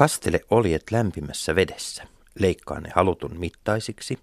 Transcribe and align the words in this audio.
Kastele 0.00 0.40
oljet 0.50 0.82
lämpimässä 0.90 1.54
vedessä. 1.54 2.04
Leikkaa 2.38 2.80
ne 2.80 2.90
halutun 2.94 3.38
mittaisiksi. 3.38 4.18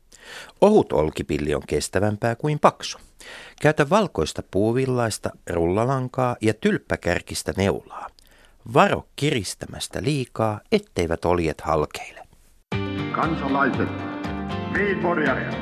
Ohut 0.61 0.93
olkipilli 0.93 1.55
on 1.55 1.61
kestävämpää 1.67 2.35
kuin 2.35 2.59
paksu. 2.59 2.97
Käytä 3.61 3.89
valkoista 3.89 4.43
puuvillaista 4.51 5.29
rullalankaa 5.49 6.35
ja 6.41 6.53
tylppäkärkistä 6.53 7.53
neulaa. 7.57 8.07
Varo 8.73 9.07
kiristämästä 9.15 10.03
liikaa, 10.03 10.59
etteivät 10.71 11.25
oljet 11.25 11.61
halkeile. 11.61 12.27
Kansalaiset, 13.11 13.89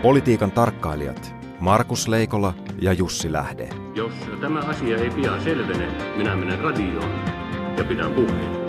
Politiikan 0.02 0.52
tarkkailijat 0.52 1.36
Markus 1.60 2.08
Leikola 2.08 2.54
ja 2.82 2.94
Jussi 2.94 3.32
Lähde. 3.32 3.70
Jos 3.96 4.14
tämä 4.42 4.60
asia 4.60 4.98
ei 4.98 5.10
pian 5.10 5.44
selvene, 5.44 6.16
minä 6.18 6.36
menen 6.36 6.60
radioon 6.60 7.12
ja 7.78 7.84
pidän 7.84 8.14
puheen. 8.14 8.65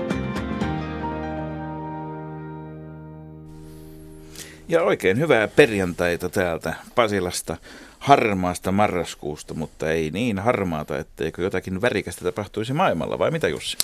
Ja 4.68 4.82
oikein 4.82 5.18
hyvää 5.18 5.48
perjantaita 5.48 6.28
täältä 6.28 6.74
Pasilasta 6.94 7.56
harmaasta 7.98 8.72
marraskuusta, 8.72 9.54
mutta 9.54 9.90
ei 9.90 10.10
niin 10.10 10.38
harmaata, 10.38 10.98
etteikö 10.98 11.42
jotakin 11.42 11.82
värikästä 11.82 12.24
tapahtuisi 12.24 12.72
maailmalla, 12.72 13.18
vai 13.18 13.30
mitä 13.30 13.48
Jussi? 13.48 13.76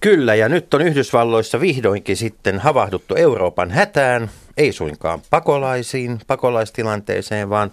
Kyllä, 0.00 0.34
ja 0.34 0.48
nyt 0.48 0.74
on 0.74 0.82
Yhdysvalloissa 0.82 1.60
vihdoinkin 1.60 2.16
sitten 2.16 2.58
havahduttu 2.58 3.14
Euroopan 3.14 3.70
hätään, 3.70 4.30
ei 4.56 4.72
suinkaan 4.72 5.20
pakolaisiin, 5.30 6.20
pakolaistilanteeseen, 6.26 7.50
vaan 7.50 7.72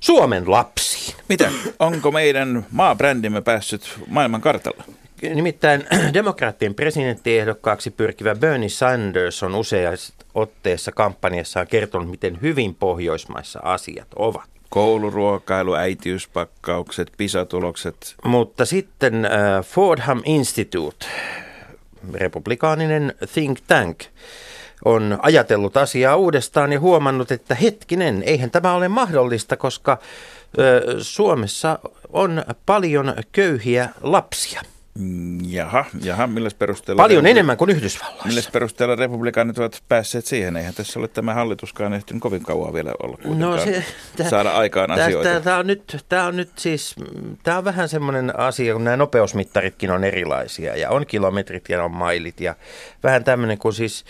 Suomen 0.00 0.50
lapsiin. 0.50 1.16
Mitä? 1.28 1.50
Onko 1.78 2.10
meidän 2.12 2.66
maabrändimme 2.70 3.40
päässyt 3.40 3.98
maailman 4.08 4.40
kartalla? 4.40 4.84
Nimittäin 5.22 5.86
demokraattien 6.14 6.74
presidenttiehdokkaaksi 6.74 7.90
pyrkivä 7.90 8.34
Bernie 8.34 8.68
Sanders 8.68 9.42
on 9.42 9.54
useassa 9.54 10.14
otteessa 10.34 10.92
kampanjassaan 10.92 11.66
kertonut, 11.66 12.10
miten 12.10 12.38
hyvin 12.42 12.74
Pohjoismaissa 12.74 13.60
asiat 13.62 14.08
ovat. 14.16 14.54
Kouluruokailu, 14.68 15.74
äitiyspakkaukset, 15.74 17.12
pisatulokset. 17.16 18.14
Mutta 18.24 18.64
sitten 18.64 19.24
äh, 19.24 19.30
Fordham 19.64 20.22
Institute, 20.24 21.06
republikaaninen 22.14 23.14
think 23.34 23.58
tank, 23.66 23.98
on 24.84 25.18
ajatellut 25.22 25.76
asiaa 25.76 26.16
uudestaan 26.16 26.72
ja 26.72 26.80
huomannut, 26.80 27.32
että 27.32 27.54
hetkinen, 27.54 28.22
eihän 28.26 28.50
tämä 28.50 28.74
ole 28.74 28.88
mahdollista, 28.88 29.56
koska 29.56 29.98
ö, 30.58 30.96
Suomessa 30.98 31.78
on 32.12 32.44
paljon 32.66 33.14
köyhiä 33.32 33.88
lapsia. 34.02 34.62
Mm, 34.98 35.38
jaha, 35.50 35.84
jaha, 36.02 36.26
millä 36.26 36.50
perusteella... 36.58 37.02
Paljon 37.02 37.26
enemmän 37.26 37.56
kuin 37.56 37.70
Yhdysvalloissa. 37.70 38.28
Millä 38.28 38.42
perusteella 38.52 38.96
republikaanit 38.96 39.58
ovat 39.58 39.82
päässeet 39.88 40.26
siihen? 40.26 40.56
Eihän 40.56 40.74
tässä 40.74 41.00
ole 41.00 41.08
tämä 41.08 41.34
hallituskaan 41.34 41.94
ehtinyt 41.94 42.22
kovin 42.22 42.42
kauan 42.42 42.74
vielä 42.74 42.92
olla 43.02 43.18
no 43.24 43.58
se, 43.58 43.84
täh, 44.16 44.28
saada 44.28 44.50
aikaan 44.50 44.90
täh, 44.96 45.06
asioita. 45.06 45.40
Tämä 45.40 45.58
on, 45.58 45.66
nyt, 45.66 46.04
tämä 46.08 46.26
on 46.26 46.36
nyt 46.36 46.50
siis, 46.58 46.94
tämä 47.42 47.58
on 47.58 47.64
vähän 47.64 47.88
semmoinen 47.88 48.38
asia, 48.38 48.72
kun 48.72 48.84
nämä 48.84 48.96
nopeusmittaritkin 48.96 49.90
on 49.90 50.04
erilaisia 50.04 50.76
ja 50.76 50.90
on 50.90 51.06
kilometrit 51.06 51.68
ja 51.68 51.84
on 51.84 51.92
mailit 51.92 52.40
ja 52.40 52.54
vähän 53.02 53.24
tämmöinen 53.24 53.58
kuin 53.58 53.74
siis 53.74 54.04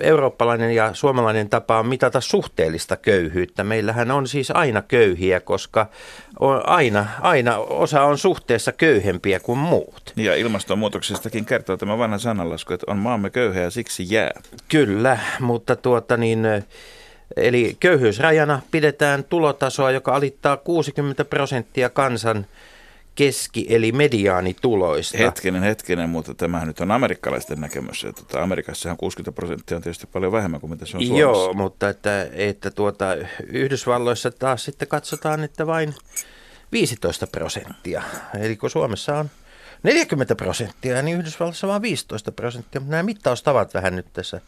eurooppalainen 0.00 0.74
ja 0.74 0.94
suomalainen 0.94 1.48
tapa 1.48 1.78
on 1.78 1.86
mitata 1.86 2.20
suhteellista 2.20 2.96
köyhyyttä. 2.96 3.64
Meillähän 3.64 4.10
on 4.10 4.28
siis 4.28 4.50
aina 4.50 4.82
köyhiä, 4.82 5.40
koska 5.40 5.86
on 6.40 6.68
aina, 6.68 7.06
aina 7.20 7.56
osa 7.56 8.02
on 8.02 8.18
suhteessa 8.18 8.72
köyhempiä 8.72 9.40
kuin 9.40 9.58
muut. 9.58 10.12
Ja 10.16 10.34
ilmastonmuutoksestakin 10.34 11.44
kertoo 11.44 11.76
tämä 11.76 11.98
vanha 11.98 12.18
sananlasku, 12.18 12.72
että 12.72 12.86
on 12.88 12.98
maamme 12.98 13.30
köyhä 13.30 13.60
ja 13.60 13.70
siksi 13.70 14.06
jää. 14.10 14.40
Kyllä, 14.68 15.18
mutta 15.40 15.76
tuota 15.76 16.16
niin... 16.16 16.46
Eli 17.36 17.76
köyhyysrajana 17.80 18.60
pidetään 18.70 19.24
tulotasoa, 19.24 19.90
joka 19.90 20.14
alittaa 20.14 20.56
60 20.56 21.24
prosenttia 21.24 21.90
kansan 21.90 22.46
keski- 23.14 23.66
eli 23.68 23.92
mediaanituloista. 23.92 25.18
Hetkinen, 25.18 25.62
hetkinen, 25.62 26.08
mutta 26.08 26.34
tämähän 26.34 26.68
nyt 26.68 26.80
on 26.80 26.90
amerikkalaisten 26.90 27.60
näkemys. 27.60 28.04
Että 28.04 28.22
tuota, 28.22 28.42
Amerikassahan 28.42 28.96
60 28.96 29.32
prosenttia 29.32 29.76
on 29.76 29.82
tietysti 29.82 30.06
paljon 30.06 30.32
vähemmän 30.32 30.60
kuin 30.60 30.70
mitä 30.70 30.86
se 30.86 30.96
on 30.96 31.02
Suomessa. 31.02 31.20
Joo, 31.20 31.52
mutta 31.52 31.88
että, 31.88 32.26
että 32.32 32.70
tuota, 32.70 33.06
Yhdysvalloissa 33.46 34.30
taas 34.30 34.64
sitten 34.64 34.88
katsotaan, 34.88 35.44
että 35.44 35.66
vain 35.66 35.94
15 36.72 37.26
prosenttia. 37.26 38.02
Eli 38.40 38.56
kun 38.56 38.70
Suomessa 38.70 39.18
on 39.18 39.30
40 39.82 40.34
prosenttia, 40.34 41.02
niin 41.02 41.18
Yhdysvalloissa 41.18 41.68
vain 41.68 41.82
15 41.82 42.32
prosenttia. 42.32 42.82
Nämä 42.86 43.02
mittaustavat 43.02 43.74
vähän 43.74 43.96
nyt 43.96 44.06
tässä 44.12 44.40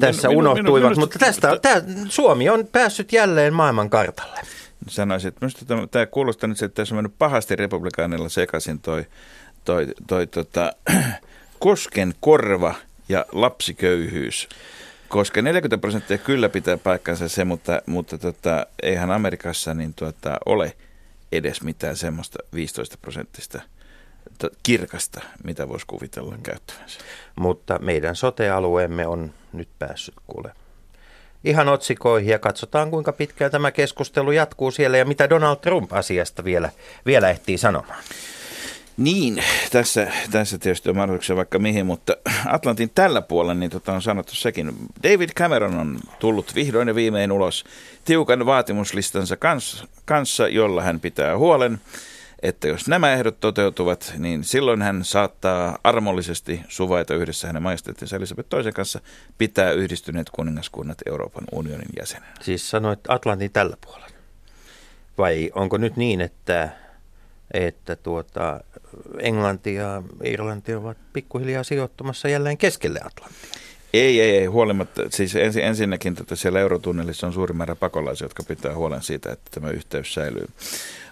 tässä 0.00 0.28
minu, 0.28 0.38
unohtuivat, 0.38 0.64
minu, 0.64 0.80
minusta, 0.80 1.00
mutta 1.00 1.18
tästä, 1.18 1.58
tämä, 1.62 1.82
Suomi 2.08 2.48
on 2.48 2.66
päässyt 2.72 3.12
jälleen 3.12 3.54
maailman 3.54 3.90
kartalle 3.90 4.40
sanoisin, 4.88 5.28
että 5.28 5.38
minusta 5.40 5.64
tämä, 5.64 5.86
tämä 5.86 6.06
kuulostaa 6.06 6.48
nyt, 6.48 6.62
että 6.62 6.74
tässä 6.74 6.94
on 6.94 6.96
mennyt 6.96 7.18
pahasti 7.18 7.56
republikaanilla 7.56 8.28
sekaisin 8.28 8.80
toi, 8.80 9.06
toi, 9.64 9.86
toi 10.06 10.26
tota, 10.26 10.72
kosken 11.58 12.14
korva 12.20 12.74
ja 13.08 13.26
lapsiköyhyys. 13.32 14.48
Koska 15.08 15.42
40 15.42 15.78
prosenttia 15.78 16.18
kyllä 16.18 16.48
pitää 16.48 16.76
paikkansa 16.76 17.28
se, 17.28 17.44
mutta, 17.44 17.82
mutta 17.86 18.18
tota, 18.18 18.66
eihän 18.82 19.10
Amerikassa 19.10 19.74
niin 19.74 19.94
tuota, 19.94 20.38
ole 20.46 20.76
edes 21.32 21.62
mitään 21.62 21.96
semmoista 21.96 22.38
15 22.54 22.98
prosenttista 23.02 23.62
kirkasta, 24.62 25.20
mitä 25.44 25.68
voisi 25.68 25.86
kuvitella 25.86 26.38
käyttävänsä. 26.42 27.00
Mutta 27.36 27.78
meidän 27.78 28.16
sotealueemme 28.16 29.06
on 29.06 29.32
nyt 29.52 29.68
päässyt 29.78 30.14
kuule 30.26 30.52
ihan 31.44 31.68
otsikoihin 31.68 32.30
ja 32.30 32.38
katsotaan 32.38 32.90
kuinka 32.90 33.12
pitkään 33.12 33.50
tämä 33.50 33.70
keskustelu 33.70 34.32
jatkuu 34.32 34.70
siellä 34.70 34.98
ja 34.98 35.04
mitä 35.04 35.30
Donald 35.30 35.56
Trump 35.56 35.92
asiasta 35.92 36.44
vielä, 36.44 36.70
vielä 37.06 37.30
ehtii 37.30 37.58
sanomaan. 37.58 38.02
Niin, 38.96 39.44
tässä, 39.72 40.12
tässä 40.30 40.58
tietysti 40.58 40.90
on 40.90 40.96
mahdollisuuksia 40.96 41.36
vaikka 41.36 41.58
mihin, 41.58 41.86
mutta 41.86 42.16
Atlantin 42.46 42.90
tällä 42.94 43.22
puolella 43.22 43.54
niin 43.54 43.70
tota 43.70 43.92
on 43.92 44.02
sanottu 44.02 44.34
sekin. 44.34 44.72
David 45.02 45.30
Cameron 45.30 45.74
on 45.74 45.98
tullut 46.18 46.54
vihdoin 46.54 46.88
ja 46.88 46.94
viimein 46.94 47.32
ulos 47.32 47.64
tiukan 48.04 48.46
vaatimuslistansa 48.46 49.36
kanssa, 49.36 49.86
kanssa 50.04 50.48
jolla 50.48 50.82
hän 50.82 51.00
pitää 51.00 51.38
huolen 51.38 51.80
että 52.42 52.68
jos 52.68 52.88
nämä 52.88 53.12
ehdot 53.12 53.40
toteutuvat, 53.40 54.14
niin 54.18 54.44
silloin 54.44 54.82
hän 54.82 55.04
saattaa 55.04 55.78
armollisesti 55.84 56.60
suvaita 56.68 57.14
yhdessä 57.14 57.46
hänen 57.46 57.62
majesteettinsa 57.62 58.16
Elisabeth 58.16 58.48
toisen 58.48 58.72
kanssa 58.72 59.00
pitää 59.38 59.72
yhdistyneet 59.72 60.30
kuningaskunnat 60.30 60.98
Euroopan 61.06 61.44
unionin 61.52 61.88
jäsenen. 61.98 62.28
Siis 62.40 62.70
sanoit 62.70 63.00
Atlantin 63.08 63.52
tällä 63.52 63.76
puolella. 63.86 64.08
Vai 65.18 65.50
onko 65.54 65.76
nyt 65.76 65.96
niin, 65.96 66.20
että, 66.20 66.68
että 67.54 67.96
tuota, 67.96 68.60
Englanti 69.18 69.74
ja 69.74 70.02
Irlanti 70.24 70.74
ovat 70.74 70.98
pikkuhiljaa 71.12 71.64
sijoittumassa 71.64 72.28
jälleen 72.28 72.58
keskelle 72.58 73.00
Atlanttia? 73.04 73.68
Ei, 73.92 74.20
ei, 74.20 74.36
ei, 74.36 74.46
huolimatta. 74.46 75.02
Siis 75.10 75.36
ensin, 75.36 75.64
ensinnäkin 75.64 76.16
että 76.20 76.36
siellä 76.36 76.60
eurotunnelissa 76.60 77.26
on 77.26 77.32
suuri 77.32 77.54
määrä 77.54 77.74
pakolaisia, 77.74 78.24
jotka 78.24 78.42
pitää 78.42 78.74
huolen 78.74 79.02
siitä, 79.02 79.32
että 79.32 79.50
tämä 79.50 79.70
yhteys 79.70 80.14
säilyy. 80.14 80.46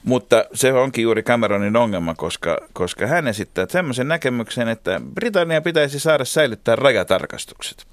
Mutta 0.07 0.45
se 0.53 0.73
onkin 0.73 1.03
juuri 1.03 1.23
Cameronin 1.23 1.77
ongelma, 1.77 2.15
koska, 2.15 2.59
koska 2.73 3.07
hän 3.07 3.29
esittää 3.29 3.67
semmoisen 3.71 4.09
näkemyksen, 4.09 4.69
että 4.69 5.01
Britannia 5.15 5.61
pitäisi 5.61 6.01
saada 6.01 6.25
säilyttää 6.25 6.77
rajatarkastukset. 6.77 7.87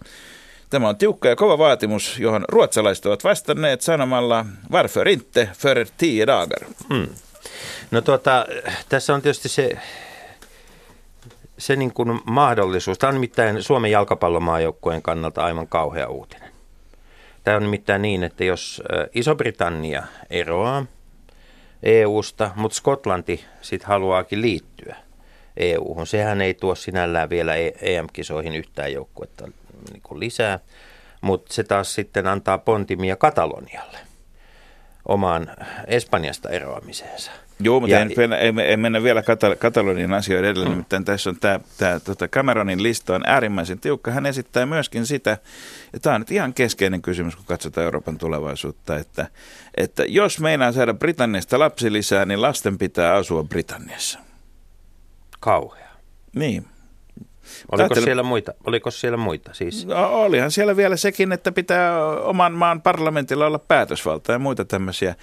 Tämä 0.70 0.90
on 0.90 0.98
tiukka 0.98 1.30
ja 1.30 1.36
kova 1.36 1.58
vaatimus, 1.58 2.20
johon 2.20 2.46
ruotsalaiset 2.48 3.06
ovat 3.06 3.24
vastanneet 3.24 3.82
sanomalla 3.82 4.46
varför 4.72 5.08
inte 5.08 5.50
för 5.58 5.86
tio 5.98 6.28
dagar. 6.28 6.60
Hmm. 6.94 7.08
No 7.92 8.02
tuota, 8.02 8.46
tässä 8.90 9.14
on 9.14 9.22
tietysti 9.22 9.50
se, 9.50 9.72
se 11.58 11.76
niin 11.76 11.94
kuin 11.94 12.20
mahdollisuus. 12.26 12.98
Tämä 12.98 13.10
on 13.10 13.16
nimittäin 13.16 13.64
Suomen 13.64 13.92
jalkapallomaajoukkueen 13.92 15.02
kannalta 15.02 15.44
aivan 15.44 15.68
kauhea 15.68 16.08
uutinen. 16.08 16.52
Tämä 17.44 17.58
on 17.58 17.64
nimittäin 17.64 18.02
niin, 18.02 18.24
että 18.24 18.44
jos 18.44 18.84
Iso-Britannia 19.14 20.04
eroaa– 20.30 20.86
EUsta, 21.84 22.52
mutta 22.56 22.76
Skotlanti 22.76 23.46
sitten 23.62 23.88
haluaakin 23.88 24.42
liittyä 24.42 24.96
EUhun. 25.58 26.08
Sehän 26.08 26.42
ei 26.42 26.54
tuo 26.54 26.76
sinällään 26.76 27.30
vielä 27.30 27.56
EM-kisoihin 27.82 28.56
yhtään 28.56 28.94
joukkuetta 28.94 29.48
niin 29.92 30.20
lisää, 30.20 30.60
mutta 31.22 31.54
se 31.54 31.64
taas 31.64 31.94
sitten 31.94 32.28
antaa 32.28 32.58
pontimia 32.58 33.16
Katalonialle 33.16 33.98
omaan 35.06 35.52
Espanjasta 35.88 36.50
eroamiseensa. 36.50 37.32
Joo, 37.60 37.80
mutta 37.80 37.96
ja, 37.96 38.00
en, 38.00 38.34
en, 38.34 38.60
en 38.60 38.80
mennä 38.80 39.04
vielä 39.04 39.22
Katal- 39.22 39.56
Katalonian 39.56 40.14
asioiden 40.14 40.52
edellä, 40.52 40.66
mm. 40.66 40.72
nimittäin 40.72 41.06
tässä 41.06 41.30
on 41.30 41.38
tämä, 41.40 41.60
tämä 41.78 42.00
tota 42.00 42.28
Cameronin 42.28 42.84
lista 42.84 43.16
on 43.16 43.22
äärimmäisen 43.26 43.80
tiukka. 43.80 44.12
Hän 44.12 44.26
esittää 44.26 44.66
myöskin 44.66 45.06
sitä, 45.06 45.38
ja 45.94 46.00
tämä 46.00 46.16
on 46.16 46.22
nyt 46.22 46.32
ihan 46.32 46.54
keskeinen 46.54 47.02
kysymys, 47.02 47.36
kun 47.36 47.46
katsotaan 47.46 47.86
Euroopan 47.86 48.18
tulevaisuutta, 48.18 48.98
että, 48.98 49.28
että 49.78 50.04
jos 50.08 50.40
meinaa 50.40 50.72
saada 50.72 50.94
Britanniasta 50.94 51.60
lapsi 51.60 51.94
lisää, 51.94 52.26
niin 52.26 52.42
lasten 52.42 52.78
pitää 52.78 53.14
asua 53.14 53.44
Britanniassa. 53.44 54.20
Kauhea. 55.40 55.90
Niin. 56.36 56.66
Oliko 57.72 57.84
Ajattelin- 57.84 58.04
siellä 58.04 58.24
muita? 58.24 58.54
Oliko 58.66 58.92
siellä 58.92 59.18
muita? 59.18 59.54
Siis, 59.54 59.86
No, 59.86 60.10
olihan 60.10 60.52
siellä 60.52 60.78
vielä 60.78 60.96
sekin, 60.96 61.32
että 61.32 61.52
pitää 61.52 62.06
oman 62.06 62.54
maan 62.54 62.82
parlamentilla 62.82 63.46
olla 63.46 63.60
päätösvalta 63.60 64.32
ja 64.32 64.40
muita 64.40 64.66
tämmöisiä. 64.66 65.16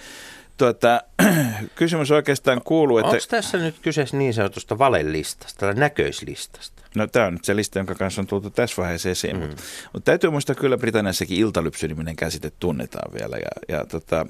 Tuota, 0.61 1.01
kysymys 1.75 2.11
oikeastaan 2.11 2.61
kuuluu, 2.61 2.97
että... 2.97 3.11
onko 3.11 3.23
tässä 3.29 3.57
nyt 3.57 3.75
kyseessä 3.81 4.17
niin 4.17 4.33
sanotusta 4.33 4.77
valelistasta 4.77 5.59
tai 5.59 5.73
näköislistasta? 5.73 6.81
No 6.95 7.07
tämä 7.07 7.25
on 7.25 7.33
nyt 7.33 7.45
se 7.45 7.55
lista, 7.55 7.79
jonka 7.79 7.95
kanssa 7.95 8.21
on 8.21 8.27
tultu 8.27 8.49
tässä 8.49 8.81
vaiheessa 8.81 9.09
esiin. 9.09 9.35
Mm. 9.35 9.41
Mutta, 9.41 9.63
mutta 9.93 10.05
täytyy 10.05 10.29
muistaa 10.29 10.55
kyllä 10.55 10.77
Britanniassakin 10.77 11.37
iltalypsy-niminen 11.37 12.15
käsite 12.15 12.51
tunnetaan 12.59 13.13
vielä. 13.13 13.37
Ja, 13.37 13.77
ja 13.77 13.85
tota, 13.85 14.25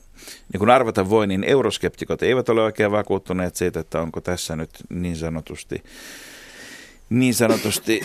niin 0.53 0.59
kuin 0.59 0.69
arvata 0.69 1.09
voi, 1.09 1.27
niin 1.27 1.43
euroskeptikot 1.43 2.23
eivät 2.23 2.49
ole 2.49 2.61
oikein 2.61 2.91
vakuuttuneet 2.91 3.55
siitä, 3.55 3.79
että 3.79 4.01
onko 4.01 4.21
tässä 4.21 4.55
nyt 4.55 4.69
niin 4.89 5.15
sanotusti 5.15 5.83
niin 7.11 7.33
sanotusti 7.33 8.01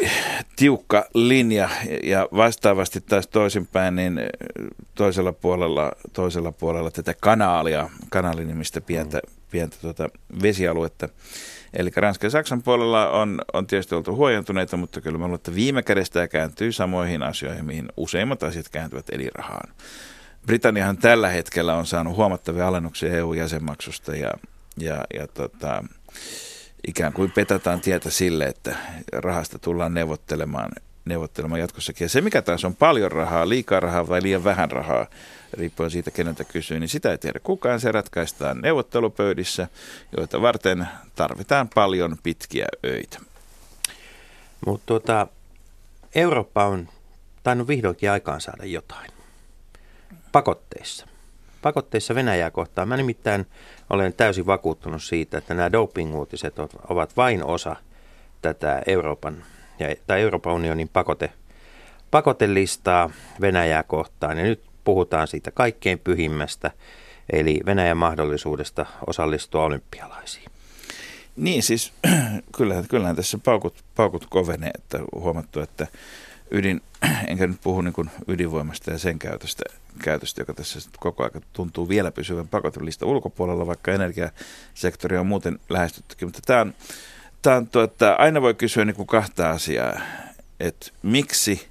tiukka 0.57 1.05
linja 1.15 1.69
ja 2.03 2.29
vastaavasti 2.37 3.01
taas 3.01 3.27
toisinpäin, 3.27 3.97
niin 3.97 4.21
toisella 4.95 5.33
puolella, 5.33 5.93
toisella 6.13 6.53
puolella 6.53 6.91
tätä 6.91 7.15
kanaalia, 7.21 7.91
kanaalinimistä 8.11 8.81
pientä, 8.81 9.21
pientä 9.51 9.77
tuota 9.81 10.09
vesialuetta. 10.43 11.09
Eli 11.75 11.91
Ranskan 11.97 12.27
ja 12.27 12.31
Saksan 12.31 12.63
puolella 12.63 13.11
on, 13.11 13.41
on 13.53 13.67
tietysti 13.67 13.95
oltu 13.95 14.17
huojentuneita, 14.17 14.77
mutta 14.77 15.01
kyllä 15.01 15.19
mä 15.19 15.25
luulen, 15.25 15.35
että 15.35 15.55
viime 15.55 15.83
kädessä 15.83 16.13
tämä 16.13 16.29
kääntyy 16.29 16.73
samoihin 16.73 17.23
asioihin, 17.23 17.65
mihin 17.65 17.89
useimmat 17.97 18.43
asiat 18.43 18.69
kääntyvät, 18.69 19.07
eli 19.13 19.29
rahaan. 19.35 19.75
Britanniahan 20.47 20.97
tällä 20.97 21.29
hetkellä 21.29 21.75
on 21.75 21.87
saanut 21.87 22.17
huomattavia 22.17 22.69
alennuksia 22.69 23.13
EU-jäsenmaksusta 23.13 24.17
ja, 24.17 24.31
ja, 24.79 25.05
ja 25.15 25.27
tota, 25.27 25.85
ikään 26.87 27.13
kuin 27.13 27.31
petataan 27.31 27.81
tietä 27.81 28.11
sille, 28.11 28.45
että 28.45 28.77
rahasta 29.13 29.59
tullaan 29.59 29.95
neuvottelemaan, 29.95 30.71
neuvottelemaan 31.05 31.61
jatkossakin. 31.61 32.05
Ja 32.05 32.09
se, 32.09 32.21
mikä 32.21 32.43
taas 32.43 32.65
on 32.65 32.77
paljon 32.77 33.13
rahaa, 33.13 33.49
liikaa 33.49 33.81
rahaa 33.81 34.09
vai 34.09 34.23
liian 34.23 34.45
vähän 34.45 34.71
rahaa, 34.71 35.07
riippuen 35.53 35.91
siitä, 35.91 36.11
keneltä 36.11 36.45
kysyy, 36.45 36.81
niin 36.81 36.89
sitä 36.89 37.11
ei 37.11 37.19
tiedä 37.19 37.41
kukaan. 37.43 37.81
Se 37.81 37.93
ratkaistaan 37.93 38.61
neuvottelupöydissä, 38.61 39.69
joita 40.17 40.43
varten 40.43 40.89
tarvitaan 41.15 41.69
paljon 41.75 42.17
pitkiä 42.23 42.67
öitä. 42.85 43.19
Mutta 44.67 44.87
tuota, 44.87 45.27
Eurooppa 46.15 46.65
on 46.65 46.89
tainnut 47.43 47.69
vihdoinkin 47.69 48.11
aikaan 48.11 48.41
saada 48.41 48.65
jotain. 48.65 49.11
Pakotteissa. 50.33 51.07
Pakotteissa 51.67 52.15
Venäjää 52.15 52.51
kohtaan. 52.51 52.89
Mä 52.89 52.97
nimittäin 52.97 53.47
olen 53.91 54.13
täysin 54.13 54.47
vakuuttunut 54.47 55.03
siitä, 55.03 55.39
että 55.39 55.55
nämä 55.55 55.73
doping-uutiset 55.73 56.59
ovat- 56.89 57.17
vain 57.17 57.45
osa 57.45 57.77
tätä 58.43 58.83
Euroopan, 58.87 59.45
tai 60.07 60.21
Euroopan 60.21 60.53
unionin 60.53 60.89
pakote, 60.89 61.31
pakotelistaa 62.11 63.11
Venäjää 63.41 63.83
kohtaan. 63.83 64.39
Ja 64.39 64.45
nyt 64.45 64.63
puhutaan 64.85 65.29
siitä 65.29 65.51
kaikkein 65.51 65.99
pyhimmästä, 65.99 66.71
eli 67.33 67.61
Venäjän 67.67 67.97
mahdollisuudesta 67.97 68.87
osallistua 69.07 69.65
olympialaisiin. 69.65 70.45
Niin 71.37 71.63
siis, 71.63 71.93
kyllähän, 72.57 72.89
kyllähän 72.89 73.17
tässä 73.17 73.39
paukut, 73.45 73.85
paukut 73.95 74.27
kovenee, 74.31 74.71
että 74.75 74.99
huomattu, 75.15 75.61
että 75.61 75.87
ydin, 76.51 76.81
enkä 77.29 77.47
nyt 77.47 77.61
puhu 77.63 77.81
niin 77.81 77.93
kuin 77.93 78.11
ydinvoimasta 78.29 78.91
ja 78.91 78.99
sen 78.99 79.19
käytöstä, 79.19 79.65
käytöstä, 80.03 80.41
joka 80.41 80.55
tässä 80.55 80.91
koko 81.01 81.23
ajan 81.23 81.43
tuntuu 81.53 81.89
vielä 81.89 82.13
pysyvän 82.13 82.49
pakotelista 82.49 83.07
ulkopuolella, 83.07 83.67
vaikka 83.67 83.93
energiasektori 83.93 85.17
on 85.17 85.27
muuten 85.27 85.59
lähestyttykin. 85.69 86.29
Mutta 86.29 86.41
tämä 86.47 86.61
on, 86.61 86.75
tämä 87.43 87.57
on 87.57 87.67
tuota, 87.67 88.13
aina 88.13 88.43
voi 88.43 88.55
kysyä 88.55 88.85
niin 88.85 88.97
kuin 88.97 89.07
kahta 89.07 89.51
asiaa, 89.51 90.01
että 90.61 90.91
miksi 91.03 91.69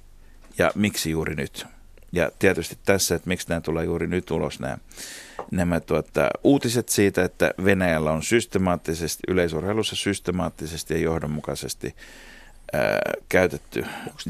ja 0.58 0.72
miksi 0.74 1.10
juuri 1.10 1.34
nyt. 1.34 1.66
Ja 2.12 2.30
tietysti 2.38 2.78
tässä, 2.84 3.14
että 3.14 3.28
miksi 3.28 3.48
nämä 3.48 3.60
tulee 3.60 3.84
juuri 3.84 4.06
nyt 4.06 4.30
ulos 4.30 4.60
nämä, 4.60 4.78
nämä 5.50 5.80
tuota, 5.80 6.30
uutiset 6.44 6.88
siitä, 6.88 7.24
että 7.24 7.50
Venäjällä 7.64 8.12
on 8.12 8.22
systemaattisesti, 8.22 9.22
yleisurheilussa 9.28 9.96
systemaattisesti 9.96 10.94
ja 10.94 11.00
johdonmukaisesti 11.00 11.94
käytetty 13.28 13.84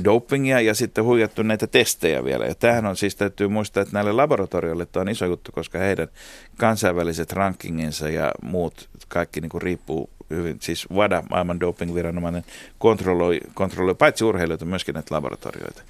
dopingia 0.05 0.61
ja 0.61 0.75
sitten 0.75 1.05
huijattu 1.05 1.43
näitä 1.43 1.67
testejä 1.67 2.25
vielä. 2.25 2.47
Ja 2.47 2.55
tämähän 2.55 2.87
on 2.87 2.97
siis, 2.97 3.17
täytyy 3.17 3.49
muistaa, 3.49 3.83
että 3.83 3.95
näille 3.95 4.13
laboratorioille 4.13 4.87
tämä 4.87 5.01
on 5.01 5.09
iso 5.09 5.27
juttu, 5.27 5.53
koska 5.53 5.79
heidän 5.79 6.09
kansainväliset 6.57 7.33
rankinginsa 7.33 8.09
ja 8.09 8.33
muut, 8.43 8.89
kaikki 9.09 9.41
niin 9.41 9.49
kuin 9.49 9.63
riippuu 9.63 10.11
hyvin, 10.31 10.57
siis 10.61 10.91
WADA, 10.91 11.23
maailman 11.31 11.61
dopingviranomainen, 11.61 12.45
kontrolloi, 12.79 13.41
kontrolloi 13.55 13.95
paitsi 13.95 14.25
urheilijoita, 14.25 14.65
myöskin 14.65 14.95
näitä 14.95 15.15
laboratorioita. 15.15 15.83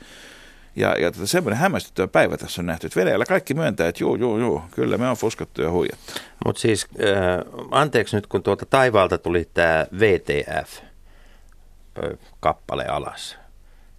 Ja, 0.77 0.95
ja 0.99 1.13
tota, 1.13 1.27
semmoinen 1.27 1.59
hämmästyttävä 1.59 2.09
päivä 2.09 2.37
tässä 2.37 2.63
on 2.63 2.67
nähty, 2.67 2.87
että 2.87 3.01
Venäjällä 3.01 3.25
kaikki 3.25 3.55
myöntää, 3.55 3.89
että 3.89 4.05
juu, 4.05 4.17
juu, 4.17 4.39
juu, 4.39 4.63
kyllä 4.71 4.99
me 4.99 5.09
on 5.09 5.17
fuskattu 5.17 5.63
ja 5.63 5.71
huijattu. 5.71 6.13
Mutta 6.45 6.61
siis, 6.61 6.87
äh, 7.01 7.67
anteeksi 7.71 8.17
nyt, 8.17 8.27
kun 8.27 8.43
tuolta 8.43 8.67
taivaalta 8.67 9.19
tuli 9.19 9.49
tämä 9.55 9.87
VTF-kappale 11.97 12.87
alas. 12.89 13.39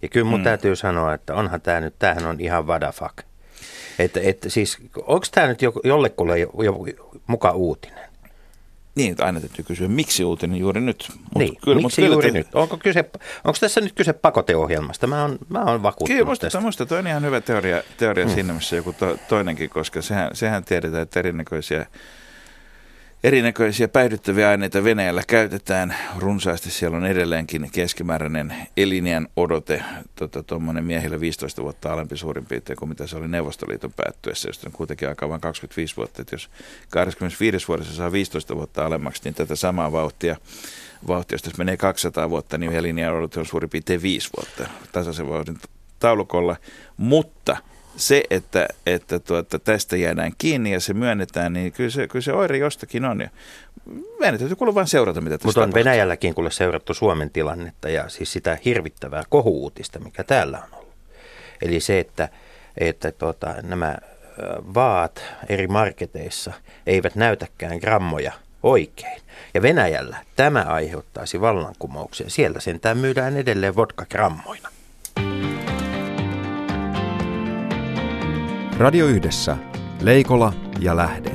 Ja 0.02 0.08
kyllä 0.08 0.26
mun 0.26 0.40
mm. 0.40 0.44
täytyy 0.44 0.76
sanoa, 0.76 1.14
että 1.14 1.34
onhan 1.34 1.60
tämä 1.60 1.80
nyt, 1.80 1.94
tämähän 1.98 2.26
on 2.26 2.40
ihan 2.40 2.66
vadafak. 2.66 3.22
Että, 3.98 4.20
että 4.22 4.48
siis, 4.48 4.78
onko 4.96 5.26
tämä 5.30 5.46
nyt 5.46 5.62
jo, 5.62 5.72
jollekulle 5.84 6.38
jo, 6.38 6.50
jo, 6.64 6.84
muka 7.26 7.50
uutinen? 7.50 8.08
Niin, 8.94 9.10
että 9.10 9.24
aina 9.24 9.40
täytyy 9.40 9.64
kysyä, 9.64 9.88
miksi 9.88 10.24
uutinen 10.24 10.58
juuri 10.58 10.80
nyt. 10.80 11.08
Mut 11.10 11.34
niin, 11.34 11.56
kyllä, 11.64 11.82
miksi 11.82 12.00
mut 12.00 12.10
juuri 12.10 12.28
kyllä, 12.28 12.38
nyt? 12.38 12.54
Onko, 12.54 12.76
kyse, 12.76 13.10
onko 13.44 13.58
tässä 13.60 13.80
nyt 13.80 13.92
kyse 13.92 14.12
pakoteohjelmasta? 14.12 15.06
Mä 15.06 15.22
oon, 15.22 15.38
mä 15.48 15.64
oon 15.64 15.82
vakuuttunut 15.82 16.18
Kyllä, 16.18 16.30
musta, 16.30 16.46
tästä. 16.46 16.60
musta 16.60 16.86
toi 16.86 16.98
on 16.98 17.06
ihan 17.06 17.22
hyvä 17.22 17.40
teoria, 17.40 17.82
teoria 17.96 18.26
mm. 18.26 18.34
siinä, 18.34 18.52
missä 18.52 18.76
joku 18.76 18.92
to, 18.92 19.16
toinenkin, 19.28 19.70
koska 19.70 20.02
sehän, 20.02 20.30
sehän 20.32 20.64
tiedetään, 20.64 21.02
että 21.02 21.20
erinäköisiä, 21.20 21.86
erinäköisiä 23.24 23.88
päihdyttäviä 23.88 24.48
aineita 24.48 24.84
Venäjällä 24.84 25.22
käytetään 25.26 25.94
runsaasti. 26.18 26.70
Siellä 26.70 26.96
on 26.96 27.06
edelleenkin 27.06 27.70
keskimääräinen 27.72 28.54
elinjän 28.76 29.28
odote, 29.36 29.82
tuommoinen 30.46 30.84
tota, 30.84 30.86
miehillä 30.86 31.20
15 31.20 31.62
vuotta 31.62 31.92
alempi 31.92 32.16
suurin 32.16 32.46
piirtein 32.46 32.76
kuin 32.76 32.88
mitä 32.88 33.06
se 33.06 33.16
oli 33.16 33.28
Neuvostoliiton 33.28 33.92
päättyessä, 33.92 34.48
josta 34.48 34.68
on 34.68 34.72
kuitenkin 34.72 35.08
aika 35.08 35.28
vain 35.28 35.40
25 35.40 35.96
vuotta. 35.96 36.22
Että 36.22 36.34
jos 36.34 36.50
25 36.90 37.68
vuodessa 37.68 37.94
saa 37.94 38.12
15 38.12 38.56
vuotta 38.56 38.86
alemmaksi, 38.86 39.22
niin 39.24 39.34
tätä 39.34 39.56
samaa 39.56 39.92
vauhtia 39.92 40.36
vauhtia, 41.06 41.34
jos 41.34 41.42
tässä 41.42 41.58
menee 41.58 41.76
200 41.76 42.30
vuotta, 42.30 42.58
niin 42.58 42.72
elinjän 42.72 43.14
odote 43.14 43.40
on 43.40 43.46
suurin 43.46 43.70
piirtein 43.70 44.02
5 44.02 44.30
vuotta 44.36 44.74
tasaisen 44.92 45.28
vauhdin 45.28 45.58
taulukolla, 45.98 46.56
mutta 46.96 47.56
se, 47.98 48.22
että, 48.30 48.68
että 48.86 49.18
tuota, 49.18 49.58
tästä 49.58 49.96
jäädään 49.96 50.32
kiinni 50.38 50.72
ja 50.72 50.80
se 50.80 50.94
myönnetään, 50.94 51.52
niin 51.52 51.72
kyllä 51.72 51.90
se, 51.90 52.08
kyllä 52.08 52.22
se 52.22 52.32
oire 52.32 52.58
jostakin 52.58 53.04
on. 53.04 53.20
Ja 53.20 53.30
meidän 54.20 54.38
täytyy 54.38 54.56
kuulla 54.56 54.74
vain 54.74 54.86
seurata, 54.86 55.20
mitä 55.20 55.38
tässä 55.38 55.48
Mutta 55.48 55.60
on 55.60 55.68
tapahtuu. 55.70 55.84
Venäjälläkin 55.84 56.34
kuule 56.34 56.50
seurattu 56.50 56.94
Suomen 56.94 57.30
tilannetta 57.30 57.88
ja 57.88 58.08
siis 58.08 58.32
sitä 58.32 58.58
hirvittävää 58.64 59.22
kohuutista, 59.28 59.98
mikä 59.98 60.24
täällä 60.24 60.58
on 60.58 60.78
ollut. 60.78 60.94
Eli 61.62 61.80
se, 61.80 61.98
että, 61.98 62.28
että 62.76 63.12
tota, 63.12 63.54
nämä 63.62 63.96
vaat 64.74 65.22
eri 65.48 65.66
marketeissa 65.66 66.52
eivät 66.86 67.14
näytäkään 67.14 67.78
grammoja 67.78 68.32
oikein. 68.62 69.22
Ja 69.54 69.62
Venäjällä 69.62 70.16
tämä 70.36 70.60
aiheuttaisi 70.60 71.40
vallankumouksen. 71.40 72.30
Sieltä 72.30 72.60
sentään 72.60 72.98
myydään 72.98 73.36
edelleen 73.36 73.76
vodka 73.76 74.06
grammoina. 74.10 74.68
Radio 78.78 79.06
Yhdessä. 79.06 79.56
Leikola 80.00 80.52
ja 80.80 80.96
Lähde. 80.96 81.30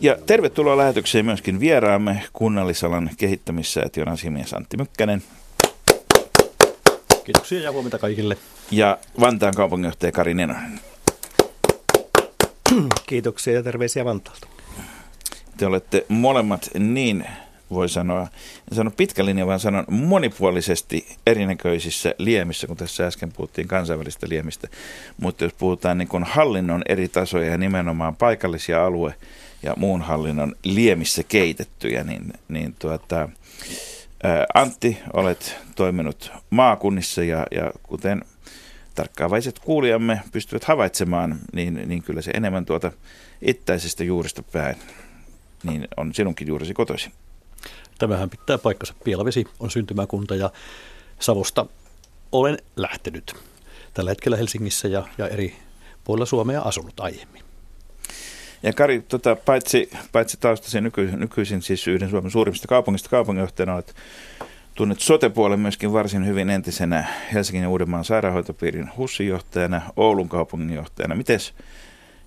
Ja 0.00 0.16
tervetuloa 0.26 0.76
lähetykseen 0.76 1.24
myöskin 1.24 1.60
vieraamme 1.60 2.22
kunnallisalan 2.32 3.10
kehittämissäätiön 3.16 4.08
asiamies 4.08 4.54
Antti 4.54 4.76
Mykkänen 4.76 5.22
Kiitoksia 7.24 7.60
ja 7.60 7.72
huomenta 7.72 7.98
kaikille. 7.98 8.36
ja 8.70 8.98
Vantaan 9.20 9.54
kaupunginjohtaja 9.56 10.12
Kari 10.12 10.34
Nenonen. 10.34 10.80
Kiitoksia 13.06 13.54
ja 13.54 13.62
terveisiä 13.62 14.04
Vantaalta. 14.04 14.46
Te 15.56 15.66
olette 15.66 16.06
molemmat 16.08 16.70
niin, 16.78 17.24
voi 17.72 17.88
sanoa, 17.88 18.20
en 18.70 18.76
sano 18.76 18.90
pitkä 18.90 19.24
linja, 19.24 19.46
vaan 19.46 19.60
sanon 19.60 19.84
monipuolisesti 19.88 21.16
erinäköisissä 21.26 22.14
liemissä, 22.18 22.66
kun 22.66 22.76
tässä 22.76 23.06
äsken 23.06 23.32
puhuttiin 23.32 23.68
kansainvälistä 23.68 24.26
liemistä. 24.30 24.68
Mutta 25.20 25.44
jos 25.44 25.52
puhutaan 25.52 25.98
niin 25.98 26.08
kuin 26.08 26.24
hallinnon 26.24 26.82
eri 26.88 27.08
tasoja 27.08 27.50
ja 27.50 27.58
nimenomaan 27.58 28.16
paikallisia 28.16 28.86
alue- 28.86 29.14
ja 29.62 29.74
muun 29.76 30.02
hallinnon 30.02 30.54
liemissä 30.64 31.22
keitettyjä, 31.22 32.04
niin, 32.04 32.32
niin 32.48 32.74
tuota, 32.78 33.28
Antti, 34.54 34.98
olet 35.12 35.56
toiminut 35.76 36.32
maakunnissa 36.50 37.24
ja, 37.24 37.46
ja 37.50 37.70
kuten 37.82 38.22
tarkkaavaiset 38.94 39.58
kuulijamme 39.58 40.20
pystyvät 40.32 40.64
havaitsemaan, 40.64 41.38
niin, 41.52 41.82
niin 41.86 42.02
kyllä 42.02 42.22
se 42.22 42.30
enemmän 42.30 42.66
tuota 42.66 42.92
ittäisestä 43.42 44.04
juurista 44.04 44.42
päin, 44.42 44.76
niin 45.62 45.88
on 45.96 46.14
sinunkin 46.14 46.48
juuresi 46.48 46.74
kotoisin. 46.74 47.12
Tämähän 48.02 48.30
pitää 48.30 48.58
paikkansa. 48.58 48.94
Pielavesi 49.04 49.44
on 49.60 49.70
syntymäkunta 49.70 50.34
ja 50.34 50.50
Savosta 51.18 51.66
olen 52.32 52.58
lähtenyt. 52.76 53.34
Tällä 53.94 54.10
hetkellä 54.10 54.36
Helsingissä 54.36 54.88
ja, 54.88 55.06
ja 55.18 55.28
eri 55.28 55.56
puolilla 56.04 56.26
Suomea 56.26 56.62
asunut 56.62 57.00
aiemmin. 57.00 57.42
Ja 58.62 58.72
Kari, 58.72 59.02
tota, 59.02 59.36
paitsi, 59.36 59.90
paitsi 60.12 60.36
taustasi 60.40 60.80
nyky, 60.80 61.10
nykyisin 61.16 61.62
siis 61.62 61.86
yhden 61.86 62.10
Suomen 62.10 62.30
suurimmista 62.30 62.68
kaupungista 62.68 63.08
kaupunginjohtajana, 63.08 63.74
olet 63.74 63.94
tunnet 64.74 65.00
sote-puolen 65.00 65.60
myöskin 65.60 65.92
varsin 65.92 66.26
hyvin 66.26 66.50
entisenä 66.50 67.06
Helsingin 67.32 67.62
ja 67.62 67.68
Uudenmaan 67.68 68.04
sairaanhoitopiirin 68.04 68.90
HUSin-johtajana, 68.96 69.82
Oulun 69.96 70.28
kaupunginjohtajana. 70.28 71.14
Mites, 71.14 71.54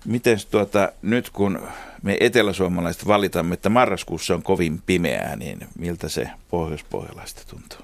mites 0.06 0.46
tuota, 0.46 0.92
nyt 1.02 1.30
kun 1.30 1.68
me 2.02 2.16
eteläsuomalaiset 2.20 3.06
valitamme, 3.06 3.54
että 3.54 3.68
marraskuussa 3.68 4.34
on 4.34 4.42
kovin 4.42 4.82
pimeää, 4.86 5.36
niin 5.36 5.58
miltä 5.78 6.08
se 6.08 6.30
pohjoispohjalaista 6.50 7.42
tuntuu? 7.50 7.78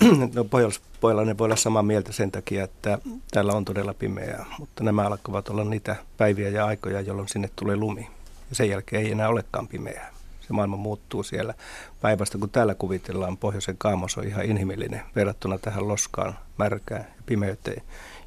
No, 0.34 0.44
pohjoispohjalainen 0.44 1.38
voi 1.38 1.44
olla 1.44 1.56
samaa 1.56 1.82
mieltä 1.82 2.12
sen 2.12 2.32
takia, 2.32 2.64
että 2.64 2.98
täällä 3.30 3.52
on 3.52 3.64
todella 3.64 3.94
pimeää, 3.94 4.46
mutta 4.58 4.84
nämä 4.84 5.06
alkavat 5.06 5.48
olla 5.48 5.64
niitä 5.64 5.96
päiviä 6.16 6.48
ja 6.48 6.66
aikoja, 6.66 7.00
jolloin 7.00 7.28
sinne 7.28 7.50
tulee 7.56 7.76
lumi. 7.76 8.08
Ja 8.50 8.56
sen 8.56 8.70
jälkeen 8.70 9.02
ei 9.02 9.12
enää 9.12 9.28
olekaan 9.28 9.68
pimeää. 9.68 10.12
Se 10.40 10.52
maailma 10.52 10.76
muuttuu 10.76 11.22
siellä 11.22 11.54
päivästä, 12.00 12.38
kun 12.38 12.50
täällä 12.50 12.74
kuvitellaan 12.74 13.36
pohjoisen 13.36 13.78
kaamos 13.78 14.18
on 14.18 14.24
ihan 14.24 14.44
inhimillinen 14.44 15.02
verrattuna 15.16 15.58
tähän 15.58 15.88
loskaan, 15.88 16.38
märkään 16.58 17.06
ja 17.16 17.22
pimeyteen, 17.26 17.82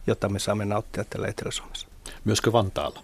jota 0.07 0.29
me 0.29 0.39
saamme 0.39 0.65
nauttia 0.65 1.03
täällä 1.03 1.27
Etelä-Suomessa. 1.27 1.88
Myöskö 2.25 2.51
Vantaalla? 2.51 3.01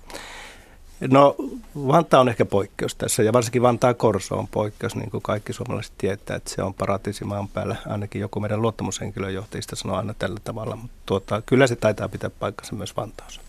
No 1.00 1.36
Vantaa 1.76 2.20
on 2.22 2.30
ehkä 2.30 2.46
poikkeus 2.46 2.96
tässä 2.96 3.24
ja 3.24 3.34
varsinkin 3.34 3.62
Vantaa 3.62 3.94
Korso 3.94 4.36
on 4.36 4.48
poikkeus, 4.48 4.96
niin 4.96 5.12
kuin 5.12 5.22
kaikki 5.22 5.54
suomalaiset 5.54 5.94
tietää, 5.98 6.36
että 6.36 6.50
se 6.50 6.64
on 6.64 6.74
paratiisi 6.74 7.26
maan 7.26 7.48
päällä. 7.48 7.76
Ainakin 7.88 8.22
joku 8.22 8.40
meidän 8.40 8.62
luottamushenkilöjohtajista 8.62 9.76
sanoo 9.76 9.98
aina 9.98 10.14
tällä 10.14 10.40
tavalla, 10.44 10.76
mutta 10.76 10.98
tuota, 11.06 11.42
kyllä 11.46 11.68
se 11.68 11.76
taitaa 11.76 12.10
pitää 12.10 12.30
paikkansa 12.30 12.76
myös 12.76 12.98
Vantaassa. 12.98 13.42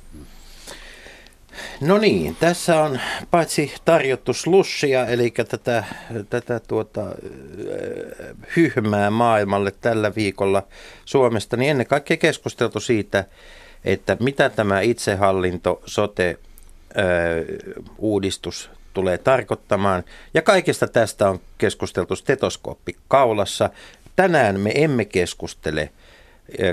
No 1.81 1.99
niin, 1.99 2.37
tässä 2.41 2.83
on 2.83 3.01
paitsi 3.31 3.75
tarjottu 3.85 4.33
slussia, 4.33 5.07
eli 5.07 5.31
tätä, 5.31 5.85
tätä 6.31 6.61
tuota, 6.61 7.03
hyhmää 8.57 9.11
maailmalle 9.11 9.73
tällä 9.81 10.13
viikolla 10.17 10.63
Suomesta, 11.05 11.57
niin 11.57 11.71
ennen 11.71 11.87
kaikkea 11.87 12.17
keskusteltu 12.17 12.81
siitä, 12.81 13.25
että 13.87 14.17
mitä 14.21 14.49
tämä 14.51 14.81
itsehallinto, 14.81 15.83
sote, 15.87 16.39
uudistus 17.99 18.71
tulee 18.95 19.19
tarkoittamaan. 19.19 20.05
Ja 20.35 20.43
kaikesta 20.43 20.87
tästä 20.87 21.31
on 21.31 21.41
keskusteltu 21.59 22.17
stetoskooppi 22.17 22.97
kaulassa. 23.09 23.71
Tänään 24.17 24.61
me 24.61 24.73
emme 24.75 25.05
keskustele 25.05 25.91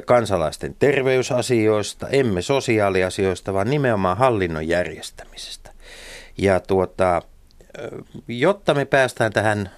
kansalaisten 0.06 0.76
terveysasioista, 0.80 2.10
emme 2.10 2.42
sosiaaliasioista, 2.42 3.54
vaan 3.54 3.70
nimenomaan 3.70 4.18
hallinnon 4.18 4.68
järjestämisestä. 4.68 5.72
Ja 6.38 6.60
tuota, 6.60 7.22
jotta 8.28 8.74
me 8.74 8.86
päästään 8.86 9.34
tähän, 9.34 9.72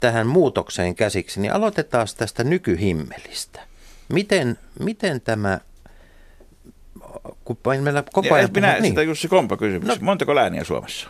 tähän 0.00 0.26
muutokseen 0.26 0.94
käsiksi, 0.94 1.40
niin 1.40 1.52
aloitetaan 1.52 2.06
tästä 2.16 2.44
nykyhimmelistä. 2.44 3.60
Miten, 4.08 4.58
miten 4.80 5.20
tämä 5.20 5.60
kun 7.44 7.58
meillä 7.80 8.04
koko 8.12 8.34
ajan... 8.34 8.50
Minä 8.54 8.72
niin. 8.72 8.84
sitä 8.84 9.02
Jussi 9.02 9.28
Kompa 9.28 9.56
kysymys. 9.56 9.88
No. 9.88 9.96
Montako 10.00 10.34
lääniä 10.34 10.64
Suomessa 10.64 11.08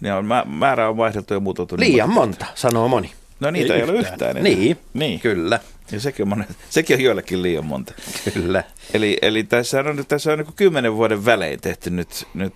Ne 0.00 0.14
on, 0.14 0.26
määrä 0.46 0.88
on 0.88 0.96
vaihdettu 0.96 1.34
ja 1.34 1.40
muutottu. 1.40 1.76
Niin 1.76 1.92
Liian 1.92 2.08
niin 2.08 2.14
monta, 2.14 2.46
sanoo 2.54 2.88
moni. 2.88 3.12
No 3.40 3.50
niitä 3.50 3.74
ei, 3.74 3.80
ei 3.80 3.88
ole 3.88 3.98
yhtään. 3.98 4.30
Enää. 4.30 4.42
Niin, 4.42 4.78
niin, 4.94 5.20
kyllä. 5.20 5.60
Ja 5.92 6.00
sekin 6.00 6.24
on, 6.24 6.28
monet, 6.28 6.48
sekin 6.70 6.96
on 6.96 7.02
joillekin 7.02 7.42
liian 7.42 7.66
monta. 7.66 7.94
Kyllä. 8.34 8.64
Eli, 8.94 9.18
eli 9.22 9.44
tässä 9.44 9.80
on, 9.80 10.04
tässä 10.08 10.32
on 10.32 10.38
niin 10.38 10.52
kymmenen 10.56 10.96
vuoden 10.96 11.24
välein 11.24 11.60
tehty 11.60 11.90
nyt, 11.90 12.26
nyt 12.34 12.54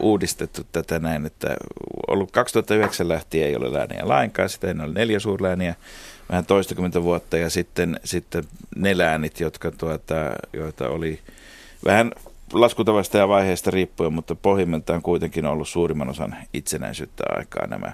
uudistettu 0.00 0.62
tätä 0.72 0.98
näin, 0.98 1.26
että 1.26 1.56
ollut 2.08 2.30
2009 2.30 3.08
lähtien 3.08 3.46
ei 3.46 3.56
ole 3.56 3.72
lääniä 3.72 4.08
lainkaan, 4.08 4.48
sitä 4.48 4.66
ei 4.66 4.74
ole 4.82 4.92
neljä 4.92 5.20
suurlääniä, 5.20 5.74
vähän 6.28 6.46
toistakymmentä 6.46 7.02
vuotta 7.02 7.36
ja 7.36 7.50
sitten, 7.50 8.00
sitten 8.04 8.44
ne 8.76 8.98
läänit, 8.98 9.40
jotka 9.40 9.70
tuota, 9.70 10.14
joita 10.52 10.88
oli 10.88 11.20
vähän 11.84 12.12
laskutavasta 12.52 13.18
ja 13.18 13.28
vaiheesta 13.28 13.70
riippuen, 13.70 14.12
mutta 14.12 14.34
pohjimmiltaan 14.34 15.02
kuitenkin 15.02 15.46
on 15.46 15.52
ollut 15.52 15.68
suurimman 15.68 16.08
osan 16.08 16.36
itsenäisyyttä 16.52 17.24
aikaa 17.28 17.66
nämä, 17.66 17.92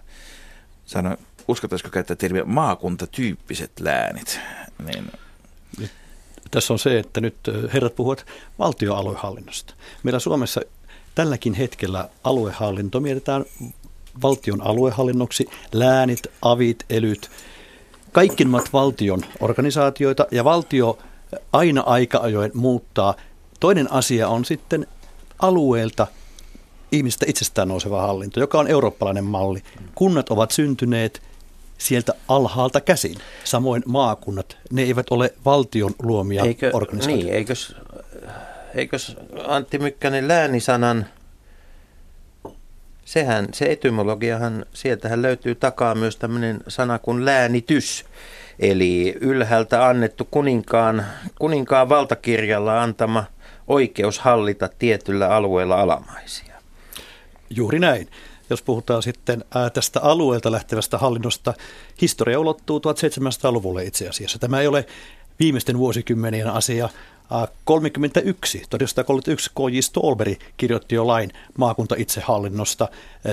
sano, 0.87 1.17
uskotaisiko 1.49 1.91
käyttää 1.91 2.17
termiä 2.17 2.45
maakuntatyyppiset 2.45 3.81
läänit. 3.81 4.41
Niin. 4.87 5.11
Tässä 6.51 6.73
on 6.73 6.79
se, 6.79 6.99
että 6.99 7.21
nyt 7.21 7.37
herrat 7.75 7.97
puhuvat 7.97 8.27
valtioaluehallinnosta. 8.59 9.75
Meillä 10.03 10.19
Suomessa 10.19 10.61
tälläkin 11.15 11.55
hetkellä 11.55 12.09
aluehallinto 12.25 13.01
mietitään 13.01 13.45
valtion 14.23 14.63
aluehallinnoksi, 14.63 15.47
läänit, 15.73 16.23
avit, 16.43 16.85
elyt, 16.91 17.31
kaikki 18.13 18.45
ovat 18.45 18.73
valtion 18.73 19.21
organisaatioita 19.41 20.27
ja 20.31 20.45
valtio 20.45 20.99
aina 21.53 21.81
aika 21.87 22.19
ajoin 22.19 22.51
muuttaa. 22.55 23.15
Toinen 23.61 23.93
asia 23.93 24.29
on 24.29 24.45
sitten 24.45 24.87
alueelta 25.39 26.07
ihmistä 26.93 27.27
itsestään 27.29 27.69
nouseva 27.69 28.03
hallinto, 28.03 28.41
joka 28.41 28.59
on 28.59 28.69
eurooppalainen 28.69 29.25
malli. 29.25 29.63
Kunnat 29.95 30.31
ovat 30.31 30.51
syntyneet 30.51 31.23
sieltä 31.79 32.13
alhaalta 32.29 32.81
käsin. 32.81 33.17
Samoin 33.45 33.83
maakunnat, 33.87 34.57
ne 34.71 34.83
eivät 34.83 35.07
ole 35.11 35.35
valtion 35.45 35.95
luomia 36.03 36.45
eikö, 36.45 36.71
organisaatioita. 36.73 37.25
Niin, 37.25 37.37
eikös, 37.37 37.77
eikös 38.75 39.17
Antti 39.47 39.79
Mykkänen 39.79 40.29
läänisanan– 40.29 41.07
sehän, 43.11 43.49
se 43.53 43.65
etymologiahan, 43.65 44.67
sieltähän 44.73 45.23
löytyy 45.23 45.55
takaa 45.55 45.95
myös 45.95 46.17
tämmöinen 46.17 46.61
sana 46.69 46.99
kuin 46.99 47.25
läänitys. 47.25 48.05
Eli 48.59 49.17
ylhäältä 49.21 49.87
annettu 49.87 50.29
kuninkaan, 50.31 51.07
kuninkaan 51.39 51.89
valtakirjalla 51.89 52.83
antama 52.83 53.25
oikeus 53.69 54.19
hallita 54.19 54.69
tietyllä 54.79 55.29
alueella 55.29 55.81
alamaisia. 55.81 56.55
Juuri 57.51 57.79
näin. 57.79 58.09
Jos 58.51 58.63
puhutaan 58.63 59.03
sitten 59.03 59.45
tästä 59.73 60.01
alueelta 60.01 60.53
lähtevästä 60.53 60.99
hallinnosta, 60.99 61.55
historia 62.01 62.41
ulottuu 62.41 62.79
1700-luvulle 62.79 63.85
itse 63.85 64.09
asiassa. 64.09 64.39
Tämä 64.39 64.61
ei 64.61 64.67
ole 64.67 64.87
viimeisten 65.41 65.79
vuosikymmenien 65.79 66.49
asia, 66.49 66.89
31, 67.65 68.63
1931 68.71 69.51
K.J. 69.51 69.81
Stolberi 69.81 70.39
kirjoitti 70.57 70.95
jo 70.95 71.07
lain 71.07 71.31
maakunta 71.59 71.95
itsehallinnosta. 71.99 72.89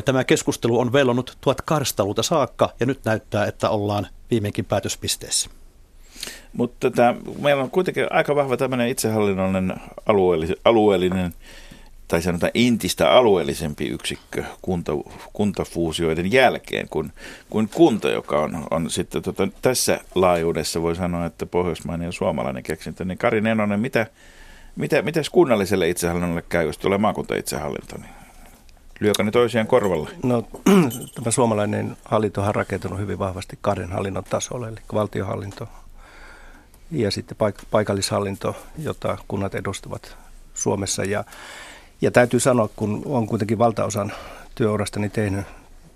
Tämä 0.06 0.24
keskustelu 0.24 0.80
on 0.80 0.94
vellonut 0.94 1.38
1800-luvulta 1.48 2.24
saakka 2.24 2.70
ja 2.80 2.86
nyt 2.86 3.00
näyttää, 3.06 3.46
että 3.46 3.70
ollaan 3.70 4.08
viimeinkin 4.32 4.66
päätöspisteessä. 4.66 5.50
Mutta 6.54 6.92
tämä, 6.92 7.16
meillä 7.42 7.64
on 7.64 7.72
kuitenkin 7.72 8.08
aika 8.10 8.36
vahva 8.36 8.58
tämmöinen 8.58 8.90
itsehallinnollinen 8.90 9.74
alueellinen, 10.06 10.56
alueellinen 10.66 11.34
tai 12.08 12.22
sanotaan 12.22 12.52
intistä 12.54 13.12
alueellisempi 13.12 13.88
yksikkö 13.88 14.44
kunta, 14.62 14.92
kuntafuusioiden 15.34 16.32
jälkeen 16.32 16.90
kuin, 16.90 17.12
kuin 17.50 17.70
kunta, 17.70 18.10
joka 18.10 18.40
on, 18.42 18.68
on 18.72 18.90
sitten 18.90 19.22
tota, 19.22 19.48
tässä 19.62 20.00
laajuudessa 20.16 20.82
voi 20.82 20.96
sanoa, 20.96 21.26
että 21.26 21.46
pohjoismainen 21.46 22.06
ja 22.06 22.12
suomalainen 22.12 22.64
keksintö. 22.64 23.06
Niin 23.06 23.18
Kari 23.18 23.42
Nenonen, 23.42 23.80
mitä, 23.80 24.08
mitä, 24.76 25.02
mitä 25.02 25.22
kunnalliselle 25.32 25.90
itsehallinnolle 25.90 26.44
käy, 26.50 26.66
jos 26.66 26.78
tulee 26.78 26.98
maakunta 26.98 27.36
itsehallinto? 27.36 27.96
Niin 27.98 28.12
lyökö 29.00 29.24
ne 29.24 29.32
toisiaan 29.32 29.68
korvalle? 29.68 30.10
No 30.24 30.42
tämä 31.16 31.32
suomalainen 31.32 31.98
hallinto 32.06 32.42
on 32.42 32.56
rakentunut 32.56 33.00
hyvin 33.00 33.20
vahvasti 33.20 33.58
kahden 33.62 33.92
hallinnon 33.92 34.24
tasolle, 34.24 34.68
eli 34.68 34.78
valtiohallinto 34.94 35.68
ja 36.92 37.12
sitten 37.12 37.38
paik- 37.38 37.66
paikallishallinto, 37.72 38.56
jota 38.78 39.18
kunnat 39.28 39.56
edustavat 39.56 40.18
Suomessa. 40.54 41.04
Ja 41.04 41.24
ja 42.01 42.12
täytyy 42.12 42.39
sanoa, 42.39 42.70
kun 42.75 43.01
on 43.06 43.27
kuitenkin 43.27 43.58
valtaosan 43.58 44.12
työurastani 44.56 45.10
tehnyt 45.10 45.46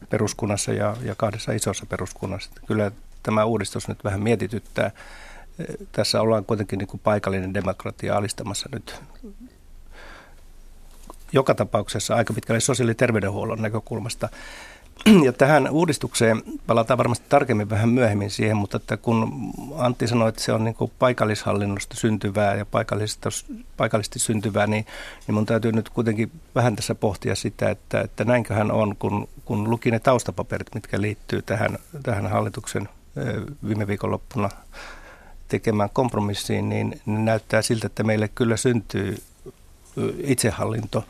peruskunnassa 0.10 0.74
ja, 0.74 0.96
ja 1.04 1.16
kahdessa 1.16 1.52
isossa 1.52 1.86
peruskunnassa, 1.86 2.52
kyllä 2.68 2.92
tämä 3.24 3.46
uudistus 3.46 3.88
nyt 3.88 4.04
vähän 4.04 4.22
mietityttää. 4.22 4.92
Tässä 5.92 6.22
ollaan 6.22 6.46
kuitenkin 6.46 6.80
niin 6.80 6.88
kuin 6.88 7.02
paikallinen 7.04 7.54
demokratia 7.54 8.16
alistamassa 8.18 8.70
nyt 8.72 8.96
joka 11.34 11.56
tapauksessa 11.56 12.16
aika 12.16 12.34
pitkälle 12.34 12.60
sosiaali- 12.60 12.92
ja 12.92 12.96
terveydenhuollon 12.96 13.62
näkökulmasta. 13.62 14.30
ja 15.26 15.34
tähän 15.34 15.70
uudistukseen 15.70 16.44
palataan 16.68 16.98
varmasti 16.98 17.26
tarkemmin 17.30 17.70
vähän 17.70 17.90
myöhemmin 17.90 18.30
siihen, 18.30 18.58
mutta 18.58 18.78
että 18.78 18.98
kun 18.98 19.52
Antti 19.78 20.08
sanoi, 20.08 20.30
että 20.30 20.42
se 20.42 20.54
on 20.54 20.64
niin 20.64 20.76
paikallishallinnosta 21.00 21.96
syntyvää 21.96 22.56
ja 22.56 22.66
paikallisesti, 23.78 24.20
syntyvää, 24.20 24.68
niin, 24.68 24.86
niin 25.28 25.36
mun 25.36 25.46
täytyy 25.46 25.72
nyt 25.72 25.90
kuitenkin 25.90 26.32
vähän 26.56 26.76
tässä 26.76 26.96
pohtia 26.96 27.36
sitä, 27.36 27.70
että, 27.70 28.02
että 28.02 28.24
näinköhän 28.24 28.72
on, 28.72 28.96
kun, 28.96 29.28
kun 29.46 29.70
luki 29.70 29.92
ne 29.92 30.00
taustapaperit, 30.00 30.76
mitkä 30.76 31.02
liittyy 31.02 31.42
tähän, 31.42 31.78
tähän 32.04 32.28
hallituksen 32.28 32.90
viime 33.68 33.88
viikonloppuna 33.88 34.50
tekemään 35.48 35.90
kompromissiin, 35.94 36.70
niin 36.70 37.02
näyttää 37.06 37.62
siltä, 37.62 37.88
että 37.88 38.04
meille 38.04 38.28
kyllä 38.28 38.58
syntyy 38.58 39.18
itsehallinto 40.24 41.06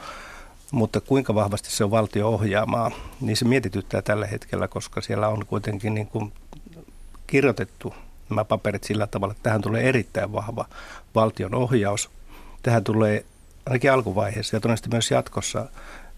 mutta 0.72 1.02
kuinka 1.02 1.36
vahvasti 1.36 1.72
se 1.72 1.84
on 1.84 1.92
valtio 1.92 2.30
ohjaamaa, 2.30 2.92
niin 3.22 3.38
se 3.38 3.46
mietityttää 3.46 4.02
tällä 4.02 4.28
hetkellä, 4.28 4.68
koska 4.68 5.02
siellä 5.02 5.28
on 5.28 5.46
kuitenkin 5.46 5.94
niin 5.94 6.08
kuin 6.08 6.34
kirjoitettu 7.28 7.94
nämä 8.30 8.46
paperit 8.46 8.84
sillä 8.84 9.08
tavalla, 9.08 9.32
että 9.32 9.44
tähän 9.44 9.62
tulee 9.62 9.90
erittäin 9.90 10.32
vahva 10.32 10.66
valtion 11.16 11.56
ohjaus. 11.56 12.10
Tähän 12.64 12.84
tulee 12.84 13.26
ainakin 13.66 13.92
alkuvaiheessa 13.92 14.56
ja 14.56 14.60
todennäköisesti 14.60 14.90
myös 14.90 15.12
jatkossa 15.12 15.66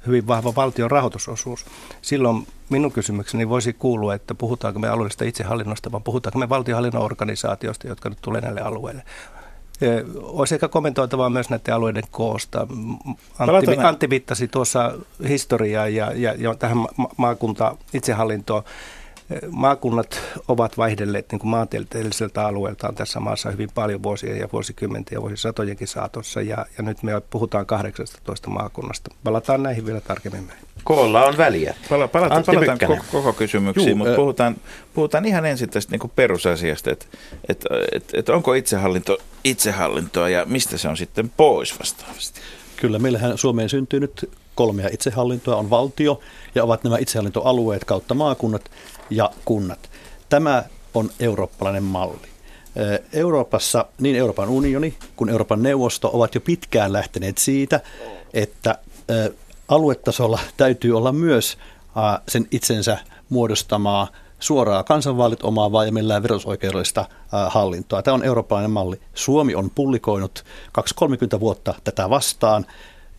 hyvin 0.08 0.28
vahva 0.28 0.56
valtion 0.56 0.92
rahoitusosuus. 0.92 1.66
Silloin 2.02 2.48
minun 2.70 2.92
kysymykseni 2.92 3.50
voisi 3.50 3.74
kuulua, 3.74 4.16
että 4.16 4.36
puhutaanko 4.36 4.80
me 4.80 4.88
alueellisesta 4.88 5.26
itsehallinnosta, 5.26 5.92
vai 5.92 6.02
puhutaanko 6.04 6.40
me 6.40 6.50
valtionhallinnon 6.50 7.04
organisaatioista, 7.04 7.88
jotka 7.88 8.10
nyt 8.10 8.18
tulee 8.22 8.42
näille 8.42 8.62
alueille. 8.62 9.04
Olisi 10.24 10.56
ehkä 10.56 10.68
kommentoitavaa 10.68 11.30
myös 11.30 11.50
näiden 11.50 11.74
alueiden 11.74 12.04
koosta. 12.12 12.68
Antti, 13.40 13.78
Antti 13.78 14.10
viittasi 14.10 14.48
tuossa 14.48 14.94
historiaa 15.28 15.88
ja, 15.88 16.12
ja, 16.16 16.36
ja 16.38 16.56
tähän 16.56 16.78
ma- 16.78 17.10
maakunta 17.18 17.76
itsehallintoon. 17.94 18.64
Maakunnat 19.52 20.22
ovat 20.48 20.78
vaihdelleet 20.78 21.32
niin 21.32 21.42
maantieteelliseltä 21.44 22.48
alueeltaan 22.48 22.96
tässä 22.96 23.20
maassa 23.20 23.52
hyvin 23.52 23.70
paljon 23.76 24.04
vuosia 24.04 24.38
ja 24.38 24.50
vuosikymmenten 24.54 25.16
ja 25.16 25.22
vuosisatojenkin 25.22 25.88
saatossa. 25.88 26.42
Ja, 26.42 26.66
ja 26.78 26.84
nyt 26.84 27.04
me 27.04 27.22
puhutaan 27.30 27.66
18 27.66 28.50
maakunnasta. 28.50 29.12
Palataan 29.24 29.64
näihin 29.64 29.86
vielä 29.86 30.02
tarkemmin. 30.02 30.52
Koolla 30.84 31.26
on 31.26 31.38
väliä. 31.38 31.76
Pala, 31.90 32.08
palata, 32.08 32.42
palataan 32.46 32.80
koko, 32.80 32.98
koko 33.12 33.34
kysymyksiin, 33.34 33.90
Juu, 33.90 33.98
mutta 33.98 34.16
puhutaan, 34.16 34.56
puhutaan 34.94 35.26
ihan 35.26 35.46
ensin 35.46 35.70
tästä 35.70 35.98
niin 35.98 36.12
perusasiasta, 36.16 36.92
että 36.92 37.06
että 37.50 37.70
että 37.92 38.20
että 38.20 38.34
onko 38.34 38.54
itsehallinto 38.54 39.18
itsehallintoa 39.44 40.30
ja 40.30 40.46
mistä 40.46 40.78
se 40.78 40.88
on 40.88 40.98
sitten 40.98 41.30
pois 41.38 41.80
vastaavasti. 41.80 42.40
Kyllä, 42.78 43.00
meillähän 43.00 43.38
Suomeen 43.38 43.70
syntyy 43.70 44.00
nyt 44.00 44.30
kolmea 44.56 44.90
itsehallintoa, 44.92 45.56
on 45.56 45.70
valtio 45.70 46.20
ja 46.56 46.64
ovat 46.64 46.84
nämä 46.84 46.98
itsehallintoalueet 46.98 47.86
kautta 47.86 48.14
maakunnat 48.14 48.72
ja 49.16 49.32
kunnat. 49.46 49.90
Tämä 50.30 50.64
on 50.94 51.10
eurooppalainen 51.20 51.84
malli. 51.84 52.28
Euroopassa 53.14 53.86
niin 54.00 54.16
Euroopan 54.16 54.50
unioni 54.50 54.96
kuin 55.16 55.30
Euroopan 55.30 55.64
neuvosto 55.64 56.10
ovat 56.14 56.36
jo 56.36 56.42
pitkään 56.42 56.94
lähteneet 56.94 57.38
siitä, 57.38 57.80
että 58.34 58.78
aluetasolla 59.68 60.40
täytyy 60.58 60.98
olla 60.98 61.12
myös 61.12 61.58
sen 62.28 62.48
itsensä 62.52 62.98
muodostamaa 63.30 64.08
suoraa 64.40 64.84
kansanvaalit 64.84 65.44
omaavaa 65.44 65.86
ja 65.86 65.92
millään 65.92 66.24
verosoikeudellista 66.24 67.06
hallintoa. 67.50 68.02
Tämä 68.02 68.16
on 68.16 68.24
eurooppalainen 68.24 68.72
malli. 68.72 69.02
Suomi 69.14 69.56
on 69.56 69.70
pullikoinut 69.76 70.44
2-30 71.38 71.40
vuotta 71.40 71.74
tätä 71.84 72.10
vastaan 72.10 72.66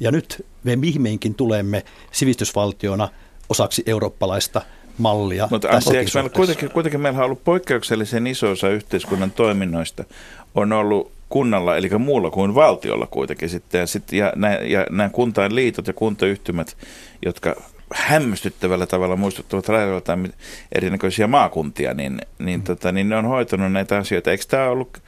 ja 0.01 0.11
nyt 0.11 0.47
me 0.65 0.81
viimeinkin 0.81 1.35
tulemme 1.35 1.85
sivistysvaltiona 2.13 3.09
osaksi 3.49 3.83
eurooppalaista 3.87 4.63
mallia. 4.99 5.49
Mutta 5.51 5.69
anteeksi, 5.69 6.17
meillä 6.17 6.31
kuitenkin, 6.31 6.71
kuitenkin 6.71 7.01
meillä 7.01 7.19
on 7.19 7.25
ollut 7.25 7.45
poikkeuksellisen 7.45 8.27
iso 8.27 8.51
osa 8.51 8.69
yhteiskunnan 8.69 9.31
toiminnoista 9.31 10.05
on 10.55 10.73
ollut 10.73 11.13
kunnalla, 11.29 11.77
eli 11.77 11.89
muulla 11.99 12.31
kuin 12.31 12.55
valtiolla 12.55 13.07
kuitenkin 13.07 13.49
sitten. 13.49 13.79
Ja, 13.79 13.87
sit, 13.87 14.13
ja, 14.13 14.33
nämä, 14.37 14.55
ja 14.55 14.87
nämä 14.91 15.09
kuntain 15.09 15.55
liitot 15.55 15.87
ja 15.87 15.93
kuntayhtymät, 15.93 16.77
jotka 17.25 17.57
hämmästyttävällä 17.95 18.87
tavalla 18.87 19.17
muistuttavat 19.17 19.69
rajoiltaan 19.69 20.33
erinäköisiä 20.73 21.27
maakuntia, 21.27 21.95
niin, 21.95 22.19
niin, 22.39 22.61
mm. 22.61 22.65
tota, 22.65 22.93
niin 22.93 23.09
ne 23.09 23.17
on 23.17 23.25
hoitanut 23.25 23.73
näitä 23.73 23.99
asioita. 23.99 24.31
Eikö 24.31 24.45
tämä 24.49 24.69
ollut 24.69 25.03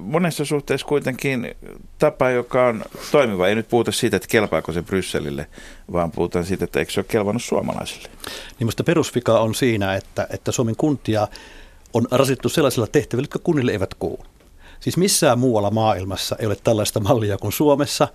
monessa 0.00 0.44
suhteessa 0.44 0.86
kuitenkin 0.86 1.54
tapa, 1.98 2.30
joka 2.30 2.66
on 2.66 2.84
toimiva. 3.12 3.48
Ei 3.48 3.54
nyt 3.54 3.68
puhuta 3.68 3.92
siitä, 3.92 4.16
että 4.16 4.28
kelpaako 4.28 4.72
se 4.72 4.82
Brysselille, 4.82 5.46
vaan 5.92 6.10
puhutaan 6.10 6.44
siitä, 6.44 6.64
että 6.64 6.78
eikö 6.78 6.92
se 6.92 7.00
ole 7.00 7.06
kelvannut 7.08 7.42
suomalaisille. 7.42 8.08
Niin 8.08 8.56
minusta 8.58 8.84
perusvika 8.84 9.40
on 9.40 9.54
siinä, 9.54 9.94
että, 9.94 10.26
että 10.30 10.52
Suomen 10.52 10.76
kuntia 10.76 11.28
on 11.92 12.06
rasittu 12.10 12.48
sellaisilla 12.48 12.86
tehtävillä, 12.86 13.24
jotka 13.24 13.38
kunnille 13.38 13.72
eivät 13.72 13.94
kuulu. 13.94 14.24
Siis 14.80 14.96
missään 14.96 15.38
muualla 15.38 15.70
maailmassa 15.70 16.36
ei 16.38 16.46
ole 16.46 16.56
tällaista 16.64 17.00
mallia 17.00 17.38
kuin 17.38 17.52
Suomessa. 17.52 18.08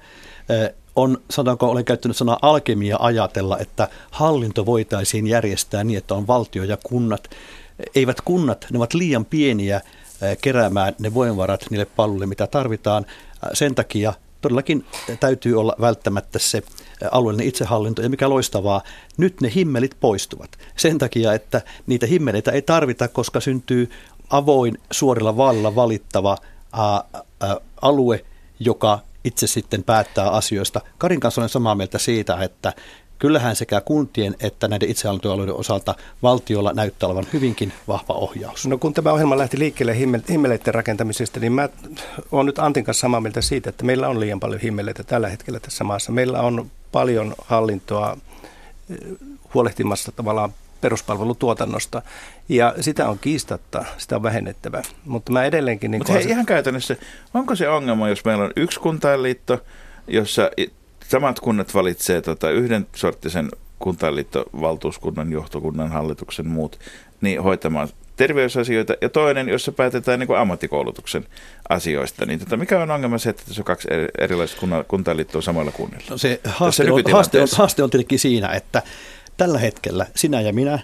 On, 0.95 1.17
sanotaanko, 1.29 1.69
olen 1.69 1.85
käyttänyt 1.85 2.17
sanaa 2.17 2.39
alkemia 2.41 2.97
ajatella, 2.99 3.57
että 3.59 3.87
hallinto 4.11 4.65
voitaisiin 4.65 5.27
järjestää 5.27 5.83
niin, 5.83 5.97
että 5.97 6.15
on 6.15 6.27
valtio 6.27 6.63
ja 6.63 6.77
kunnat. 6.83 7.29
Eivät 7.95 8.21
kunnat, 8.21 8.65
ne 8.71 8.77
ovat 8.77 8.93
liian 8.93 9.25
pieniä 9.25 9.81
keräämään 10.41 10.95
ne 10.99 11.13
voimavarat 11.13 11.65
niille 11.69 11.85
palveluille, 11.85 12.25
mitä 12.25 12.47
tarvitaan. 12.47 13.05
Sen 13.53 13.75
takia 13.75 14.13
todellakin 14.41 14.85
täytyy 15.19 15.59
olla 15.59 15.75
välttämättä 15.81 16.39
se 16.39 16.63
alueellinen 17.11 17.47
itsehallinto. 17.47 18.01
Ja 18.01 18.09
mikä 18.09 18.29
loistavaa, 18.29 18.81
nyt 19.17 19.41
ne 19.41 19.51
himmelit 19.55 19.97
poistuvat. 19.99 20.49
Sen 20.77 20.97
takia, 20.97 21.33
että 21.33 21.61
niitä 21.87 22.05
himmeleitä 22.05 22.51
ei 22.51 22.61
tarvita, 22.61 23.07
koska 23.07 23.39
syntyy 23.39 23.89
avoin 24.29 24.77
suorilla 24.91 25.37
vaalilla 25.37 25.75
valittava 25.75 26.37
ää, 26.73 27.03
ää, 27.39 27.57
alue, 27.81 28.25
joka 28.59 28.99
itse 29.23 29.47
sitten 29.47 29.83
päättää 29.83 30.29
asioista. 30.29 30.81
Karin 30.97 31.19
kanssa 31.19 31.41
olen 31.41 31.49
samaa 31.49 31.75
mieltä 31.75 31.97
siitä, 31.97 32.37
että 32.43 32.73
kyllähän 33.19 33.55
sekä 33.55 33.81
kuntien 33.81 34.35
että 34.39 34.67
näiden 34.67 34.89
itsehallintoalueiden 34.89 35.55
osalta 35.55 35.95
valtiolla 36.23 36.73
näyttää 36.73 37.07
olevan 37.07 37.27
hyvinkin 37.33 37.73
vahva 37.87 38.13
ohjaus. 38.13 38.67
No 38.67 38.77
kun 38.77 38.93
tämä 38.93 39.11
ohjelma 39.11 39.37
lähti 39.37 39.59
liikkeelle 39.59 39.97
himmeleiden 40.29 40.73
rakentamisesta, 40.73 41.39
niin 41.39 41.53
mä 41.53 41.69
olen 42.31 42.45
nyt 42.45 42.59
Antin 42.59 42.83
kanssa 42.83 43.01
samaa 43.01 43.21
mieltä 43.21 43.41
siitä, 43.41 43.69
että 43.69 43.85
meillä 43.85 44.09
on 44.09 44.19
liian 44.19 44.39
paljon 44.39 44.61
himmeleitä 44.61 45.03
tällä 45.03 45.29
hetkellä 45.29 45.59
tässä 45.59 45.83
maassa. 45.83 46.11
Meillä 46.11 46.41
on 46.41 46.71
paljon 46.91 47.35
hallintoa 47.45 48.17
eh, 48.89 48.97
huolehtimassa 49.53 50.11
tavallaan 50.11 50.53
peruspalvelutuotannosta. 50.81 52.01
Ja 52.49 52.75
sitä 52.81 53.09
on 53.09 53.19
kiistatta, 53.19 53.85
sitä 53.97 54.15
on 54.15 54.23
vähennettävä. 54.23 54.83
Mutta 55.05 55.31
mä 55.31 55.45
edelleenkin... 55.45 55.91
Niin 55.91 55.99
Mutta 55.99 56.13
hei, 56.13 56.23
se... 56.23 56.29
ihan 56.29 56.45
käytännössä, 56.45 56.95
onko 57.33 57.55
se 57.55 57.69
ongelma, 57.69 58.09
jos 58.09 58.25
meillä 58.25 58.43
on 58.43 58.51
yksi 58.55 58.79
kuntainliitto, 58.79 59.59
jossa 60.07 60.51
samat 61.07 61.39
kunnat 61.39 61.73
valitsee 61.73 62.21
tota 62.21 62.49
yhden 62.49 62.87
sorttisen 62.95 63.49
kuntainliittovaltuuskunnan, 63.79 65.31
johtokunnan, 65.31 65.91
hallituksen 65.91 66.47
muut, 66.47 66.79
niin 67.21 67.43
hoitamaan 67.43 67.89
terveysasioita, 68.15 68.93
ja 69.01 69.09
toinen, 69.09 69.49
jossa 69.49 69.71
päätetään 69.71 70.19
niin 70.19 70.27
kuin 70.27 70.39
ammattikoulutuksen 70.39 71.25
asioista. 71.69 72.25
Niin 72.25 72.39
tota, 72.39 72.57
mikä 72.57 72.81
on 72.81 72.91
ongelma 72.91 73.17
se, 73.17 73.29
että 73.29 73.43
tässä 73.47 73.61
on 73.61 73.65
kaksi 73.65 73.87
erilaista 74.17 74.57
kuntainliittoa 74.87 75.41
samalla 75.41 75.71
kunnilla? 75.71 76.05
No 76.09 76.17
se 76.17 76.41
haaste 76.43 76.91
on, 76.91 77.03
haaste, 77.11 77.41
on, 77.41 77.47
haaste 77.57 77.83
on 77.83 77.89
tietenkin 77.89 78.19
siinä, 78.19 78.49
että 78.49 78.81
Tällä 79.37 79.59
hetkellä 79.59 80.05
sinä 80.15 80.41
ja 80.41 80.53
minä, 80.53 80.79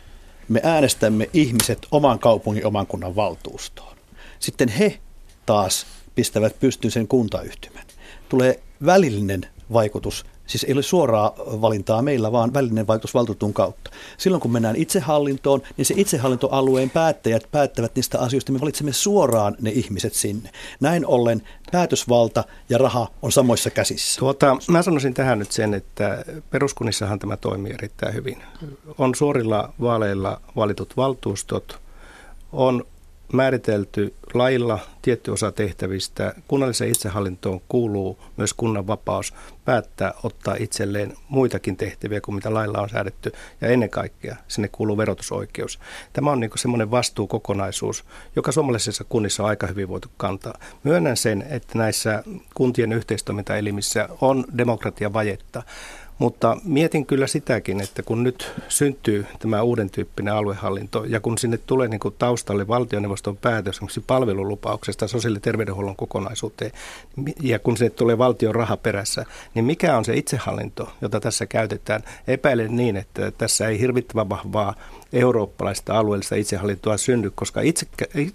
me 0.50 0.60
äänestämme 0.64 1.30
ihmiset 1.34 1.88
oman 1.92 2.20
kaupungin, 2.20 2.66
oman 2.66 2.88
kunnan 2.88 3.16
valtuustoon. 3.16 3.98
Sitten 4.40 4.70
he 4.70 5.00
taas 5.46 5.86
pistävät 6.16 6.60
pystyyn 6.60 6.92
sen 6.92 7.08
kuntayhtymän. 7.08 7.84
Tulee 8.30 8.60
välillinen 8.86 9.46
vaikutus 9.74 10.26
Siis 10.52 10.64
ei 10.64 10.74
ole 10.74 10.82
suoraa 10.82 11.34
valintaa 11.38 12.02
meillä, 12.02 12.32
vaan 12.32 12.54
välinen 12.54 12.88
vaikutus 12.88 13.14
valtuutun 13.14 13.54
kautta. 13.54 13.92
Silloin 14.18 14.42
kun 14.42 14.52
mennään 14.52 14.76
itsehallintoon, 14.76 15.62
niin 15.78 15.86
se 15.86 15.94
itsehallintoalueen 15.98 16.90
päättäjät 16.90 17.48
päättävät 17.52 17.96
niistä 17.96 18.20
asioista. 18.20 18.52
Me 18.52 18.62
valitsemme 18.62 18.94
suoraan 18.94 19.56
ne 19.62 19.70
ihmiset 19.70 20.14
sinne. 20.14 20.50
Näin 20.80 21.06
ollen 21.06 21.42
päätösvalta 21.72 22.44
ja 22.70 22.78
raha 22.78 23.08
on 23.22 23.32
samoissa 23.32 23.70
käsissä. 23.70 24.20
Tuota, 24.20 24.58
mä 24.68 24.82
sanoisin 24.82 25.14
tähän 25.14 25.40
nyt 25.40 25.52
sen, 25.52 25.74
että 25.74 26.26
peruskunnissahan 26.50 27.20
tämä 27.20 27.38
toimii 27.38 27.74
erittäin 27.74 28.14
hyvin. 28.14 28.44
On 28.98 29.16
suorilla 29.16 29.74
vaaleilla 29.82 30.42
valitut 30.56 30.98
valtuustot, 30.98 31.80
on 32.52 32.86
määritelty 33.34 34.14
lailla 34.34 34.80
tietty 35.02 35.32
osa 35.32 35.52
tehtävistä. 35.52 36.34
Kunnalliseen 36.48 36.92
itsehallintoon 36.92 37.62
kuuluu 37.68 38.20
myös 38.38 38.54
kunnan 38.54 38.88
vapaus 38.88 39.34
päättää 39.66 40.14
ottaa 40.24 40.56
itselleen 40.60 41.14
muitakin 41.30 41.78
tehtäviä 41.78 42.22
kuin 42.22 42.36
mitä 42.36 42.54
lailla 42.54 42.82
on 42.82 42.90
säädetty. 42.90 43.32
Ja 43.62 43.68
ennen 43.68 43.90
kaikkea 43.90 44.36
sinne 44.48 44.68
kuuluu 44.68 44.98
verotusoikeus. 44.98 45.80
Tämä 46.14 46.32
on 46.32 46.40
niin 46.40 46.52
semmoinen 46.56 46.92
vastuukokonaisuus, 46.92 48.06
joka 48.36 48.52
suomalaisissa 48.52 49.04
kunnissa 49.04 49.44
on 49.44 49.50
aika 49.50 49.68
hyvin 49.68 49.88
voitu 49.88 50.08
kantaa. 50.18 50.58
Myönnän 50.84 51.18
sen, 51.18 51.46
että 51.50 51.78
näissä 51.78 52.24
kuntien 52.54 52.94
yhteistoimintaelimissä 52.94 54.10
on 54.22 54.46
demokratiavajetta, 54.58 55.64
Mutta 56.22 56.58
mietin 56.64 57.06
kyllä 57.06 57.28
sitäkin, 57.28 57.82
että 57.82 58.04
kun 58.04 58.24
nyt 58.24 58.52
syntyy 58.68 59.26
tämä 59.40 59.62
uuden 59.62 59.90
tyyppinen 59.90 60.34
aluehallinto 60.34 61.04
ja 61.04 61.20
kun 61.20 61.38
sinne 61.38 61.58
tulee 61.58 61.88
niin 61.88 62.00
kuin 62.00 62.16
taustalle 62.18 62.68
valtioneuvoston 62.68 63.38
päätös 63.38 63.76
esimerkiksi 63.76 64.04
palvelulupauksesta 64.08 65.08
sosiaali- 65.08 65.38
ja 65.38 65.42
terveydenhuollon 65.42 65.96
kokonaisuuteen 65.96 66.72
ja 67.42 67.60
kun 67.60 67.78
sinne 67.78 67.90
tulee 67.90 68.18
valtion 68.18 68.56
raha 68.56 68.78
perässä, 68.78 69.26
niin 69.54 69.66
mikä 69.66 69.98
on 69.98 70.06
se 70.06 70.18
itsehallinto, 70.18 70.94
jota 71.02 71.20
tässä 71.20 71.46
käytetään? 71.46 72.02
Epäilen 72.28 72.76
niin, 72.76 72.98
että 72.98 73.32
tässä 73.32 73.68
ei 73.68 73.80
hirvittävän 73.80 74.30
vahvaa 74.30 74.76
eurooppalaista 75.14 76.00
alueellista 76.00 76.36
itsehallintoa 76.36 76.98
synny, 76.98 77.32
koska 77.36 77.62
itse, 77.62 77.88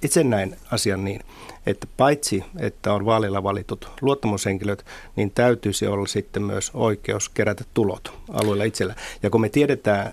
itse 0.03 0.25
näin 0.25 0.57
asian 0.71 1.05
niin, 1.05 1.21
että 1.67 1.87
paitsi 1.97 2.45
että 2.59 2.93
on 2.93 3.07
vaalilla 3.07 3.43
valitut 3.43 3.91
luottamushenkilöt, 4.01 4.85
niin 5.17 5.31
täytyisi 5.31 5.87
olla 5.87 6.07
sitten 6.07 6.43
myös 6.43 6.71
oikeus 6.75 7.29
kerätä 7.29 7.65
tulot 7.75 8.13
alueella 8.33 8.65
itsellä. 8.65 8.95
Ja 9.23 9.31
kun 9.31 9.41
me 9.41 9.49
tiedetään 9.49 10.13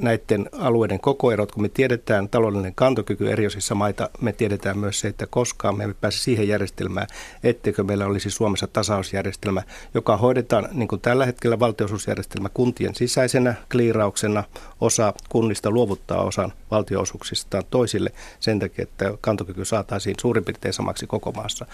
näiden 0.00 0.48
alueiden 0.52 1.00
kokoerot, 1.00 1.52
kun 1.52 1.62
me 1.62 1.68
tiedetään 1.68 2.28
taloudellinen 2.28 2.74
kantokyky 2.74 3.30
eri 3.30 3.46
osissa 3.46 3.74
maita, 3.74 4.10
me 4.20 4.32
tiedetään 4.32 4.78
myös 4.78 5.00
se, 5.00 5.08
että 5.08 5.26
koskaan 5.26 5.76
me 5.76 5.84
emme 5.84 5.94
pääse 6.00 6.18
siihen 6.18 6.48
järjestelmään, 6.48 7.06
etteikö 7.44 7.84
meillä 7.84 8.06
olisi 8.06 8.30
Suomessa 8.30 8.66
tasausjärjestelmä, 8.66 9.62
joka 9.94 10.16
hoidetaan 10.16 10.68
niin 10.72 10.88
kuin 10.88 11.00
tällä 11.00 11.26
hetkellä 11.26 11.60
valtionosuusjärjestelmä 11.60 12.48
kuntien 12.48 12.94
sisäisenä 12.94 13.54
kliirauksena. 13.72 14.44
Osa 14.80 15.14
kunnista 15.28 15.70
luovuttaa 15.70 16.22
osan 16.22 16.52
valtionosuuksistaan 16.70 17.64
toisille 17.70 18.12
sen 18.40 18.58
takia, 18.58 18.82
että 18.82 19.12
kantokyky 19.20 19.64
saataisiin 19.64 20.16
suurin 20.20 20.44
piirtein 20.44 20.74
samaksi 20.74 21.06
koko 21.06 21.32
maassa. 21.32 21.66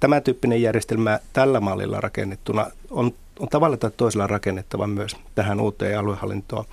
Tämä 0.00 0.20
tyyppinen 0.20 0.62
järjestelmä 0.62 1.20
tällä 1.32 1.60
mallilla 1.60 2.00
rakennettuna 2.00 2.66
on, 2.90 3.12
on 3.40 3.48
tavalla 3.48 3.76
tai 3.76 3.90
toisella 3.96 4.26
rakennettava 4.26 4.86
myös 4.86 5.16
tähän 5.34 5.60
uuteen 5.60 5.98
aluehallintoon 5.98 6.64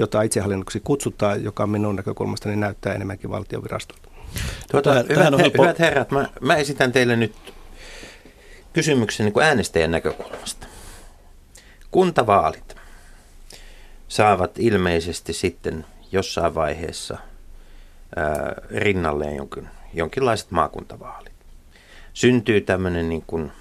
jota 0.00 0.22
itsehallinnoksi 0.22 0.80
kutsutaan, 0.80 1.44
joka 1.44 1.66
minun 1.66 1.96
näkökulmastani 1.96 2.56
näyttää 2.56 2.94
enemmänkin 2.94 3.30
valtiovirastolta. 3.30 4.08
Tuota, 4.70 4.90
tähän, 4.90 5.06
hyvät, 5.08 5.34
on 5.34 5.40
helppo... 5.40 5.62
hyvät 5.62 5.78
herrat, 5.78 6.10
mä, 6.10 6.28
mä 6.40 6.56
esitän 6.56 6.92
teille 6.92 7.16
nyt 7.16 7.34
kysymyksen 8.72 9.24
niin 9.24 9.32
kuin 9.32 9.46
äänestäjän 9.46 9.90
näkökulmasta. 9.90 10.66
Kuntavaalit 11.90 12.76
saavat 14.08 14.58
ilmeisesti 14.58 15.32
sitten 15.32 15.86
jossain 16.12 16.54
vaiheessa 16.54 17.18
ää, 18.16 18.54
rinnalleen 18.70 19.36
jonkin, 19.36 19.68
jonkinlaiset 19.94 20.50
maakuntavaalit. 20.50 21.32
Syntyy 22.12 22.60
tämmöinen 22.60 23.08
niin 23.08 23.24
kuin, 23.26 23.52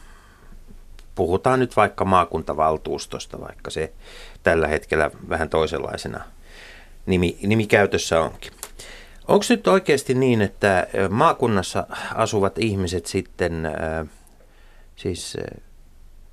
puhutaan 1.16 1.60
nyt 1.60 1.76
vaikka 1.76 2.06
maakuntavaltuustosta, 2.06 3.42
vaikka 3.42 3.70
se 3.70 3.94
tällä 4.44 4.68
hetkellä 4.68 5.12
vähän 5.30 5.50
toisenlaisena 5.50 6.24
nimi, 7.06 7.38
nimi 7.42 7.68
käytössä 7.68 8.22
onkin. 8.22 8.52
Onko 9.28 9.46
nyt 9.50 9.68
oikeasti 9.68 10.14
niin, 10.14 10.42
että 10.42 10.88
maakunnassa 11.10 11.88
asuvat 12.16 12.58
ihmiset 12.58 13.06
sitten, 13.06 13.68
siis 14.96 15.38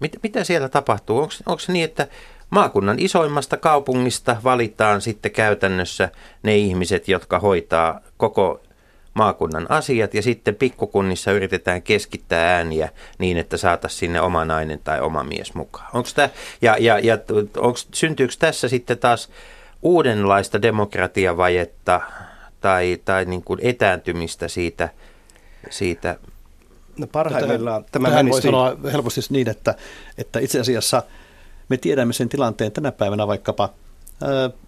mit, 0.01 0.17
mitä 0.23 0.45
siellä 0.45 0.69
tapahtuu? 0.69 1.19
Onko 1.47 1.59
se 1.59 1.73
niin, 1.73 1.85
että 1.85 2.09
maakunnan 2.51 2.99
isoimmasta 2.99 3.57
kaupungista 3.57 4.37
valitaan 4.45 5.01
sitten 5.01 5.31
käytännössä 5.31 6.09
ne 6.43 6.57
ihmiset, 6.57 7.09
jotka 7.09 7.39
hoitaa 7.39 8.01
koko 8.17 8.61
maakunnan 9.17 9.67
asiat 9.69 10.15
ja 10.15 10.23
sitten 10.23 10.55
pikkukunnissa 10.55 11.33
yritetään 11.33 11.83
keskittää 11.83 12.57
ääniä 12.57 12.89
niin, 13.19 13.37
että 13.37 13.57
saataisiin 13.57 13.99
sinne 13.99 14.21
oma 14.21 14.45
nainen 14.45 14.81
tai 14.85 15.01
oma 15.01 15.25
mies 15.25 15.55
mukaan. 15.55 15.91
Onko 15.93 16.09
tämä, 16.15 16.29
ja, 16.63 16.77
ja, 16.81 16.99
ja 16.99 17.19
onko, 17.57 17.79
syntyykö 17.95 18.35
tässä 18.39 18.69
sitten 18.69 18.99
taas 18.99 19.29
uudenlaista 19.83 20.63
demokratiavajetta 20.63 22.01
tai, 22.61 22.99
tai 23.05 23.25
niin 23.25 23.43
kuin 23.43 23.61
etääntymistä 23.63 24.49
siitä, 24.49 24.89
siitä 25.71 26.17
No 26.99 27.07
parhaimmillaan 27.07 27.85
tämä 27.93 28.09
tähän 28.09 28.31
voi 28.31 28.43
sanoa 28.43 28.77
helposti 28.93 29.21
niin, 29.31 29.49
että, 29.49 29.75
että 30.19 30.39
itse 30.39 30.61
asiassa 30.61 31.03
me 31.69 31.77
tiedämme 31.77 32.13
sen 32.13 32.29
tilanteen 32.29 32.73
tänä 32.73 32.93
päivänä 32.93 33.27
vaikkapa 33.27 33.69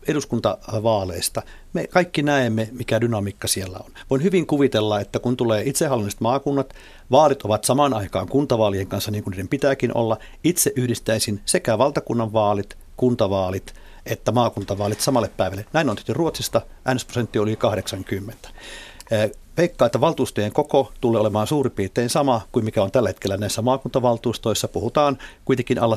eduskuntavaaleista. 0.09 1.43
Me 1.73 1.87
kaikki 1.87 2.23
näemme, 2.23 2.69
mikä 2.73 3.01
dynamiikka 3.01 3.49
siellä 3.49 3.79
on. 3.85 3.93
Voin 4.11 4.23
hyvin 4.23 4.47
kuvitella, 4.47 5.01
että 5.01 5.19
kun 5.19 5.37
tulee 5.37 5.63
itsehallinnolliset 5.63 6.21
maakunnat, 6.21 6.75
vaalit 7.11 7.43
ovat 7.43 7.65
samaan 7.65 7.95
aikaan 7.95 8.29
kuntavaalien 8.29 8.87
kanssa 8.87 9.11
niin 9.11 9.25
kuin 9.25 9.33
niiden 9.33 9.49
pitääkin 9.49 9.97
olla. 9.97 10.17
Itse 10.45 10.73
yhdistäisin 10.77 11.41
sekä 11.45 11.79
valtakunnan 11.79 12.33
vaalit, 12.33 12.79
kuntavaalit 12.97 13.75
että 14.07 14.33
maakuntavaalit 14.33 15.01
samalle 15.01 15.31
päivälle. 15.37 15.67
Näin 15.73 15.91
on 15.91 15.97
tehty 15.97 16.13
Ruotsista, 16.13 16.61
äänestysprosentti 16.85 17.39
oli 17.39 17.57
80. 17.57 18.49
Veikkaa, 19.59 19.87
että 19.87 20.01
valtuustojen 20.01 20.53
koko 20.53 20.93
tulee 21.01 21.21
olemaan 21.21 21.47
suurin 21.47 21.73
piirtein 21.73 22.11
sama 22.11 22.41
kuin 22.53 22.65
mikä 22.65 22.83
on 22.83 22.91
tällä 22.91 23.09
hetkellä 23.09 23.37
näissä 23.37 23.63
maakuntavaltuustoissa. 23.63 24.69
Puhutaan 24.69 25.19
kuitenkin 25.45 25.79
alle 25.79 25.97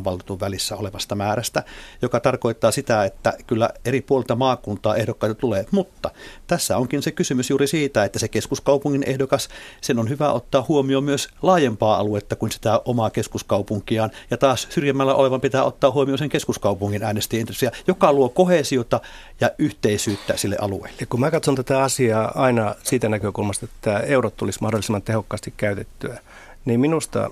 150-100 0.00 0.04
valtuutun 0.04 0.40
välissä 0.40 0.76
olevasta 0.76 1.14
määrästä, 1.14 1.62
joka 2.02 2.20
tarkoittaa 2.20 2.70
sitä, 2.70 3.04
että 3.04 3.32
kyllä 3.46 3.70
eri 3.84 4.00
puolilta 4.00 4.36
maakuntaa 4.36 4.96
ehdokkaita 4.96 5.34
tulee. 5.34 5.66
Mutta 5.70 6.10
tässä 6.46 6.76
onkin 6.76 7.02
se 7.02 7.10
kysymys 7.10 7.50
juuri 7.50 7.66
siitä, 7.66 8.04
että 8.04 8.18
se 8.18 8.28
keskuskaupungin 8.28 9.04
ehdokas, 9.06 9.48
sen 9.80 9.98
on 9.98 10.08
hyvä 10.08 10.32
ottaa 10.32 10.64
huomioon 10.68 11.04
myös 11.04 11.28
laajempaa 11.42 11.96
aluetta 11.96 12.36
kuin 12.36 12.52
sitä 12.52 12.80
omaa 12.84 13.10
keskuskaupunkiaan. 13.10 14.10
Ja 14.30 14.36
taas 14.36 14.66
syrjemmällä 14.70 15.14
olevan 15.14 15.40
pitää 15.40 15.64
ottaa 15.64 15.90
huomioon 15.90 16.18
sen 16.18 16.28
keskuskaupungin 16.28 17.02
äänestäjien 17.02 17.46
joka 17.86 18.12
luo 18.12 18.28
kohesiota 18.28 19.00
ja 19.40 19.50
yhteisyyttä 19.58 20.36
sille 20.36 20.56
alueelle. 20.60 20.96
Ja 21.00 21.06
kun 21.06 21.20
mä 21.20 21.30
katson 21.30 21.54
tätä 21.54 21.82
asiaa, 21.82 22.09
asiaa 22.10 22.32
aina 22.34 22.74
siitä 22.82 23.08
näkökulmasta, 23.08 23.64
että 23.66 24.00
eurot 24.00 24.36
tulisi 24.36 24.62
mahdollisimman 24.62 25.02
tehokkaasti 25.02 25.54
käytettyä, 25.56 26.20
niin 26.64 26.80
minusta, 26.80 27.30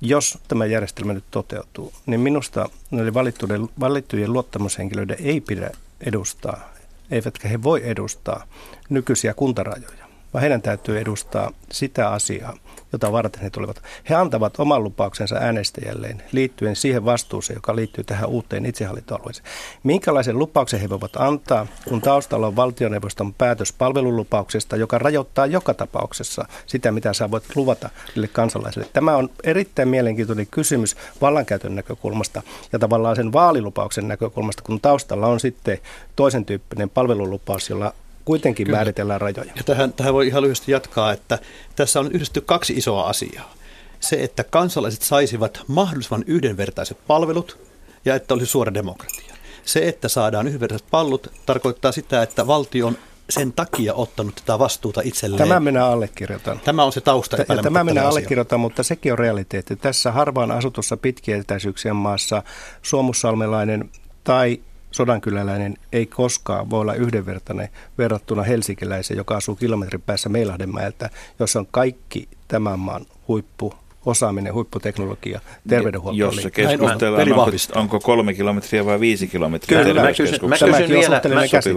jos 0.00 0.38
tämä 0.48 0.66
järjestelmä 0.66 1.12
nyt 1.12 1.24
toteutuu, 1.30 1.92
niin 2.06 2.20
minusta 2.20 2.68
näille 2.90 3.14
valittujen, 3.14 3.68
valittujen 3.80 4.32
luottamushenkilöiden 4.32 5.16
ei 5.20 5.40
pidä 5.40 5.70
edustaa, 6.00 6.72
eivätkä 7.10 7.48
he 7.48 7.62
voi 7.62 7.82
edustaa 7.84 8.46
nykyisiä 8.88 9.34
kuntarajoja, 9.34 10.01
vaan 10.32 10.40
heidän 10.40 10.62
täytyy 10.62 11.00
edustaa 11.00 11.50
sitä 11.72 12.08
asiaa, 12.08 12.56
jota 12.92 13.12
varten 13.12 13.42
he 13.42 13.50
tulevat. 13.50 13.82
He 14.10 14.14
antavat 14.14 14.60
oman 14.60 14.84
lupauksensa 14.84 15.36
äänestäjälleen 15.36 16.22
liittyen 16.32 16.76
siihen 16.76 17.04
vastuuseen, 17.04 17.56
joka 17.56 17.76
liittyy 17.76 18.04
tähän 18.04 18.28
uuteen 18.28 18.66
itsehallintoalueeseen. 18.66 19.46
Minkälaisen 19.82 20.38
lupauksen 20.38 20.80
he 20.80 20.88
voivat 20.88 21.16
antaa, 21.16 21.66
kun 21.88 22.00
taustalla 22.00 22.46
on 22.46 22.56
valtioneuvoston 22.56 23.34
päätös 23.34 23.72
palvelulupauksesta, 23.72 24.76
joka 24.76 24.98
rajoittaa 24.98 25.46
joka 25.46 25.74
tapauksessa 25.74 26.44
sitä, 26.66 26.92
mitä 26.92 27.12
sä 27.12 27.30
voit 27.30 27.56
luvata 27.56 27.90
niille 28.08 28.28
kansalaisille. 28.28 28.88
Tämä 28.92 29.16
on 29.16 29.30
erittäin 29.44 29.88
mielenkiintoinen 29.88 30.46
kysymys 30.46 30.96
vallankäytön 31.20 31.74
näkökulmasta 31.74 32.42
ja 32.72 32.78
tavallaan 32.78 33.16
sen 33.16 33.32
vaalilupauksen 33.32 34.08
näkökulmasta, 34.08 34.62
kun 34.62 34.80
taustalla 34.80 35.26
on 35.26 35.40
sitten 35.40 35.78
toisen 36.16 36.44
tyyppinen 36.44 36.90
palvelulupaus, 36.90 37.70
jolla 37.70 37.94
kuitenkin 38.24 38.66
Kyllä. 38.66 38.76
määritellään 38.76 39.20
rajoja. 39.20 39.52
Ja 39.56 39.62
tähän, 39.64 39.92
tähän 39.92 40.14
voi 40.14 40.26
ihan 40.26 40.42
lyhyesti 40.42 40.72
jatkaa, 40.72 41.12
että 41.12 41.38
tässä 41.76 42.00
on 42.00 42.12
yhdistetty 42.12 42.40
kaksi 42.40 42.72
isoa 42.72 43.08
asiaa. 43.08 43.54
Se, 44.00 44.16
että 44.22 44.44
kansalaiset 44.44 45.02
saisivat 45.02 45.60
mahdollisimman 45.66 46.24
yhdenvertaiset 46.26 46.98
palvelut 47.06 47.58
ja 48.04 48.14
että 48.14 48.34
olisi 48.34 48.50
suora 48.50 48.74
demokratia. 48.74 49.34
Se, 49.64 49.88
että 49.88 50.08
saadaan 50.08 50.46
yhdenvertaiset 50.46 50.86
palvelut, 50.90 51.32
tarkoittaa 51.46 51.92
sitä, 51.92 52.22
että 52.22 52.46
valtio 52.46 52.86
on 52.86 52.98
sen 53.30 53.52
takia 53.52 53.94
ottanut 53.94 54.34
tätä 54.34 54.58
vastuuta 54.58 55.00
itselleen. 55.04 55.48
Tämä 55.48 55.60
minä 55.60 55.86
allekirjoitan. 55.86 56.60
Tämä 56.60 56.84
on 56.84 56.92
se 56.92 57.00
tausta. 57.00 57.36
Ja 57.36 57.62
tämä 57.62 57.84
minä 57.84 58.08
allekirjoitan, 58.08 58.60
mutta 58.60 58.82
sekin 58.82 59.12
on 59.12 59.18
realiteetti. 59.18 59.76
Tässä 59.76 60.12
harvaan 60.12 60.50
asutussa 60.50 60.96
pitkien 60.96 61.40
etäisyyksien 61.40 61.96
maassa 61.96 62.42
suomussalmelainen 62.82 63.90
tai 64.24 64.60
sodankyläläinen 64.92 65.74
ei 65.92 66.06
koskaan 66.06 66.70
voi 66.70 66.80
olla 66.80 66.94
yhdenvertainen 66.94 67.68
verrattuna 67.98 68.42
helsinkiläiseen, 68.42 69.18
joka 69.18 69.36
asuu 69.36 69.54
kilometrin 69.54 70.02
päässä 70.02 70.28
Meilahdenmäeltä, 70.28 71.10
jossa 71.38 71.58
on 71.58 71.66
kaikki 71.70 72.28
tämän 72.48 72.78
maan 72.78 73.06
huippu 73.28 73.74
osaaminen, 74.06 74.54
huipputeknologia, 74.54 75.40
terveydenhuolto. 75.68 76.18
Jossa 76.18 76.50
keskustellaan, 76.50 77.32
onko, 77.32 77.50
onko 77.74 78.00
kolme 78.00 78.34
kilometriä 78.34 78.86
vai 78.86 79.00
viisi 79.00 79.26
kilometriä 79.26 79.84
Kyllä, 79.84 80.02
mä 80.02 80.12
kysyn, 80.12 80.48
mä 80.48 80.56
kysyn, 80.58 80.88
vielä, 80.88 81.20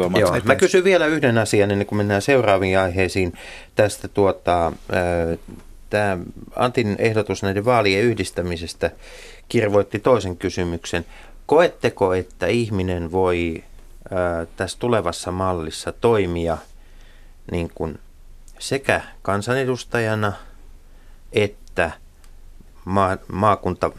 mä, 0.10 0.20
joo, 0.20 0.38
mä 0.44 0.56
kysyn 0.56 0.84
vielä 0.84 1.06
yhden 1.06 1.38
asian 1.38 1.72
ennen 1.72 1.88
kuin 1.88 1.98
mennään 1.98 2.22
seuraaviin 2.22 2.80
aiheisiin 2.80 3.34
tästä 3.76 4.08
tuota, 4.08 4.72
tämä 5.90 6.18
Antin 6.56 6.96
ehdotus 7.00 7.44
näiden 7.44 7.66
vaalien 7.66 8.04
yhdistämisestä 8.04 8.92
kirvoitti 9.50 10.00
toisen 10.00 10.38
kysymyksen. 10.38 11.06
Koetteko, 11.46 12.14
että 12.14 12.48
ihminen 12.48 13.12
voi 13.12 13.64
ää, 14.12 14.46
tässä 14.58 14.80
tulevassa 14.80 15.32
mallissa 15.32 15.92
toimia 15.92 16.58
niin 17.52 17.72
kuin 17.76 18.00
sekä 18.60 19.02
kansanedustajana 19.22 20.34
että 21.32 21.92
maakunta 23.32 23.92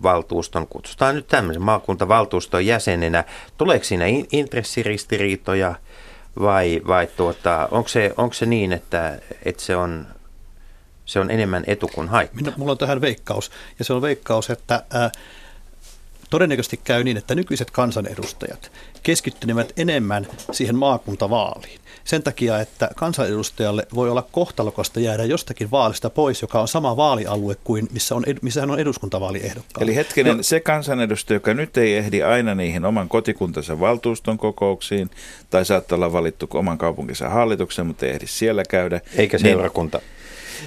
maakuntavaltuuston, 0.00 0.66
kutsutaan 0.66 1.14
nyt 1.14 1.28
tämmöisen 1.28 1.62
maakuntavaltuuston 1.62 2.66
jäsenenä, 2.66 3.24
tuleeko 3.58 3.84
siinä 3.84 4.06
in- 4.06 4.28
intressiristiriitoja 4.32 5.74
vai, 6.40 6.82
vai 6.86 7.06
tuota, 7.06 7.68
onko, 7.70 7.88
se, 7.88 8.14
onko 8.16 8.34
se 8.34 8.46
niin, 8.46 8.72
että, 8.72 9.18
että 9.44 9.62
se, 9.62 9.76
on, 9.76 10.06
se 11.04 11.20
on 11.20 11.30
enemmän 11.30 11.64
etu 11.66 11.88
kuin 11.94 12.08
haittaa? 12.08 12.40
Minä, 12.40 12.52
mulla 12.56 12.72
on 12.72 12.78
tähän 12.78 13.00
veikkaus, 13.00 13.50
ja 13.78 13.84
se 13.84 13.92
on 13.92 14.02
veikkaus, 14.02 14.50
että 14.50 14.82
ää, 14.90 15.10
todennäköisesti 16.30 16.80
käy 16.84 17.04
niin, 17.04 17.16
että 17.16 17.34
nykyiset 17.34 17.70
kansanedustajat 17.70 18.72
keskittynevät 19.02 19.72
enemmän 19.76 20.26
siihen 20.52 20.76
maakuntavaaliin. 20.76 21.80
Sen 22.04 22.22
takia, 22.22 22.60
että 22.60 22.90
kansanedustajalle 22.96 23.86
voi 23.94 24.10
olla 24.10 24.26
kohtalokasta 24.32 25.00
jäädä 25.00 25.24
jostakin 25.24 25.70
vaalista 25.70 26.10
pois, 26.10 26.42
joka 26.42 26.60
on 26.60 26.68
sama 26.68 26.96
vaalialue 26.96 27.56
kuin 27.64 27.88
missä, 27.92 28.14
on, 28.14 28.24
missä 28.42 28.60
hän 28.60 28.70
on 28.70 28.80
eduskuntavaaliehdokkaan. 28.80 29.82
Eli 29.82 29.94
hetkinen, 29.94 30.36
no, 30.36 30.42
se 30.42 30.60
kansanedustaja, 30.60 31.36
joka 31.36 31.54
nyt 31.54 31.76
ei 31.76 31.96
ehdi 31.96 32.22
aina 32.22 32.54
niihin 32.54 32.84
oman 32.84 33.08
kotikuntansa 33.08 33.80
valtuuston 33.80 34.38
kokouksiin, 34.38 35.10
tai 35.50 35.64
saattaa 35.64 35.96
olla 35.96 36.12
valittu 36.12 36.48
oman 36.54 36.78
kaupunkinsa 36.78 37.28
hallituksen, 37.28 37.86
mutta 37.86 38.06
ei 38.06 38.12
ehdi 38.12 38.26
siellä 38.26 38.62
käydä. 38.68 39.00
Eikä 39.16 39.36
niin- 39.36 39.46
seurakunta. 39.46 39.98
Niin, 39.98 40.19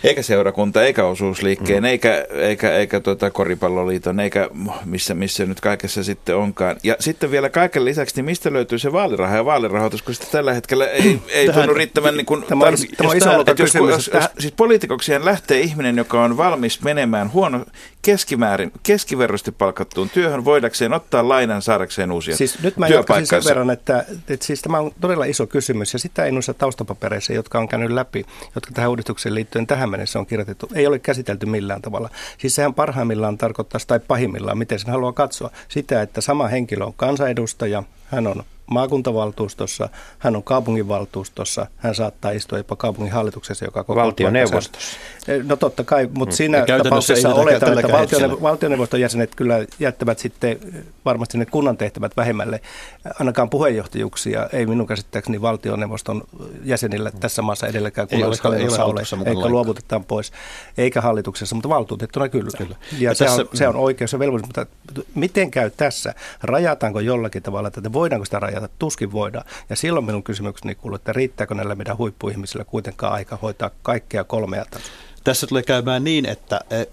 eikä 0.04 0.22
seurakunta, 0.22 0.84
eikä 0.84 1.06
osuusliikkeen, 1.06 1.84
mm. 1.84 1.86
eikä, 1.86 2.26
eikä, 2.30 2.78
eikä 2.78 3.00
tuota 3.00 3.32
koripalloliiton, 3.32 4.20
eikä 4.20 4.50
missä, 4.86 5.14
missä 5.14 5.46
nyt 5.46 5.62
kaikessa 5.62 6.04
sitten 6.04 6.36
onkaan. 6.36 6.76
Ja 6.84 6.96
sitten 7.00 7.32
vielä 7.32 7.50
kaiken 7.50 7.86
lisäksi, 7.86 8.16
niin 8.16 8.26
mistä 8.26 8.54
löytyy 8.54 8.80
se 8.80 8.92
vaaliraha 8.92 9.36
ja 9.36 9.46
vaalirahoitus, 9.46 10.02
kun 10.02 10.14
sitä 10.14 10.28
tällä 10.32 10.54
hetkellä 10.54 10.88
ei, 10.88 11.20
ei 11.30 11.48
Tähän- 11.48 11.62
tunnu 11.62 11.74
riittävän 11.74 12.18
niin 12.18 12.26
kuin 12.26 12.44
Tämä 12.44 12.66
on- 12.66 12.74
tarvi- 12.74 12.96
tämä 12.98 13.10
on 13.10 13.18
iso 13.18 13.34
luokan 13.34 13.52
että 13.52 13.64
jos, 13.64 13.74
jos, 13.76 14.12
jos, 14.14 14.24
siis 14.40 14.54
poliitikokseen 14.58 15.26
lähtee 15.26 15.60
ihminen, 15.60 15.98
joka 15.98 16.24
on 16.24 16.38
valmis 16.38 16.82
menemään 16.82 17.34
huono 17.34 17.66
keskimäärin, 18.02 18.72
keskiverrosti 18.84 19.52
palkattuun 19.52 20.10
työhön, 20.10 20.46
voidakseen 20.46 20.94
ottaa 20.94 21.30
lainan 21.30 21.62
saadakseen 21.62 22.12
uusia 22.12 22.38
Siis 22.38 22.62
nyt 22.64 22.78
mä 22.78 22.88
jatkaisin 22.88 23.28
sen 23.28 23.44
verran, 23.46 23.70
että, 23.70 24.06
että 24.30 24.46
siis 24.46 24.62
tämä 24.62 24.80
on 24.80 24.92
todella 25.02 25.26
iso 25.26 25.48
kysymys 25.48 25.94
ja 25.94 26.00
sitä 26.00 26.26
ei 26.26 26.32
noissa 26.32 26.54
taustapapereissa, 26.54 27.34
jotka 27.34 27.60
on 27.60 27.68
käynyt 27.68 27.92
läpi, 27.92 28.26
jotka 28.56 28.72
tähän 28.74 28.90
uudistukseen 28.90 29.36
liittyen 29.36 29.68
tähän 29.68 29.83
mennessä 29.90 30.20
on 30.20 30.26
kirjoitettu, 30.26 30.70
ei 30.76 30.88
ole 30.88 31.00
käsitelty 31.00 31.46
millään 31.46 31.82
tavalla. 31.82 32.10
Siis 32.38 32.56
sehän 32.56 32.74
parhaimmillaan 32.74 33.38
tarkoittaa, 33.38 33.80
tai 33.88 34.00
pahimmillaan, 34.00 34.58
miten 34.58 34.80
sen 34.80 34.92
haluaa 34.92 35.14
katsoa, 35.14 35.50
sitä, 35.68 36.02
että 36.02 36.22
sama 36.22 36.48
henkilö 36.48 36.86
on 36.86 36.94
kansanedustaja, 36.94 37.84
hän 38.06 38.28
on 38.28 38.44
maakuntavaltuustossa, 38.66 39.90
hän 40.20 40.36
on 40.36 40.44
kaupunginvaltuustossa, 40.44 41.68
hän 41.78 41.96
saattaa 41.96 42.32
istua 42.32 42.58
jopa 42.58 42.76
kaupunginhallituksessa, 42.76 43.66
joka 43.66 43.84
koko 43.84 44.02
Valtioneuvostossa. 44.02 44.98
No 45.44 45.56
totta 45.56 45.84
kai, 45.84 46.10
mutta 46.18 46.36
siinä 46.36 46.58
Ja 46.68 46.84
tapauksessa 46.84 47.34
oletan, 47.34 47.54
että 47.54 47.66
tälläkään 47.66 47.94
valtioneuv- 47.94 48.22
hetkellä. 48.22 48.42
valtioneuvoston 48.42 49.02
jäsenet 49.02 49.36
kyllä 49.36 49.66
jättävät 49.80 50.20
sitten 50.20 50.60
varmasti 51.06 51.38
ne 51.38 51.46
kunnan 51.46 51.78
tehtävät 51.78 52.18
vähemmälle. 52.18 52.62
Ainakaan 53.20 53.50
puheenjohtajuuksia 53.50 54.50
ei 54.54 54.66
minun 54.66 54.88
käsittääkseni 54.88 55.42
valtioneuvoston 55.42 56.24
jäsenillä 56.64 57.12
tässä 57.20 57.42
maassa 57.42 57.68
edelläkään 57.68 58.08
kunnallishallinnossa 58.08 58.82
ei 58.82 58.86
ole 58.86 58.92
ole, 58.94 59.30
eikä 59.30 59.50
luovutetaan 59.50 60.04
pois, 60.04 60.32
eikä 60.78 61.02
hallituksessa, 61.02 61.56
mutta 61.56 61.70
valtuutettuna 61.70 62.30
kyllä. 62.30 62.52
Kyllä. 62.58 62.76
Ja, 62.92 62.98
Ja 63.10 63.16
se, 63.16 63.26
tässä- 63.26 63.42
on, 63.42 63.48
se 63.54 63.68
on 63.68 63.76
oikeus 63.76 64.14
ja 64.14 64.20
velvollisuus, 64.20 64.48
mutta 64.56 64.66
miten 65.16 65.52
käy 65.52 65.72
tässä? 65.78 66.14
Rajataanko 66.44 67.00
jollakin 67.00 67.44
tavalla 67.44 67.72
tätä? 67.72 67.94
Voidaanko 67.94 68.26
sitä 68.26 68.40
rajata? 68.40 68.70
Tuskin 68.80 69.12
voidaan. 69.12 69.46
Ja 69.70 69.76
silloin 69.76 70.06
minun 70.06 70.24
kysymykseni 70.24 70.76
kuuluu, 70.76 70.96
että 70.96 71.14
riittääkö 71.14 71.56
näillä 71.56 71.76
meidän 71.76 71.98
huippuihmisillä 71.98 72.64
kuitenkaan 72.66 73.14
aika 73.14 73.38
hoitaa 73.42 73.70
kaikkea 73.84 74.24
kolmea 74.24 74.66
tasoa? 74.70 74.92
Tässä 75.24 75.48
tulee 75.48 75.64
käymään 75.64 76.04
niin, 76.04 76.26
että 76.26 76.62
eh, 76.70 76.88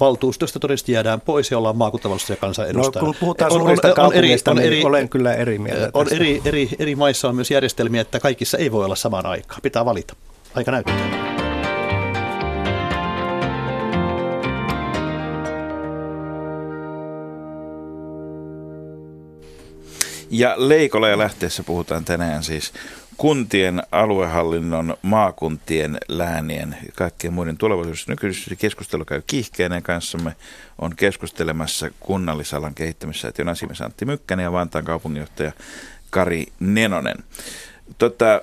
valtuustosta 0.00 0.58
todennäköisesti 0.60 0.92
jäädään 0.92 1.20
pois 1.20 1.50
ja 1.50 1.58
ollaan 1.58 1.76
maakuntavaltuusto 1.76 2.32
ja 2.32 2.36
No, 2.36 2.40
kansanedustajana. 2.40 3.06
kun 3.06 3.14
puhutaan 3.20 3.52
On- 3.52 3.56
on- 3.60 3.62
suurista 3.66 3.86
on 3.88 3.90
eri- 3.92 3.96
kaupungeista, 3.96 4.50
on 4.50 4.56
niin 4.56 4.66
eri- 4.66 4.84
olen 4.84 5.08
kyllä 5.08 5.34
eri 5.34 5.58
mieltä 5.58 5.90
On 5.94 6.06
tästä. 6.06 6.16
eri, 6.16 6.42
eri, 6.44 6.68
eri 6.78 6.96
maissa 6.96 7.28
on 7.28 7.34
myös 7.34 7.50
järjestelmiä, 7.50 8.00
että 8.00 8.20
kaikissa 8.20 8.58
ei 8.58 8.72
voi 8.72 8.84
olla 8.84 8.96
samaan 8.96 9.26
aikaan. 9.26 9.60
Pitää 9.62 9.84
valita. 9.84 10.16
Aika 10.54 10.70
näyttää. 10.70 11.24
Ja 20.30 20.54
Leikola 20.56 21.08
ja 21.08 21.18
lähteessä 21.18 21.62
puhutaan 21.62 22.04
tänään 22.04 22.42
siis 22.42 22.72
kuntien, 23.16 23.82
aluehallinnon, 23.92 24.96
maakuntien, 25.02 25.98
läänien 26.08 26.76
ja 26.86 26.92
kaikkien 26.94 27.32
muiden 27.32 27.56
tulevaisuudessa. 27.56 28.12
Nykyisin 28.12 28.56
keskustelu 28.56 29.04
käy 29.04 29.22
kiihkeäneen 29.26 29.82
kanssamme. 29.82 30.36
On 30.78 30.96
keskustelemassa 30.96 31.90
kunnallisalan 32.00 32.74
kehittämissäätiön 32.74 33.48
asiamies 33.48 33.80
Antti 33.80 34.04
Mykkänen 34.04 34.44
ja 34.44 34.52
Vantaan 34.52 34.84
kaupunginjohtaja 34.84 35.52
Kari 36.10 36.46
Nenonen. 36.60 37.16
Tota, 37.98 38.40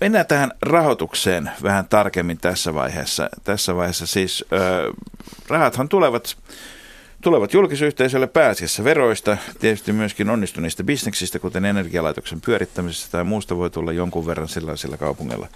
mennään 0.00 0.26
tähän 0.26 0.52
rahoitukseen 0.62 1.50
vähän 1.62 1.88
tarkemmin 1.88 2.38
tässä 2.38 2.74
vaiheessa. 2.74 3.28
Tässä 3.44 3.76
vaiheessa 3.76 4.06
siis 4.06 4.44
ö, 4.52 4.92
rahathan 5.48 5.88
tulevat 5.88 6.36
tulevat 7.22 7.54
julkisyhteisölle 7.54 8.26
pääasiassa 8.26 8.84
veroista, 8.84 9.36
tietysti 9.60 9.92
myöskin 9.92 10.30
onnistuneista 10.30 10.84
bisneksistä, 10.84 11.38
kuten 11.38 11.64
energialaitoksen 11.64 12.40
pyörittämisestä 12.40 13.10
tai 13.10 13.24
muusta 13.24 13.56
voi 13.56 13.70
tulla 13.70 13.92
jonkun 13.92 14.26
verran 14.26 14.48
sellaisilla 14.48 14.96
kaupungilla. 14.96 15.48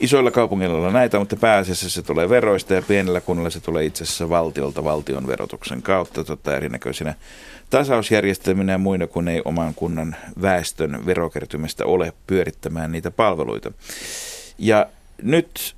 Isoilla 0.00 0.30
kaupungeilla 0.30 0.86
on 0.86 0.92
näitä, 0.92 1.18
mutta 1.18 1.36
pääasiassa 1.36 1.90
se 1.90 2.02
tulee 2.02 2.28
veroista 2.28 2.74
ja 2.74 2.82
pienillä 2.82 3.20
kunnilla 3.20 3.50
se 3.50 3.60
tulee 3.60 3.84
itse 3.84 4.04
asiassa 4.04 4.28
valtiolta 4.28 4.84
valtion 4.84 5.26
verotuksen 5.26 5.82
kautta 5.82 6.24
tota, 6.24 6.56
erinäköisinä 6.56 7.14
tasausjärjestelminä 7.70 8.72
ja 8.72 8.78
muina, 8.78 9.06
kun 9.06 9.28
ei 9.28 9.42
oman 9.44 9.74
kunnan 9.74 10.16
väestön 10.42 11.06
verokertymistä 11.06 11.84
ole 11.84 12.12
pyörittämään 12.26 12.92
niitä 12.92 13.10
palveluita. 13.10 13.72
Ja 14.58 14.86
nyt 15.22 15.76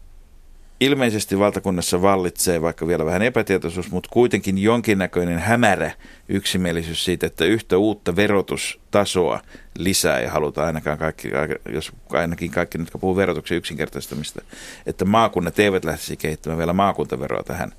ilmeisesti 0.81 1.39
valtakunnassa 1.39 2.03
vallitsee 2.03 2.63
vaikka 2.63 2.87
vielä 2.87 3.05
vähän 3.05 3.23
epätietoisuus, 3.23 3.91
mutta 3.91 4.11
kuitenkin 4.13 4.59
jonkinnäköinen 4.59 5.39
hämärä 5.39 5.93
yksimielisyys 6.29 7.05
siitä, 7.05 7.27
että 7.27 7.45
yhtä 7.45 7.79
uutta 7.79 8.17
verotustasoa 8.17 9.41
lisää 9.79 10.21
ja 10.21 10.31
halutaan 10.31 10.67
ainakaan 10.67 10.99
kaikki, 10.99 11.29
jos 11.73 11.93
ainakin 12.13 12.51
kaikki, 12.51 12.79
jotka 12.79 12.99
puhuu 12.99 13.17
verotuksen 13.17 13.57
yksinkertaistamista, 13.57 14.43
että 14.87 15.05
maakunnat 15.05 15.59
eivät 15.59 15.85
lähtisi 15.85 16.17
kehittämään 16.17 16.59
vielä 16.59 16.73
maakuntaveroa 16.73 17.43
tähän, 17.43 17.73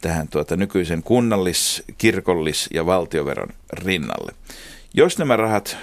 tähän 0.00 0.28
tuota 0.28 0.56
nykyisen 0.56 1.02
kunnallis-, 1.02 1.82
kirkollis- 1.98 2.68
ja 2.74 2.86
valtioveron 2.86 3.48
rinnalle. 3.72 4.32
Jos 4.94 5.18
nämä 5.18 5.36
rahat 5.36 5.76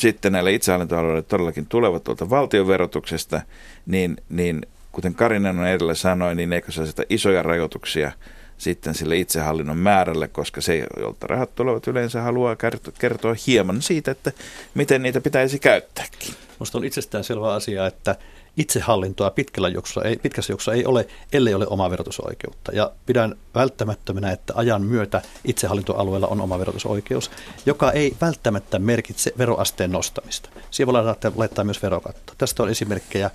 sitten 0.00 0.32
näille 0.32 0.52
itsehallintoalueille 0.52 1.22
todellakin 1.22 1.66
tulevat 1.66 2.04
tuolta 2.04 2.30
valtioverotuksesta, 2.30 3.40
niin, 3.86 4.16
niin 4.28 4.66
kuten 4.92 5.14
Karinen 5.14 5.58
on 5.58 5.66
edellä 5.66 5.94
sanoi, 5.94 6.34
niin 6.34 6.52
eikö 6.52 6.72
se 6.72 6.82
aseta 6.82 7.02
isoja 7.08 7.42
rajoituksia 7.42 8.12
sitten 8.58 8.94
sille 8.94 9.16
itsehallinnon 9.16 9.76
määrälle, 9.76 10.28
koska 10.28 10.60
se, 10.60 10.86
jolta 11.00 11.26
rahat 11.26 11.54
tulevat 11.54 11.86
yleensä, 11.86 12.22
haluaa 12.22 12.56
kertoa 12.98 13.34
hieman 13.46 13.82
siitä, 13.82 14.10
että 14.10 14.32
miten 14.74 15.02
niitä 15.02 15.20
pitäisi 15.20 15.58
käyttääkin. 15.58 16.34
Minusta 16.58 16.78
on 16.78 16.84
itsestään 16.84 17.24
selvä 17.24 17.52
asia, 17.54 17.86
että 17.86 18.16
itsehallintoa 18.56 19.30
pitkällä 19.30 19.68
juoksussa 19.68 20.02
ei, 20.02 20.16
pitkässä 20.16 20.52
juoksussa 20.52 20.72
ei 20.72 20.86
ole, 20.86 21.06
ellei 21.32 21.54
ole 21.54 21.66
omaa 21.70 21.90
verotusoikeutta. 21.90 22.72
Ja 22.72 22.92
pidän 23.06 23.34
välttämättömänä, 23.54 24.30
että 24.30 24.52
ajan 24.56 24.82
myötä 24.82 25.22
itsehallintoalueella 25.44 26.26
on 26.26 26.40
oma 26.40 26.58
verotusoikeus, 26.58 27.30
joka 27.66 27.92
ei 27.92 28.16
välttämättä 28.20 28.78
merkitse 28.78 29.32
veroasteen 29.38 29.92
nostamista. 29.92 30.48
Siihen 30.70 30.92
voi 30.92 31.04
laittaa, 31.36 31.64
myös 31.64 31.82
verokatto. 31.82 32.32
Tästä 32.38 32.62
on 32.62 32.70
esimerkkejä 32.70 33.30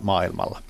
maailmalla. 0.00 0.62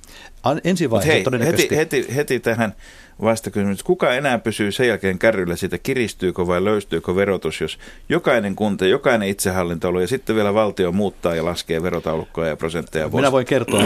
Ensi 0.65 0.91
vaiheessa 0.91 1.13
hei, 1.13 1.23
todennäköisesti... 1.23 1.77
heti, 1.77 1.97
heti, 1.97 2.17
heti 2.17 2.41
tähän 2.41 2.75
vastakysymys. 3.23 3.83
Kuka 3.83 4.15
enää 4.15 4.39
pysyy 4.39 4.73
sen 4.73 4.89
jälkeen 4.89 5.19
kärryllä 5.19 5.57
siitä, 5.57 5.79
kiristyykö 5.79 6.47
vai 6.47 6.65
löystyykö 6.65 7.15
verotus, 7.15 7.61
jos 7.61 7.79
jokainen 8.09 8.57
kunta, 8.57 8.87
jokainen 8.87 9.29
itsehallintoalue 9.29 10.01
ja 10.01 10.09
sitten 10.09 10.37
vielä 10.37 10.55
valtio 10.55 10.93
muuttaa 10.93 11.35
ja 11.35 11.45
laskee 11.45 11.83
verotaulukkoa 11.83 12.47
ja 12.47 12.57
prosentteja 12.57 13.13
vuosi. 13.13 13.23
Minä 13.23 13.33
voin 13.33 13.47
kertoa, 13.47 13.83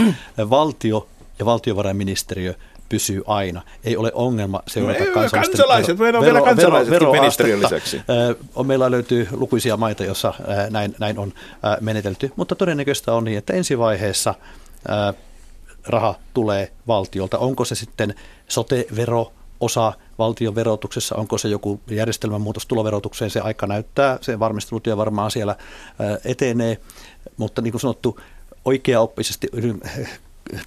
valtio 0.49 1.07
ja 1.39 1.45
valtiovarainministeriö 1.45 2.53
pysyy 2.89 3.21
aina. 3.27 3.61
Ei 3.83 3.97
ole 3.97 4.11
ongelma 4.13 4.63
seurata 4.67 4.99
No 4.99 5.05
ei, 5.05 5.11
kansallisten 5.11 5.57
kansalaiset, 5.57 5.97
meillä 5.97 6.19
on 6.19 6.25
vielä 6.25 6.41
kansalaisetkin 6.41 7.11
ministeriön 7.11 7.59
lisäksi. 7.59 8.01
Meillä 8.65 8.91
löytyy 8.91 9.27
lukuisia 9.31 9.77
maita, 9.77 10.03
joissa 10.03 10.33
näin, 10.69 10.95
näin 10.99 11.19
on 11.19 11.33
menetelty, 11.81 12.31
mutta 12.35 12.55
todennäköistä 12.55 13.13
on 13.13 13.23
niin, 13.23 13.37
että 13.37 13.53
ensi 13.53 13.77
vaiheessa 13.77 14.35
raha 15.87 16.15
tulee 16.33 16.71
valtiolta. 16.87 17.37
Onko 17.37 17.65
se 17.65 17.75
sitten 17.75 18.15
sote-vero, 18.47 19.31
osa 19.59 19.93
valtion 20.17 20.55
verotuksessa, 20.55 21.15
onko 21.15 21.37
se 21.37 21.47
joku 21.47 21.79
järjestelmän 21.89 22.41
muutos 22.41 22.65
tuloverotukseen, 22.65 23.31
se 23.31 23.39
aika 23.39 23.67
näyttää, 23.67 24.17
se 24.21 24.39
valmistelutyö 24.39 24.97
varmaan 24.97 25.31
siellä 25.31 25.55
etenee, 26.25 26.77
mutta 27.37 27.61
niin 27.61 27.71
kuin 27.71 27.81
sanottu, 27.81 28.19
oikea-oppisesti 28.65 29.47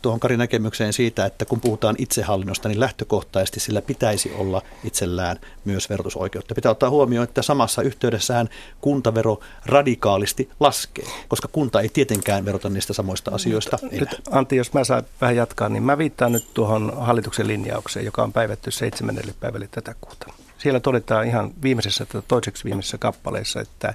tuohon 0.03 0.21
Karin 0.21 0.39
näkemykseen 0.39 0.93
siitä, 0.93 1.27
että 1.27 1.45
kun 1.45 1.61
puhutaan 1.61 1.95
itsehallinnosta, 1.99 2.69
niin 2.69 2.81
lähtökohtaisesti 2.81 3.61
sillä 3.61 3.83
pitäisi 3.83 4.33
olla 4.39 4.63
itsellään 4.85 5.37
myös 5.65 5.91
verotusoikeutta. 5.91 6.55
Pitää 6.55 6.71
ottaa 6.71 6.91
huomioon, 6.91 7.25
että 7.25 7.43
samassa 7.43 7.83
yhteydessään 7.83 8.49
kuntavero 8.81 9.41
radikaalisti 9.67 10.51
laskee, 10.61 11.07
koska 11.29 11.49
kunta 11.49 11.81
ei 11.81 11.89
tietenkään 11.89 12.45
verota 12.45 12.69
niistä 12.69 12.93
samoista 12.93 13.31
asioista 13.31 13.79
enää. 13.83 14.01
Nyt, 14.01 14.21
Antti, 14.31 14.57
jos 14.57 14.73
mä 14.73 14.85
saan 14.85 15.03
vähän 15.21 15.37
jatkaa, 15.37 15.69
niin 15.69 15.83
mä 15.83 15.99
viittaan 15.99 16.33
nyt 16.33 16.55
tuohon 16.55 16.93
hallituksen 16.97 17.47
linjaukseen, 17.47 18.07
joka 18.07 18.23
on 18.23 18.33
päivätty 18.33 18.71
7. 18.71 19.17
päivälle 19.41 19.69
tätä 19.71 19.95
kuuta. 20.01 20.33
Siellä 20.59 20.81
todetaan 20.81 21.27
ihan 21.27 21.51
viimeisessä 21.63 22.07
tai 22.07 22.23
toiseksi 22.29 22.65
viimeisessä 22.65 22.99
kappaleessa, 22.99 23.61
että, 23.61 23.95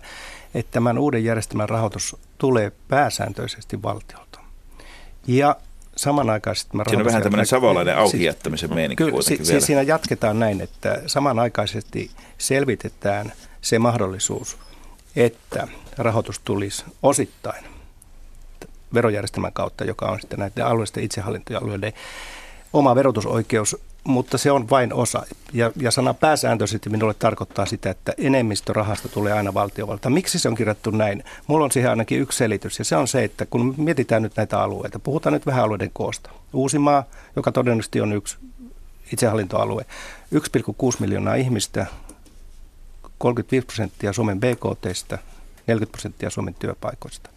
että 0.54 0.72
tämän 0.72 0.98
uuden 0.98 1.24
järjestelmän 1.24 1.70
rahoitus 1.70 2.16
tulee 2.38 2.72
pääsääntöisesti 2.88 3.84
valtiolta. 3.84 4.40
Ja 5.28 5.56
samanaikaisesti... 5.96 6.78
Mä 6.78 6.84
Siinä 6.88 7.02
on 7.02 7.06
vähän 7.06 7.24
tämmöinen 7.24 7.46
savolainen 7.46 7.98
auki 7.98 8.12
siis- 8.12 8.24
jättämisen 8.24 8.74
meininki 8.74 8.96
Kyllä, 9.04 9.12
kuitenkin 9.12 9.46
si- 9.46 9.52
vielä. 9.52 9.60
siis 9.60 9.68
siinä 9.68 9.82
jatketaan 9.82 10.40
näin, 10.40 10.62
että 10.62 11.02
samanaikaisesti 11.08 12.12
selvitetään 12.38 13.32
se 13.62 13.80
mahdollisuus, 13.80 14.58
että 15.16 15.68
rahoitus 15.98 16.40
tulisi 16.40 16.84
osittain 17.04 17.64
verojärjestelmän 18.94 19.54
kautta, 19.54 19.84
joka 19.84 20.06
on 20.06 20.20
sitten 20.22 20.40
näiden 20.40 20.66
alueisten 20.66 21.04
itsehallintoalueiden 21.04 21.94
oma 22.74 22.96
verotusoikeus, 22.96 23.78
mutta 24.04 24.38
se 24.38 24.52
on 24.52 24.70
vain 24.70 24.94
osa. 24.94 25.26
Ja, 25.54 25.72
ja 25.76 25.92
sana 25.92 26.14
pääsääntöisesti 26.14 26.90
minulle 26.90 27.14
tarkoittaa 27.14 27.66
sitä, 27.66 27.90
että 27.90 28.14
enemmistö 28.18 28.74
rahasta 28.74 29.10
tulee 29.10 29.34
aina 29.34 29.54
valtiovalta. 29.54 30.10
Miksi 30.10 30.40
se 30.40 30.50
on 30.50 30.56
kirjattu 30.56 30.92
näin? 30.92 31.24
Mulla 31.48 31.66
on 31.66 31.72
siihen 31.72 31.90
ainakin 31.90 32.20
yksi 32.20 32.38
selitys, 32.38 32.80
ja 32.80 32.86
se 32.86 32.96
on 32.96 33.08
se, 33.08 33.24
että 33.24 33.46
kun 33.46 33.76
mietitään 33.78 34.22
nyt 34.22 34.36
näitä 34.36 34.62
alueita, 34.62 35.00
puhutaan 35.00 35.34
nyt 35.34 35.46
vähän 35.46 35.64
alueiden 35.64 35.92
koosta. 35.94 36.30
Uusimaa, 36.54 37.04
joka 37.36 37.52
todennäköisesti 37.52 38.02
on 38.02 38.14
yksi 38.14 38.38
itsehallintoalue, 39.14 39.86
1,6 40.36 40.40
miljoonaa 41.00 41.36
ihmistä, 41.36 41.86
35 43.18 43.66
prosenttia 43.66 44.14
Suomen 44.14 44.40
BKTstä, 44.40 45.18
40 45.68 45.92
prosenttia 45.92 46.30
Suomen 46.30 46.54
työpaikoista. 46.54 47.30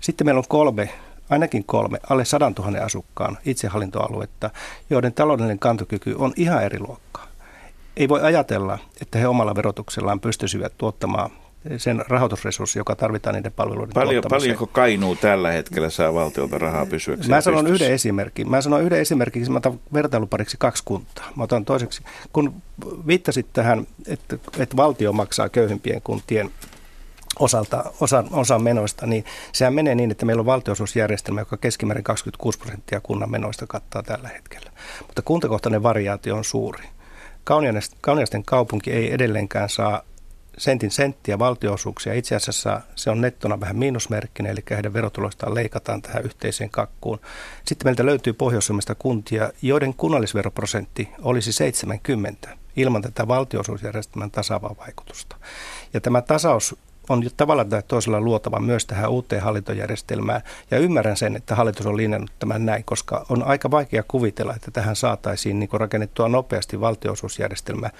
Sitten 0.00 0.26
meillä 0.26 0.38
on 0.38 0.44
kolme, 0.48 0.90
ainakin 1.30 1.64
kolme, 1.64 1.98
alle 2.10 2.24
100 2.24 2.52
000 2.58 2.84
asukkaan 2.84 3.38
itsehallintoaluetta, 3.46 4.50
joiden 4.90 5.12
taloudellinen 5.12 5.58
kantokyky 5.58 6.14
on 6.18 6.32
ihan 6.36 6.62
eri 6.64 6.78
luokkaa. 6.78 7.26
Ei 7.96 8.08
voi 8.08 8.20
ajatella, 8.22 8.78
että 9.02 9.18
he 9.18 9.26
omalla 9.28 9.54
verotuksellaan 9.54 10.20
pystyisivät 10.20 10.72
tuottamaan 10.78 11.30
sen 11.76 12.04
rahoitusresurssi, 12.08 12.78
joka 12.78 12.96
tarvitaan 12.96 13.34
niiden 13.34 13.52
palveluiden 13.52 13.94
Paljon, 13.94 14.22
tuottamiseen. 14.22 14.40
paljonko 14.50 14.66
Kainuu 14.66 15.16
tällä 15.16 15.50
hetkellä 15.50 15.90
saa 15.90 16.14
valtiolta 16.14 16.58
rahaa 16.58 16.86
pysyäkseen 16.86 17.30
Mä 17.30 17.40
sanon 17.40 17.64
pystyssä? 17.64 17.84
yhden 17.84 17.94
esimerkin. 17.94 18.50
Mä 18.50 18.60
sanon 18.60 18.82
yhden 18.82 19.00
esimerkin, 19.00 19.52
mä 19.52 19.58
otan 19.58 19.80
vertailupariksi 19.92 20.56
kaksi 20.60 20.82
kuntaa. 20.86 21.28
Mä 21.36 21.44
otan 21.44 21.64
toiseksi, 21.64 22.02
kun 22.32 22.54
viittasit 23.06 23.46
tähän, 23.52 23.86
että, 24.06 24.36
että 24.58 24.76
valtio 24.76 25.12
maksaa 25.12 25.48
köyhimpien 25.48 26.02
kuntien 26.04 26.50
osalta, 27.40 27.84
osan, 28.00 28.28
osan 28.32 28.62
menoista, 28.62 29.06
niin 29.06 29.24
sehän 29.52 29.74
menee 29.74 29.94
niin, 29.94 30.10
että 30.10 30.26
meillä 30.26 30.40
on 30.40 30.46
valtionosuusjärjestelmä, 30.46 31.40
joka 31.40 31.56
keskimäärin 31.56 32.04
26 32.04 32.58
prosenttia 32.58 33.00
kunnan 33.00 33.30
menoista 33.30 33.66
kattaa 33.66 34.02
tällä 34.02 34.28
hetkellä. 34.28 34.70
Mutta 35.06 35.22
kuntakohtainen 35.22 35.82
variaatio 35.82 36.36
on 36.36 36.44
suuri. 36.44 36.84
Kauniaisten 38.00 38.44
kaupunki 38.44 38.92
ei 38.92 39.12
edelleenkään 39.12 39.68
saa 39.68 40.02
sentin 40.58 40.90
senttiä 40.90 41.38
valtionosuuksia. 41.38 42.14
Itse 42.14 42.36
asiassa 42.36 42.80
se 42.96 43.10
on 43.10 43.20
nettona 43.20 43.60
vähän 43.60 43.76
miinusmerkkinen, 43.76 44.52
eli 44.52 44.60
heidän 44.70 44.92
verotuloistaan 44.92 45.54
leikataan 45.54 46.02
tähän 46.02 46.24
yhteiseen 46.24 46.70
kakkuun. 46.70 47.20
Sitten 47.66 47.86
meiltä 47.86 48.06
löytyy 48.06 48.32
pohjois 48.32 48.70
kuntia, 48.98 49.52
joiden 49.62 49.94
kunnallisveroprosentti 49.94 51.08
olisi 51.22 51.52
70 51.52 52.48
ilman 52.76 53.02
tätä 53.02 53.28
valtionosuusjärjestelmän 53.28 54.30
tasaavaa 54.30 54.76
vaikutusta. 54.78 55.36
Ja 55.94 56.00
tämä 56.00 56.22
tasaus 56.22 56.76
on 57.08 57.22
tavalla 57.36 57.64
tai 57.64 57.82
toisella 57.88 58.20
luotava 58.20 58.60
myös 58.60 58.86
tähän 58.86 59.10
uuteen 59.10 59.42
hallintojärjestelmään. 59.42 60.40
Ja 60.70 60.78
ymmärrän 60.78 61.16
sen, 61.16 61.36
että 61.36 61.54
hallitus 61.54 61.86
on 61.86 61.96
linjannut 61.96 62.30
tämän 62.38 62.66
näin, 62.66 62.84
koska 62.84 63.26
on 63.28 63.42
aika 63.42 63.70
vaikea 63.70 64.02
kuvitella, 64.08 64.54
että 64.54 64.70
tähän 64.70 64.96
saataisiin 64.96 65.58
niin 65.58 65.70
rakennettua 65.72 66.28
nopeasti 66.28 66.80
valtionosuusjärjestelmä, 66.80 67.90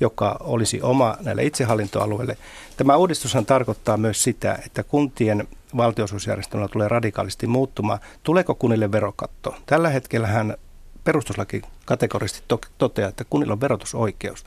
joka 0.00 0.36
olisi 0.40 0.82
oma 0.82 1.16
näille 1.20 1.44
itsehallintoalueille. 1.44 2.36
Tämä 2.76 2.96
uudistushan 2.96 3.46
tarkoittaa 3.46 3.96
myös 3.96 4.22
sitä, 4.22 4.58
että 4.66 4.82
kuntien 4.82 5.48
valtionosuusjärjestelmä 5.76 6.68
tulee 6.68 6.88
radikaalisti 6.88 7.46
muuttumaan. 7.46 7.98
Tuleeko 8.22 8.54
kunnille 8.54 8.92
verokatto? 8.92 9.54
Tällä 9.66 9.88
hetkellähän 9.88 10.56
perustuslaki 11.04 11.62
kategorisesti 11.84 12.42
to- 12.48 12.60
toteaa, 12.78 13.08
että 13.08 13.24
kunnilla 13.30 13.52
on 13.52 13.60
verotusoikeus. 13.60 14.44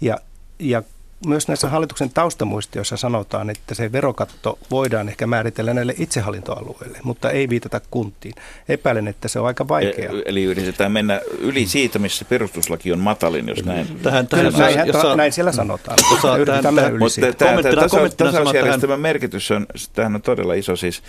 Ja, 0.00 0.18
ja 0.58 0.82
myös 1.26 1.48
näissä 1.48 1.68
hallituksen 1.68 2.10
taustamuistioissa 2.10 2.96
sanotaan, 2.96 3.50
että 3.50 3.74
se 3.74 3.92
verokatto 3.92 4.58
voidaan 4.70 5.08
ehkä 5.08 5.26
määritellä 5.26 5.74
näille 5.74 5.94
itsehallintoalueille, 5.98 6.98
mutta 7.02 7.30
ei 7.30 7.48
viitata 7.48 7.80
kuntiin. 7.90 8.34
Epäilen, 8.68 9.08
että 9.08 9.28
se 9.28 9.40
on 9.40 9.46
aika 9.46 9.68
vaikeaa. 9.68 10.12
E- 10.14 10.22
Eli 10.24 10.44
yritetään 10.44 10.92
mennä 10.92 11.20
yli 11.38 11.66
siitä, 11.66 11.98
missä 11.98 12.24
perustuslaki 12.24 12.92
on 12.92 12.98
matalin, 12.98 13.48
jos 13.48 13.64
näin. 13.64 13.86
Tähän, 14.02 14.26
Kyllä, 14.26 14.50
tähän, 14.52 14.74
näin, 14.76 14.86
jos 14.88 15.02
saa- 15.02 15.16
näin 15.16 15.32
siellä 15.32 15.52
sanotaan. 15.52 15.98
jos 16.12 16.22
saa 16.22 16.36
Yritetään 16.36 16.62
tähän- 16.62 16.74
mennä 16.74 16.82
tähän- 16.82 16.92
yli 16.94 16.98
Mutta 16.98 17.14
siitä. 17.14 17.32
tämä 17.32 17.62
tasa, 17.62 17.98
tasausjärjestelmän 18.16 19.00
merkitys 19.00 19.50
on, 19.50 19.66
tämähän 19.92 20.14
on 20.14 20.22
todella 20.22 20.54
iso. 20.54 20.76
Siis 20.76 21.02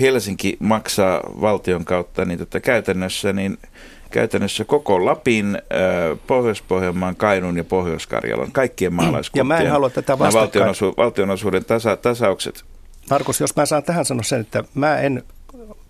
Helsinki 0.00 0.56
maksaa 0.60 1.20
valtion 1.40 1.84
kautta 1.84 2.24
niin 2.24 2.38
tota, 2.38 2.60
käytännössä, 2.60 3.32
niin 3.32 3.58
käytännössä 4.10 4.64
koko 4.64 5.04
Lapin, 5.04 5.62
Pohjois-Pohjanmaan, 6.26 7.16
Kainuun 7.16 7.56
ja 7.56 7.64
Pohjois-Karjalan, 7.64 8.52
kaikkien 8.52 8.94
maalaiskuntien 8.94 9.40
Ja 9.40 9.44
mä 9.44 9.58
en 9.58 9.70
halua 9.70 9.90
tätä 9.90 10.18
vastakkain- 10.18 10.34
valtionosu, 10.34 10.94
valtionosuuden 10.96 11.64
tasa, 11.64 11.96
tasaukset. 11.96 12.64
Markus, 13.10 13.40
jos 13.40 13.56
mä 13.56 13.66
saan 13.66 13.82
tähän 13.82 14.04
sanoa 14.04 14.22
sen, 14.22 14.40
että 14.40 14.64
mä 14.74 14.98
en 14.98 15.22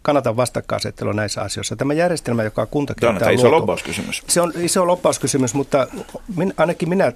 kannata 0.02 0.36
vastakkainasettelua 0.36 1.12
näissä 1.12 1.40
asioissa. 1.40 1.76
Tämä 1.76 1.94
järjestelmä, 1.94 2.42
joka 2.42 2.62
on 2.72 2.86
Tämä 3.00 3.12
on 3.12 3.34
iso 3.34 3.42
luotu, 3.42 3.56
lobbauskysymys. 3.56 4.22
Se 4.26 4.40
on 4.40 4.52
iso 4.56 4.86
loppauskysymys, 4.86 5.54
mutta 5.54 5.86
min, 6.36 6.54
ainakin 6.56 6.88
minä 6.88 7.12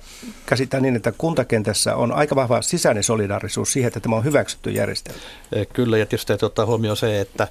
käsitän 0.46 0.82
niin, 0.82 0.96
että 0.96 1.12
kuntakentässä 1.12 1.96
on 1.96 2.12
aika 2.12 2.36
vahva 2.36 2.62
sisäinen 2.62 3.02
solidaarisuus 3.02 3.72
siihen, 3.72 3.88
että 3.88 4.00
tämä 4.00 4.16
on 4.16 4.24
hyväksytty 4.24 4.70
järjestelmä. 4.70 5.20
Eh, 5.52 5.66
Kyllä, 5.72 5.98
ja 5.98 6.06
tietysti 6.06 6.28
täytyy 6.28 6.46
ottaa 6.46 6.66
huomioon 6.66 6.96
se, 6.96 7.20
että 7.20 7.48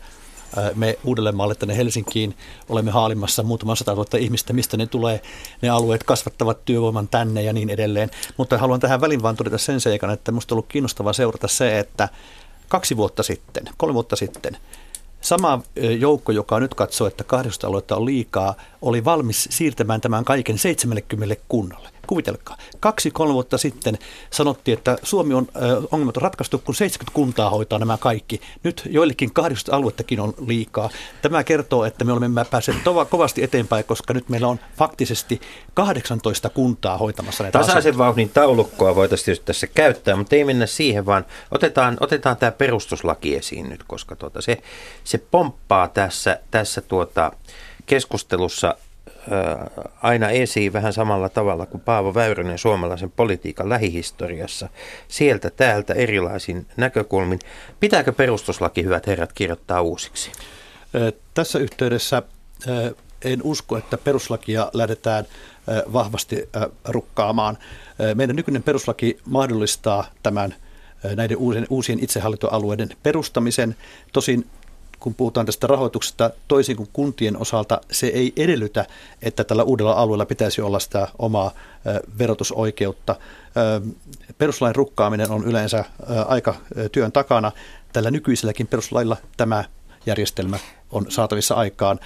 me 0.76 0.98
Uudellemaalle 1.04 1.56
tänne 1.56 1.78
Helsinkiin 1.78 2.36
olemme 2.70 2.92
haalimassa 2.92 3.44
muutaman 3.44 3.78
sata 3.78 3.94
tuhatta 3.94 4.18
ihmistä, 4.18 4.54
mistä 4.54 4.78
ne 4.78 4.88
tulee, 4.88 5.22
ne 5.62 5.70
alueet 5.70 6.04
kasvattavat 6.04 6.66
työvoiman 6.66 7.08
tänne 7.08 7.42
ja 7.42 7.54
niin 7.54 7.70
edelleen. 7.70 8.10
Mutta 8.38 8.58
haluan 8.58 8.80
tähän 8.80 9.02
väliin 9.02 9.22
vaan 9.22 9.36
todeta 9.36 9.58
sen 9.58 9.82
seikan, 9.82 10.10
että 10.10 10.32
minusta 10.32 10.54
on 10.54 10.56
ollut 10.56 10.70
kiinnostavaa 10.70 11.14
seurata 11.14 11.48
se, 11.48 11.80
että 11.80 12.10
kaksi 12.68 12.98
vuotta 12.98 13.24
sitten, 13.24 13.64
kolme 13.78 13.94
vuotta 13.94 14.16
sitten, 14.16 14.58
sama 15.22 15.62
joukko, 16.00 16.32
joka 16.32 16.60
nyt 16.60 16.74
katsoo, 16.74 17.08
että 17.08 17.24
18 17.24 17.68
aluetta 17.68 17.96
on 17.96 18.06
liikaa, 18.06 18.56
oli 18.82 19.06
valmis 19.06 19.48
siirtämään 19.52 20.02
tämän 20.02 20.26
kaiken 20.26 20.58
70 20.58 21.36
kunnalle. 21.48 21.90
Kuvitelkaa, 22.12 22.58
kaksi-kolme 22.80 23.34
vuotta 23.34 23.58
sitten 23.58 23.98
sanottiin, 24.30 24.78
että 24.78 24.98
Suomi 25.04 25.34
on, 25.34 25.48
äh, 25.56 25.62
ongelmat 25.92 26.18
on 26.18 26.24
ratkaistu, 26.24 26.58
kun 26.58 26.76
70 26.76 27.16
kuntaa 27.16 27.50
hoitaa 27.50 27.80
nämä 27.80 27.98
kaikki. 27.98 28.42
Nyt 28.64 28.82
joillekin 28.90 29.34
18 29.34 29.76
aluettakin 29.76 30.20
on 30.20 30.34
liikaa. 30.48 30.90
Tämä 31.22 31.44
kertoo, 31.44 31.86
että 31.86 32.06
me 32.06 32.12
olemme 32.14 32.46
päässeet 32.46 32.84
tova, 32.84 33.06
kovasti 33.06 33.44
eteenpäin, 33.44 33.86
koska 33.86 34.14
nyt 34.14 34.30
meillä 34.30 34.48
on 34.48 34.60
faktisesti 34.78 35.42
18 35.74 36.50
kuntaa 36.50 36.98
hoitamassa 36.98 37.44
näitä 37.44 37.60
Tasaisen 37.60 37.80
asioita. 37.80 37.98
vauhdin 37.98 38.30
taulukkoa 38.30 38.96
voitaisiin 38.96 39.38
tässä 39.46 39.68
käyttää, 39.68 40.16
mutta 40.16 40.36
ei 40.36 40.44
mennä 40.44 40.66
siihen, 40.66 41.06
vaan 41.06 41.26
otetaan, 41.52 41.98
otetaan 42.00 42.38
tämä 42.38 42.52
perustuslaki 42.52 43.36
esiin 43.36 43.70
nyt, 43.70 43.84
koska 43.84 44.16
tuota, 44.16 44.42
se, 44.42 44.58
se 45.04 45.18
pomppaa 45.18 45.88
tässä, 45.88 46.40
tässä 46.52 46.82
tuota 46.82 47.32
keskustelussa 47.86 48.76
aina 50.02 50.30
esiin 50.30 50.74
vähän 50.74 50.94
samalla 50.94 51.30
tavalla 51.30 51.66
kuin 51.66 51.82
Paavo 51.82 52.14
Väyrynen 52.14 52.58
suomalaisen 52.58 53.12
politiikan 53.12 53.70
lähihistoriassa. 53.70 54.70
Sieltä 55.08 55.50
täältä 55.50 55.94
erilaisin 55.94 56.68
näkökulmin. 56.78 57.40
Pitääkö 57.80 58.12
perustuslaki, 58.12 58.84
hyvät 58.84 59.08
herrat, 59.08 59.34
kirjoittaa 59.34 59.82
uusiksi? 59.82 60.32
Tässä 61.34 61.60
yhteydessä 61.60 62.22
en 63.26 63.40
usko, 63.44 63.78
että 63.78 63.98
peruslakia 63.98 64.70
lähdetään 64.74 65.26
vahvasti 65.94 66.50
rukkaamaan. 66.88 67.58
Meidän 68.16 68.36
nykyinen 68.36 68.64
peruslaki 68.64 69.18
mahdollistaa 69.26 70.06
tämän 70.24 70.56
näiden 71.16 71.38
uusien, 71.38 71.68
uusien 71.70 72.04
itsehallintoalueiden 72.04 72.90
perustamisen. 73.04 73.76
Tosin 74.14 74.48
kun 75.02 75.14
puhutaan 75.14 75.46
tästä 75.46 75.68
rahoituksesta, 75.68 76.32
toisin 76.48 76.78
kuin 76.78 76.90
kuntien 76.94 77.38
osalta, 77.38 77.82
se 77.92 78.08
ei 78.08 78.34
edellytä, 78.36 78.86
että 79.22 79.44
tällä 79.44 79.64
uudella 79.64 79.94
alueella 79.94 80.26
pitäisi 80.26 80.62
olla 80.62 80.80
sitä 80.80 81.08
omaa 81.20 81.52
verotusoikeutta. 82.20 83.16
Peruslain 84.38 84.76
rukkaaminen 84.76 85.32
on 85.32 85.44
yleensä 85.44 85.86
aika 86.28 86.56
työn 86.92 87.12
takana. 87.12 87.52
Tällä 87.94 88.12
nykyiselläkin 88.12 88.68
peruslailla 88.68 89.18
tämä 89.38 89.64
järjestelmä 90.06 90.60
on 90.92 91.06
saatavissa 91.10 91.56
aikaan. 91.56 92.00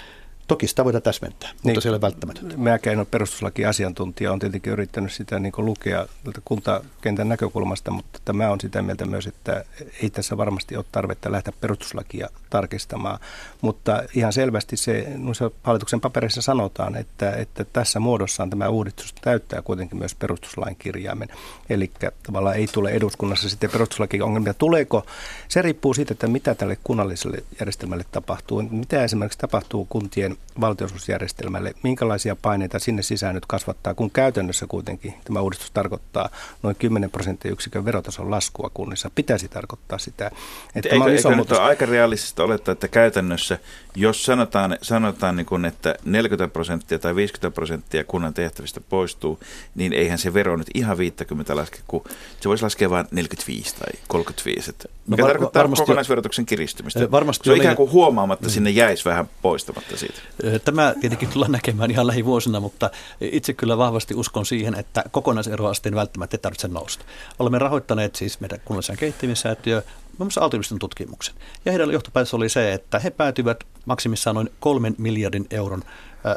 Toki 0.48 0.68
sitä 0.68 0.86
voidaan 0.86 1.02
täsmentää, 1.02 1.50
mutta 1.54 1.68
Niin. 1.70 1.82
se 1.82 1.90
ei 1.90 1.92
ole 1.92 2.02
välttämätöntä. 2.02 2.58
Mäkään 2.58 2.98
ole 2.98 3.06
perustuslakiasiantuntija, 3.12 4.32
on 4.32 4.40
tietenkin 4.40 4.74
yrittänyt 4.74 5.14
sitä 5.14 5.40
niin 5.40 5.54
lukea 5.58 6.06
tältä 6.24 6.42
kuntakentän 6.46 7.30
näkökulmasta, 7.30 7.92
mutta 7.92 8.20
tämä 8.26 8.50
on 8.50 8.62
sitä 8.62 8.82
mieltä 8.82 9.06
myös, 9.06 9.28
että 9.28 9.66
ei 10.02 10.10
tässä 10.10 10.38
varmasti 10.38 10.78
ole 10.78 10.86
tarvetta 10.92 11.32
lähteä 11.32 11.54
perustuslakia 11.62 12.30
tarkistamaan. 12.50 13.20
Mutta 13.62 14.04
ihan 14.14 14.34
selvästi 14.34 14.78
se, 14.78 15.08
noissa 15.18 15.52
hallituksen 15.64 16.02
paperissa 16.02 16.42
sanotaan, 16.42 16.96
että, 16.96 17.32
että 17.32 17.66
tässä 17.74 18.00
muodossaan 18.00 18.50
tämä 18.50 18.70
uudistus 18.70 19.14
täyttää 19.22 19.62
kuitenkin 19.62 19.98
myös 19.98 20.16
perustuslain 20.16 20.76
kirjaimen. 20.76 21.30
Eli 21.70 21.92
tavallaan 22.24 22.56
ei 22.56 22.68
tule 22.68 22.90
eduskunnassa 22.90 23.50
sitten 23.50 23.70
perustuslaki-ongelmia. 23.70 24.54
Tuleeko, 24.54 25.06
se 25.48 25.62
riippuu 25.62 25.94
siitä, 25.94 26.14
että 26.14 26.28
mitä 26.28 26.56
tälle 26.56 26.78
kunnalliselle 26.84 27.44
järjestelmälle 27.60 28.06
tapahtuu. 28.12 28.62
Mitä 28.62 29.04
esimerkiksi 29.04 29.40
tapahtuu 29.40 29.86
kuntien 29.90 30.35
valtionosuusjärjestelmälle, 30.62 31.74
minkälaisia 31.84 32.36
paineita 32.36 32.80
sinne 32.80 33.02
sisään 33.02 33.36
nyt 33.36 33.46
kasvattaa, 33.46 33.94
kun 33.94 34.12
käytännössä 34.12 34.66
kuitenkin 34.68 35.14
tämä 35.24 35.42
uudistus 35.42 35.72
tarkoittaa 35.72 36.30
noin 36.64 36.76
10 36.76 37.12
prosenttia 37.12 37.52
yksikön 37.52 37.86
verotason 37.86 38.32
laskua 38.32 38.72
kunnissa. 38.74 39.12
Pitäisi 39.16 39.48
tarkoittaa 39.48 39.98
sitä. 39.98 40.32
Että 40.76 40.90
Eikö, 40.90 41.04
on 41.04 41.10
eikö 41.10 41.20
iso 41.20 41.30
nyt 41.30 41.38
muutos. 41.38 41.60
aika 41.60 41.86
realistista 41.86 42.44
olettaa, 42.44 42.72
että 42.72 42.88
käytännössä, 42.88 43.60
jos 43.96 44.26
sanotaan, 44.26 44.78
sanotaan 44.82 45.36
niin 45.36 45.46
kuin, 45.46 45.66
että 45.66 45.96
40 46.06 46.54
prosenttia 46.54 47.00
tai 47.00 47.16
50 47.16 47.56
prosenttia 47.56 48.04
kunnan 48.04 48.34
tehtävistä 48.34 48.82
poistuu, 48.82 49.40
niin 49.76 49.94
eihän 49.94 50.18
se 50.18 50.34
vero 50.34 50.56
nyt 50.56 50.68
ihan 50.74 50.98
50 50.98 51.56
laske, 51.56 51.80
kun 51.88 52.04
se 52.42 52.50
voisi 52.50 52.64
laskea 52.64 52.90
vain 52.90 53.08
45 53.12 53.76
tai 53.76 54.00
35. 54.08 54.70
Että 54.70 54.90
mikä 55.08 55.24
var- 55.24 55.32
tarkoittaa 55.32 55.64
varmasti- 55.64 55.82
kokonaisverotuksen 55.82 56.46
kiristymistä. 56.46 57.00
Eh, 57.00 57.12
varmasti 57.12 57.46
se 57.46 57.52
on 57.52 57.58
ikään 57.58 57.76
kuin 57.76 57.92
huomaamatta, 57.92 58.50
sinne 58.50 58.70
jäisi 58.70 59.06
vähän 59.06 59.30
poistamatta 59.42 59.98
siitä. 59.98 60.20
Tämä 60.66 60.94
tietenkin 61.02 61.30
tullaan 61.30 61.52
näkemään 61.52 61.92
ihan 61.92 62.08
lähivuosina, 62.08 62.60
mutta 62.60 62.90
itse 63.22 63.54
kyllä 63.54 63.78
vahvasti 63.78 64.16
uskon 64.16 64.46
siihen, 64.46 64.76
että 64.76 65.04
kokonaiseroasteen 65.12 65.96
välttämättä 65.96 66.36
ei 66.38 66.42
tarvitse 66.42 66.68
nousta. 66.68 67.06
Olemme 67.40 67.60
rahoittaneet 67.60 68.16
siis 68.16 68.40
meidän 68.40 68.60
kunnallisen 68.66 68.98
kehittämissäätiö 68.98 69.82
muun 70.18 70.26
muassa 70.28 70.42
Aalto-yliopiston 70.42 70.80
tutkimuksen. 70.80 71.36
Ja 71.66 71.72
heidän 71.72 71.92
johtopäätös 71.92 72.34
oli 72.34 72.50
se, 72.50 72.74
että 72.74 73.00
he 73.00 73.10
päätyvät 73.10 73.64
maksimissaan 73.86 74.36
noin 74.36 74.50
kolmen 74.60 74.96
miljardin 74.98 75.48
euron 75.52 75.84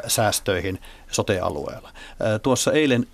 säästöihin 0.07 0.79
sote-alueella. 1.11 1.89
Tuossa 2.41 2.71
eilen, 2.71 3.07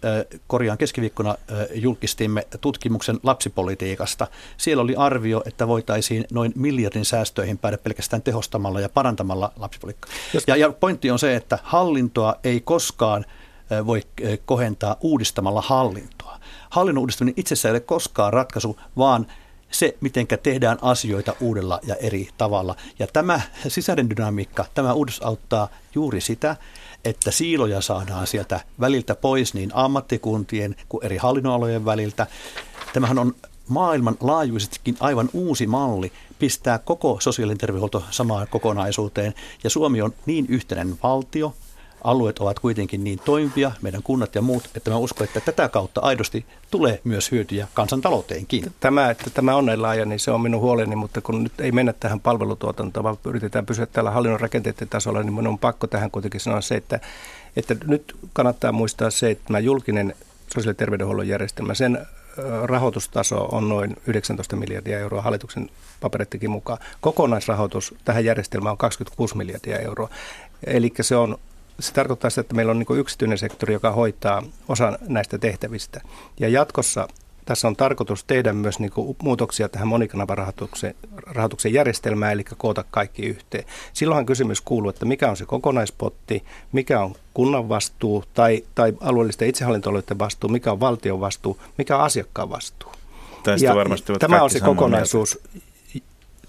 korjaan 0.48 0.78
keskiviikkona, 0.78 1.36
julkistimme 1.74 2.48
tutkimuksen 2.62 3.20
lapsipolitiikasta. 3.24 4.28
Siellä 4.58 4.84
oli 4.84 4.96
arvio, 4.96 5.44
että 5.46 5.68
voitaisiin 5.68 6.26
noin 6.32 6.54
miljardin 6.56 7.06
säästöihin 7.06 7.58
päästä 7.58 7.78
pelkästään 7.78 8.22
tehostamalla 8.22 8.80
ja 8.80 8.90
parantamalla 8.90 9.52
lapsipolitiikkaa. 9.56 10.14
Ja, 10.48 10.56
ja 10.56 10.72
pointti 10.72 11.12
on 11.12 11.20
se, 11.20 11.36
että 11.36 11.60
hallintoa 11.64 12.36
ei 12.44 12.62
koskaan 12.62 13.26
voi 13.86 14.02
kohentaa 14.46 14.96
uudistamalla 15.02 15.62
hallintoa. 15.62 16.40
Hallinnon 16.70 17.02
uudistaminen 17.02 17.34
itsessään 17.38 17.70
ei 17.70 17.78
ole 17.78 17.80
koskaan 17.80 18.34
ratkaisu, 18.34 18.80
vaan 18.98 19.28
se, 19.76 19.98
miten 20.02 20.28
tehdään 20.44 20.78
asioita 20.82 21.36
uudella 21.40 21.80
ja 21.84 21.96
eri 21.96 22.30
tavalla. 22.38 22.76
Ja 23.00 23.08
tämä 23.08 23.42
sisäinen 23.68 24.10
dynamiikka, 24.10 24.66
tämä 24.74 24.94
uudistus 24.94 25.26
auttaa 25.26 25.68
juuri 25.96 26.22
sitä, 26.22 26.56
että 27.06 27.32
siiloja 27.32 27.82
saadaan 27.82 28.28
sieltä 28.28 28.60
väliltä 28.80 29.16
pois 29.16 29.54
niin 29.54 29.72
ammattikuntien 29.74 30.76
kuin 30.90 31.06
eri 31.06 31.18
hallinnonalojen 31.18 31.86
väliltä. 31.86 32.28
Tämähän 32.94 33.20
on 33.20 33.36
maailmanlaajuisestikin 33.68 34.98
aivan 35.00 35.30
uusi 35.34 35.68
malli 35.68 36.12
pistää 36.40 36.80
koko 36.80 37.18
sosiaalinen 37.20 37.58
terveydenhuolto 37.58 38.04
samaan 38.12 38.48
kokonaisuuteen. 38.48 39.34
Ja 39.64 39.70
Suomi 39.70 40.02
on 40.02 40.14
niin 40.26 40.46
yhtenäinen 40.50 40.98
valtio, 41.04 41.54
alueet 42.06 42.40
ovat 42.40 42.60
kuitenkin 42.60 43.04
niin 43.04 43.20
toimivia, 43.26 43.72
meidän 43.82 44.04
kunnat 44.04 44.36
ja 44.36 44.42
muut, 44.42 44.70
että 44.76 44.92
mä 44.92 44.98
uskon, 44.98 45.28
että 45.28 45.40
tätä 45.40 45.70
kautta 45.70 46.02
aidosti 46.02 46.46
tulee 46.72 47.02
myös 47.04 47.32
hyötyjä 47.32 47.68
kansantalouteenkin. 47.74 48.74
Tämä, 48.80 49.10
että 49.10 49.30
tämä 49.30 49.56
on 49.56 49.66
näin 49.66 49.82
laaja, 49.82 50.06
niin 50.06 50.20
se 50.20 50.32
on 50.32 50.42
minun 50.42 50.62
huoleni, 50.62 50.96
mutta 50.96 51.22
kun 51.22 51.44
nyt 51.44 51.60
ei 51.60 51.72
mennä 51.72 51.94
tähän 51.94 52.20
palvelutuotantoon, 52.20 53.04
vaan 53.04 53.18
yritetään 53.26 53.66
pysyä 53.66 53.86
täällä 53.86 54.12
hallinnon 54.12 54.40
rakenteiden 54.40 54.90
tasolla, 54.90 55.24
niin 55.24 55.34
minun 55.34 55.48
on 55.48 55.60
pakko 55.60 55.88
tähän 55.88 56.12
kuitenkin 56.12 56.42
sanoa 56.42 56.62
se, 56.62 56.76
että, 56.76 57.00
että 57.56 57.76
nyt 57.88 58.16
kannattaa 58.34 58.72
muistaa 58.72 59.10
se, 59.10 59.32
että 59.32 59.44
tämä 59.48 59.60
julkinen 59.60 60.16
sosiaali- 60.48 60.70
ja 60.70 60.74
terveydenhuollon 60.74 61.28
järjestelmä, 61.28 61.74
sen 61.74 62.06
rahoitustaso 62.64 63.46
on 63.52 63.70
noin 63.70 63.96
19 64.08 64.56
miljardia 64.56 65.00
euroa 65.00 65.22
hallituksen 65.22 65.70
paperittikin 66.02 66.50
mukaan. 66.50 66.80
Kokonaisrahoitus 67.02 67.96
tähän 68.06 68.26
järjestelmään 68.26 68.72
on 68.72 68.78
26 68.78 69.38
miljardia 69.38 69.80
euroa. 69.80 70.10
Eli 70.68 70.94
se 71.02 71.16
on 71.16 71.38
se 71.80 71.94
tarkoittaa 71.94 72.30
sitä, 72.30 72.42
että 72.42 72.56
meillä 72.56 72.72
on 72.72 72.80
niin 72.80 73.00
yksityinen 73.00 73.38
sektori, 73.38 73.74
joka 73.74 73.92
hoitaa 73.92 74.44
osan 74.68 74.98
näistä 75.08 75.38
tehtävistä. 75.38 76.02
Ja 76.40 76.50
jatkossa 76.50 77.08
tässä 77.46 77.68
on 77.68 77.76
tarkoitus 77.76 78.24
tehdä 78.24 78.54
myös 78.54 78.80
niin 78.80 78.92
muutoksia 79.24 79.70
tähän 79.70 79.88
monikanavarahoituksen 79.88 80.96
rahoituksen 81.26 81.74
järjestelmään, 81.74 82.34
eli 82.34 82.44
koota 82.44 82.84
kaikki 82.92 83.22
yhteen. 83.26 83.64
Silloinhan 83.94 84.26
kysymys 84.26 84.62
kuuluu, 84.62 84.90
että 84.90 85.06
mikä 85.06 85.30
on 85.30 85.38
se 85.38 85.46
kokonaispotti, 85.46 86.44
mikä 86.72 87.02
on 87.02 87.16
kunnan 87.34 87.70
vastuu 87.70 88.24
tai, 88.34 88.64
tai 88.76 88.94
alueellisten 89.02 89.50
itsehallintoalueiden 89.50 90.20
vastuu, 90.20 90.50
mikä 90.50 90.72
on 90.72 90.80
valtion 90.80 91.20
vastuu, 91.20 91.58
mikä 91.78 91.98
on 91.98 92.04
asiakkaan 92.04 92.50
vastuu. 92.50 92.92
Tästä 93.44 93.66
Ja 93.66 93.76
varmasti 93.76 94.14
tämä 94.20 94.44
on 94.44 94.50
se 94.50 94.60
kokonaisuus. 94.60 95.40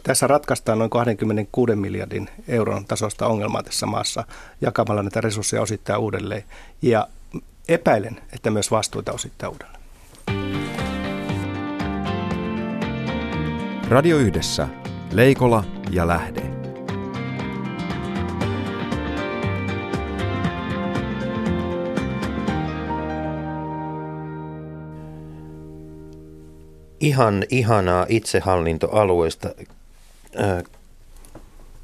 Tässä 0.06 0.26
ratkaistaan 0.26 0.78
noin 0.78 0.90
26 0.90 1.76
miljardin 1.76 2.28
euron 2.48 2.84
tasosta 2.84 3.26
ongelmaa 3.26 3.62
tässä 3.62 3.86
maassa 3.86 4.24
jakamalla 4.60 5.02
näitä 5.02 5.20
resursseja 5.20 5.62
osittain 5.62 6.00
uudelleen. 6.00 6.44
Ja 6.82 7.08
epäilen, 7.68 8.20
että 8.32 8.50
myös 8.50 8.70
vastuita 8.70 9.12
osittain 9.12 9.52
uudelleen. 9.52 9.80
Radio 13.88 14.16
Yhdessä. 14.16 14.68
Leikola 15.12 15.64
ja 15.90 16.06
Lähde. 16.06 16.42
Ihan 27.00 27.44
ihanaa 27.50 28.06
itsehallintoalueesta 28.08 29.48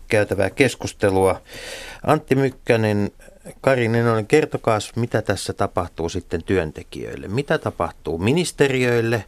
käytävää 0.09 0.51
keskustelua. 0.51 1.41
Antti 2.07 2.35
Mykkänen, 2.35 3.11
Kari 3.61 3.89
Nenonen, 3.89 4.27
kertokaa, 4.27 4.79
mitä 4.97 5.23
tässä 5.23 5.53
tapahtuu 5.53 6.09
sitten 6.09 6.43
työntekijöille. 6.43 7.29
Mitä 7.29 7.59
tapahtuu 7.59 8.19
ministeriöille? 8.19 9.25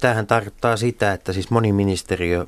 Tämähän 0.00 0.26
tarkoittaa 0.26 0.76
sitä, 0.76 1.12
että 1.12 1.32
siis 1.32 1.50
moni 1.50 1.72
ministeriö, 1.72 2.46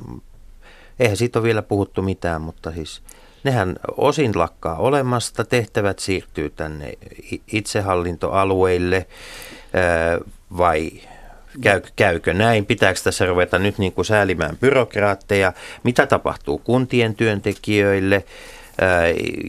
eihän 1.01 1.17
siitä 1.17 1.39
ole 1.39 1.45
vielä 1.45 1.63
puhuttu 1.63 2.03
mitään, 2.03 2.41
mutta 2.41 2.73
siis 2.73 3.03
nehän 3.45 3.77
osin 3.97 4.39
lakkaa 4.39 4.77
olemasta, 4.77 5.45
tehtävät 5.45 5.99
siirtyy 5.99 6.51
tänne 6.51 6.93
itsehallintoalueille 7.53 9.07
vai 10.57 10.91
käy, 11.61 11.81
käykö 11.97 12.35
näin? 12.35 12.67
Pitääkö 12.67 13.01
tässä 13.05 13.27
ruveta 13.27 13.59
nyt 13.59 13.79
niin 13.79 13.93
kuin 13.93 14.05
säälimään 14.05 14.57
byrokraatteja? 14.57 15.53
Mitä 15.83 16.07
tapahtuu 16.07 16.59
kuntien 16.59 17.15
työntekijöille? 17.15 18.25
Ää, 18.81 19.03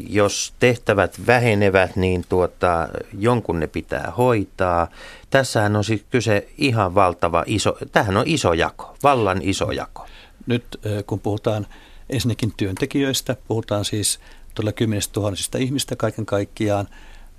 jos 0.09 0.53
tehtävät 0.59 1.27
vähenevät, 1.27 1.95
niin 1.95 2.25
tuota, 2.29 2.87
jonkun 3.19 3.59
ne 3.59 3.67
pitää 3.67 4.13
hoitaa. 4.17 4.87
Tässähän 5.29 5.75
on 5.75 5.83
siis 5.83 6.05
kyse 6.09 6.47
ihan 6.57 6.95
valtava 6.95 7.43
iso, 7.47 7.77
tämähän 7.91 8.17
on 8.17 8.23
iso 8.27 8.53
jako, 8.53 8.95
vallan 9.03 9.39
iso 9.41 9.71
jako. 9.71 10.07
Nyt 10.45 10.65
eh, 10.83 11.03
kun 11.07 11.19
puhutaan 11.19 11.67
ensinnäkin 12.09 12.53
työntekijöistä, 12.57 13.35
puhutaan 13.47 13.85
siis 13.85 14.19
todella 14.55 14.71
kymmenistä 14.71 15.13
tuhansista 15.13 15.57
ihmistä 15.57 15.95
kaiken 15.95 16.25
kaikkiaan, 16.25 16.87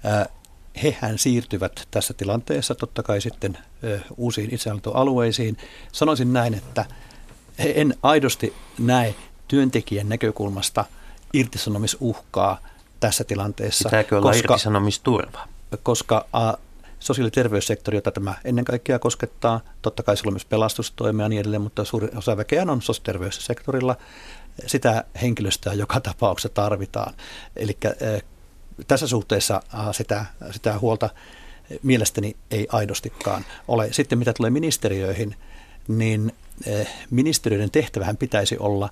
ää, 0.05 0.27
hehän 0.83 1.19
siirtyvät 1.19 1.89
tässä 1.91 2.15
tilanteessa 2.15 2.75
totta 2.75 3.03
kai 3.03 3.21
sitten 3.21 3.59
uusiin 4.17 4.55
itsehallintoalueisiin. 4.55 5.57
Sanoisin 5.93 6.33
näin, 6.33 6.55
että 6.55 6.85
en 7.59 7.95
aidosti 8.03 8.55
näe 8.79 9.15
työntekijän 9.49 10.09
näkökulmasta 10.09 10.85
irtisanomisuhkaa 11.33 12.59
tässä 13.01 13.25
tilanteessa. 13.25 13.89
Pitääkö 13.89 14.19
olla 14.19 14.33
irtisanomisturva? 14.33 15.49
koska 15.83 16.27
a, 16.33 16.53
sosiaali- 17.01 17.27
ja 17.27 17.31
terveyssektori, 17.31 17.97
jota 17.97 18.11
tämä 18.11 18.35
ennen 18.45 18.65
kaikkea 18.65 18.99
koskettaa, 18.99 19.61
totta 19.83 20.03
kai 20.03 20.17
sillä 20.17 20.29
on 20.29 20.35
myös 20.35 20.45
pelastustoimia 20.45 21.25
ja 21.25 21.29
niin 21.29 21.41
edelleen, 21.41 21.63
mutta 21.63 21.85
suuri 21.85 22.09
osa 22.17 22.37
väkeä 22.37 22.63
on 22.63 22.83
sosiaali- 22.83 23.03
ja 23.03 23.13
terveyssektorilla. 23.13 23.97
Sitä 24.67 25.05
henkilöstöä 25.23 25.73
joka 25.73 26.01
tapauksessa 26.01 26.49
tarvitaan. 26.49 27.15
Eli 27.57 27.79
tässä 28.87 29.07
suhteessa 29.07 29.63
a, 29.73 29.93
sitä, 29.93 30.27
sitä 30.51 30.79
huolta 30.79 31.11
mielestäni 31.83 32.37
ei 32.51 32.67
aidostikaan 32.73 33.45
ole. 33.69 33.93
Sitten 33.93 34.19
mitä 34.19 34.33
tulee 34.33 34.51
ministeriöihin, 34.51 35.35
niin 35.89 36.33
eh, 36.67 36.89
ministeriöiden 37.11 37.71
tehtävähän 37.71 38.17
pitäisi 38.17 38.59
olla 38.59 38.89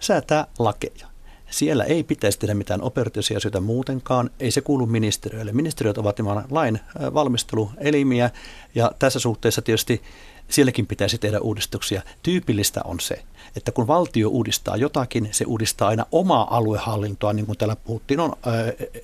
säätää 0.00 0.46
lakeja 0.58 1.06
Siellä 1.52 1.84
ei 1.84 2.02
pitäisi 2.02 2.38
tehdä 2.38 2.54
mitään 2.54 2.82
operatiivisia 2.82 3.36
asioita 3.36 3.60
muutenkaan, 3.60 4.30
ei 4.40 4.50
se 4.50 4.60
kuulu 4.60 4.86
ministeriöille. 4.86 5.52
Ministeriöt 5.52 5.98
ovat 5.98 6.18
nimenomaan 6.18 6.46
lain 6.50 6.80
valmisteluelimiä 7.14 8.30
ja 8.74 8.92
tässä 8.98 9.18
suhteessa 9.18 9.62
tietysti 9.62 10.02
sielläkin 10.48 10.86
pitäisi 10.86 11.18
tehdä 11.18 11.40
uudistuksia. 11.40 12.02
Tyypillistä 12.22 12.80
on 12.84 13.00
se, 13.00 13.22
että 13.56 13.72
kun 13.72 13.86
valtio 13.86 14.28
uudistaa 14.28 14.76
jotakin, 14.76 15.28
se 15.32 15.44
uudistaa 15.44 15.88
aina 15.88 16.06
omaa 16.12 16.56
aluehallintoa, 16.56 17.32
niin 17.32 17.46
kuin 17.46 17.58
täällä 17.58 17.76
puhuttiin, 17.76 18.20
on 18.20 18.32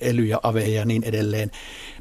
elyjä, 0.01 0.39
aveja 0.43 0.79
ja 0.79 0.85
niin 0.85 1.03
edelleen, 1.03 1.51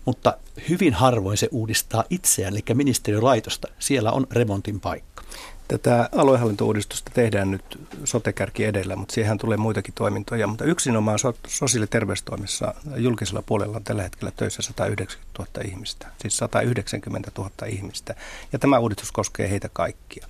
mutta 0.04 0.36
hyvin 0.68 0.94
harvoin 0.94 1.36
se 1.36 1.48
uudistaa 1.50 2.04
itseään, 2.10 2.52
eli 2.52 2.74
ministeriölaitosta. 2.74 3.68
Siellä 3.78 4.12
on 4.12 4.26
remontin 4.30 4.80
paikka. 4.80 5.22
Tätä 5.68 6.08
aluehallintouudistusta 6.16 7.10
tehdään 7.14 7.50
nyt 7.50 7.80
sotekärki 8.04 8.64
edellä, 8.64 8.96
mutta 8.96 9.14
siihen 9.14 9.38
tulee 9.38 9.56
muitakin 9.56 9.94
toimintoja. 9.94 10.46
Mutta 10.46 10.64
yksinomaan 10.64 11.18
so- 11.18 11.34
sosiaali- 11.46 11.82
ja 11.82 11.86
terveystoimessa 11.86 12.74
julkisella 12.96 13.42
puolella 13.42 13.76
on 13.76 13.84
tällä 13.84 14.02
hetkellä 14.02 14.32
töissä 14.36 14.62
190 14.62 15.38
000 15.38 15.68
ihmistä. 15.68 16.06
Siis 16.20 16.36
190 16.36 17.30
000 17.38 17.50
ihmistä. 17.66 18.14
Ja 18.52 18.58
tämä 18.58 18.78
uudistus 18.78 19.12
koskee 19.12 19.50
heitä 19.50 19.68
kaikkia. 19.72 20.26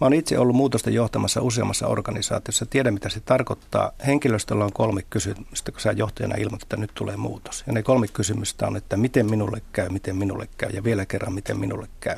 Mä 0.00 0.06
olen 0.06 0.18
itse 0.18 0.38
ollut 0.38 0.56
muutosta 0.56 0.90
johtamassa 0.90 1.42
useammassa 1.42 1.86
organisaatiossa. 1.86 2.66
Tiedän, 2.66 2.94
mitä 2.94 3.08
se 3.08 3.20
tarkoittaa. 3.20 3.92
Henkilöstöllä 4.06 4.64
on 4.64 4.72
kolme 4.72 5.02
kysymystä, 5.10 5.72
kun 5.72 5.80
sä 5.80 5.92
johtajana 5.92 6.34
ilmoitat, 6.34 6.62
että 6.62 6.76
nyt 6.76 6.90
tulee 6.94 7.16
muutos. 7.16 7.64
Ja 7.66 7.72
ne 7.72 7.82
kolme 7.82 8.08
kysymystä 8.08 8.66
on, 8.66 8.76
että 8.76 8.96
miten 8.96 9.30
minulle 9.30 9.62
käy, 9.72 9.88
miten 9.88 10.16
minulle 10.16 10.48
käy 10.58 10.70
ja 10.70 10.84
vielä 10.84 11.06
kerran, 11.06 11.32
miten 11.32 11.58
minulle 11.58 11.88
käy. 12.00 12.16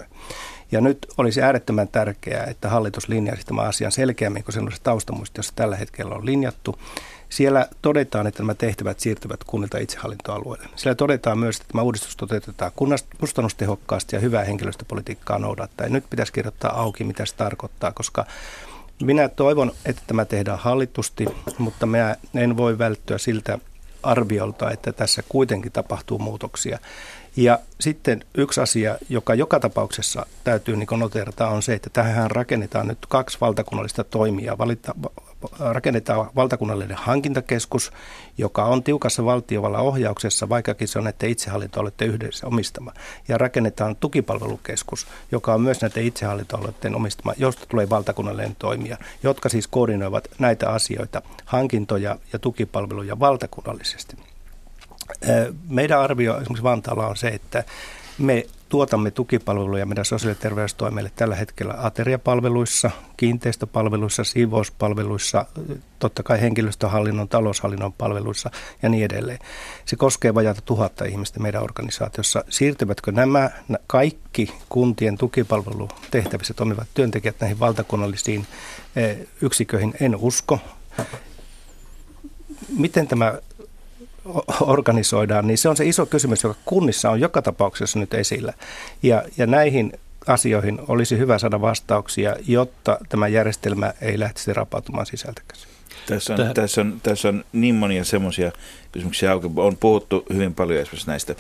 Ja 0.73 0.81
nyt 0.81 1.07
olisi 1.19 1.43
äärettömän 1.43 1.89
tärkeää, 1.89 2.45
että 2.45 2.69
hallitus 2.69 3.09
linjaisi 3.09 3.47
tämän 3.47 3.67
asian 3.67 3.93
selkeämmin 3.93 4.45
kuin 4.45 4.55
sellaisessa 4.55 4.85
taustamuistiossa 4.85 5.53
tällä 5.57 5.77
hetkellä 5.77 6.15
on 6.15 6.27
linjattu. 6.27 6.79
Siellä 7.33 7.69
todetaan, 7.83 8.27
että 8.27 8.43
nämä 8.43 8.55
tehtävät 8.55 9.01
siirtyvät 9.01 9.45
kunnilta 9.45 9.79
itsehallintoalueelle. 9.79 10.69
Siellä 10.77 10.95
todetaan 10.95 11.39
myös, 11.39 11.57
että 11.57 11.69
tämä 11.73 11.83
uudistus 11.83 12.17
toteutetaan 12.17 12.73
kustannustehokkaasti 13.21 14.17
ja 14.17 14.21
hyvää 14.21 14.45
henkilöstöpolitiikkaa 14.45 15.39
noudattaa. 15.39 15.89
nyt 15.89 16.05
pitäisi 16.11 16.33
kirjoittaa 16.33 16.81
auki, 16.81 17.05
mitä 17.05 17.27
se 17.27 17.35
tarkoittaa, 17.35 17.93
koska 17.93 18.27
minä 19.03 19.29
toivon, 19.29 19.73
että 19.85 20.03
tämä 20.07 20.25
tehdään 20.25 20.59
hallitusti, 20.59 21.27
mutta 21.59 21.87
minä 21.87 22.17
en 22.35 22.57
voi 22.57 22.79
välttyä 22.79 23.19
siltä 23.19 23.59
arviolta, 24.03 24.71
että 24.71 24.93
tässä 24.93 25.23
kuitenkin 25.29 25.73
tapahtuu 25.73 26.19
muutoksia. 26.19 26.79
Ja 27.37 27.59
sitten 27.81 28.25
yksi 28.35 28.61
asia, 28.61 28.99
joka 29.09 29.35
joka 29.35 29.61
tapauksessa 29.61 30.27
täytyy 30.45 30.77
niin 30.77 30.89
noterata, 30.99 31.49
on 31.49 31.63
se, 31.63 31.75
että 31.75 31.91
tähän 31.91 32.31
rakennetaan 32.31 32.89
nyt 32.89 33.07
kaksi 33.09 33.39
valtakunnallista 33.41 34.05
toimia. 34.05 34.59
Valita, 34.59 34.95
rakennetaan 35.59 36.31
valtakunnallinen 36.37 36.97
hankintakeskus, 36.97 37.93
joka 38.39 38.65
on 38.65 38.83
tiukassa 38.83 39.25
valtiovallan 39.25 39.83
ohjauksessa, 39.83 40.49
vaikkakin 40.49 40.89
se 40.89 40.99
on 40.99 41.05
näiden 41.05 41.31
itsehallintoalueiden 41.31 42.09
yhdessä 42.09 42.47
omistama. 42.47 42.93
Ja 43.29 43.39
rakennetaan 43.39 43.97
tukipalvelukeskus, 43.97 45.07
joka 45.33 45.55
on 45.55 45.61
myös 45.61 45.81
näiden 45.81 46.07
itsehallintoalueiden 46.07 46.95
omistama, 46.95 47.35
josta 47.37 47.67
tulee 47.67 47.91
valtakunnallinen 47.91 48.57
toimija, 48.59 48.97
jotka 49.23 49.49
siis 49.49 49.69
koordinoivat 49.69 50.29
näitä 50.39 50.71
asioita, 50.71 51.23
hankintoja 51.45 52.17
ja 52.33 52.39
tukipalveluja 52.39 53.21
valtakunnallisesti. 53.21 54.17
Meidän 55.69 56.01
arvio 56.01 56.33
esimerkiksi 56.33 56.63
Vantaalla 56.63 57.07
on 57.07 57.17
se, 57.17 57.29
että 57.29 57.65
me 58.19 58.47
tuotamme 58.73 59.11
tukipalveluja 59.11 59.87
meidän 59.87 60.05
sosiaali- 60.05 60.37
ja 60.37 60.43
terveystoimelle 60.43 61.13
tällä 61.17 61.37
hetkellä 61.37 61.75
ateriapalveluissa, 61.79 62.91
kiinteistöpalveluissa, 63.17 64.25
siivouspalveluissa, 64.25 65.47
totta 65.99 66.23
kai 66.23 66.41
henkilöstöhallinnon, 66.41 67.29
taloushallinnon 67.29 67.93
palveluissa 67.93 68.51
ja 68.83 68.89
niin 68.89 69.05
edelleen. 69.05 69.39
Se 69.85 69.97
koskee 69.97 70.35
vajaata 70.35 70.61
tuhatta 70.61 71.05
ihmistä 71.05 71.41
meidän 71.41 71.63
organisaatiossa. 71.63 72.45
Siirtyvätkö 72.49 73.13
nämä 73.13 73.51
kaikki 73.87 74.55
kuntien 74.69 75.19
tukipalvelutehtävissä 75.19 76.55
toimivat 76.55 76.89
työntekijät 76.95 77.37
näihin 77.41 77.61
valtakunnallisiin 77.61 78.47
yksiköihin? 79.41 79.95
En 80.01 80.17
usko. 80.17 80.59
Miten 82.79 83.09
tämä 83.09 83.35
organisoidaan, 84.61 85.47
niin 85.47 85.59
se 85.59 85.69
on 85.69 85.77
se 85.77 85.85
iso 85.85 86.07
kysymys, 86.07 86.43
joka 86.43 86.57
kunnissa 86.65 87.11
on 87.11 87.21
joka 87.21 87.43
tapauksessa 87.43 87.99
nyt 87.99 88.15
esillä. 88.15 88.53
Ja, 89.03 89.23
ja 89.37 89.47
näihin 89.47 89.93
asioihin 90.27 90.79
olisi 90.89 91.19
hyvä 91.19 91.39
saada 91.39 91.61
vastauksia, 91.61 92.37
jotta 92.47 92.99
tämä 93.09 93.29
järjestelmä 93.29 93.93
ei 94.01 94.19
lähtisi 94.19 94.53
rapautumaan 94.53 95.07
sisältäkäsi. 95.07 95.67
Tässä 96.07 96.35
on, 96.35 96.55
tässä, 96.55 96.81
on, 96.81 97.01
tässä 97.03 97.29
on 97.29 97.45
niin 97.53 97.75
monia 97.75 98.05
semmoisia 98.05 98.53
kysymyksiä 98.93 99.33
auki. 99.33 99.51
On 99.57 99.77
puhuttu 99.77 100.25
hyvin 100.33 100.55
paljon 100.55 100.81
esimerkiksi 100.81 101.07
näistä 101.07 101.35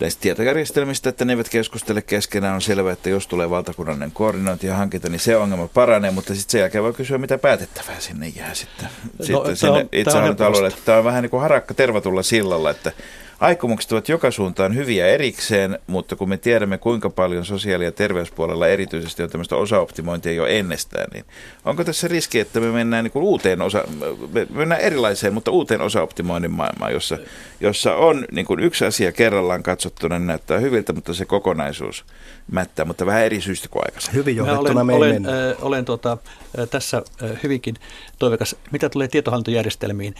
näistä 0.00 0.20
tietojärjestelmistä, 0.20 1.08
että 1.08 1.24
ne 1.24 1.32
eivät 1.32 1.48
keskustele 1.48 2.02
keskenään. 2.02 2.54
On 2.54 2.62
selvää, 2.62 2.92
että 2.92 3.10
jos 3.10 3.26
tulee 3.26 3.50
valtakunnallinen 3.50 4.12
koordinointi 4.12 4.66
ja 4.66 4.76
hankinta, 4.76 5.08
niin 5.08 5.20
se 5.20 5.36
ongelma 5.36 5.68
paranee, 5.68 6.10
mutta 6.10 6.34
sitten 6.34 6.52
sen 6.52 6.58
jälkeen 6.58 6.84
voi 6.84 6.92
kysyä, 6.92 7.18
mitä 7.18 7.38
päätettävää 7.38 8.00
sinne 8.00 8.28
jää 8.28 8.54
sitten, 8.54 8.88
no, 9.18 9.24
sitten 9.24 9.56
sinne 9.56 9.86
itsehallintoalueelle. 9.92 10.72
Tämä 10.84 10.98
on 10.98 11.04
vähän 11.04 11.22
niin 11.22 11.30
kuin 11.30 11.40
harakka 11.40 11.74
tervatulla 11.74 12.22
sillalla, 12.22 12.70
että 12.70 12.92
Aikomukset 13.40 13.92
ovat 13.92 14.08
joka 14.08 14.30
suuntaan 14.30 14.74
hyviä 14.74 15.06
erikseen, 15.06 15.78
mutta 15.86 16.16
kun 16.16 16.28
me 16.28 16.36
tiedämme 16.36 16.78
kuinka 16.78 17.10
paljon 17.10 17.44
sosiaali- 17.44 17.84
ja 17.84 17.92
terveyspuolella 17.92 18.68
erityisesti 18.68 19.22
on 19.22 19.30
tämmöistä 19.30 19.56
osaoptimointia 19.56 20.32
jo 20.32 20.46
ennestään, 20.46 21.06
niin 21.12 21.24
onko 21.64 21.84
tässä 21.84 22.08
riski, 22.08 22.40
että 22.40 22.60
me 22.60 22.70
mennään 22.70 23.04
niin 23.04 23.12
kuin 23.12 23.22
uuteen 23.22 23.62
osa, 23.62 23.84
me 24.32 24.46
mennään 24.50 24.80
erilaiseen, 24.80 25.34
mutta 25.34 25.50
uuteen 25.50 25.80
osaoptimoinnin 25.80 26.50
maailmaan, 26.50 26.92
jossa, 26.92 27.18
jossa 27.60 27.94
on 27.94 28.24
niin 28.32 28.46
kuin 28.46 28.60
yksi 28.60 28.84
asia 28.84 29.12
kerrallaan 29.12 29.62
katsottuna, 29.62 30.18
niin 30.18 30.26
näyttää 30.26 30.58
hyviltä, 30.58 30.92
mutta 30.92 31.14
se 31.14 31.24
kokonaisuus 31.24 32.04
mättää, 32.52 32.84
mutta 32.84 33.06
vähän 33.06 33.22
eri 33.22 33.40
syistä 33.40 33.68
kuin 33.68 33.82
aikaisemmin. 33.86 34.18
Hyvin 34.18 34.36
johdettuna 34.36 34.80
olen, 34.80 34.96
olen, 34.96 35.26
äh, 35.26 35.32
olen 35.62 35.84
tuota, 35.84 36.18
äh, 36.58 36.68
tässä 36.68 37.02
äh, 37.22 37.30
hyvinkin 37.42 37.74
toivekas. 38.18 38.56
Mitä 38.70 38.88
tulee 38.88 39.08
tietohallintojärjestelmiin, 39.08 40.14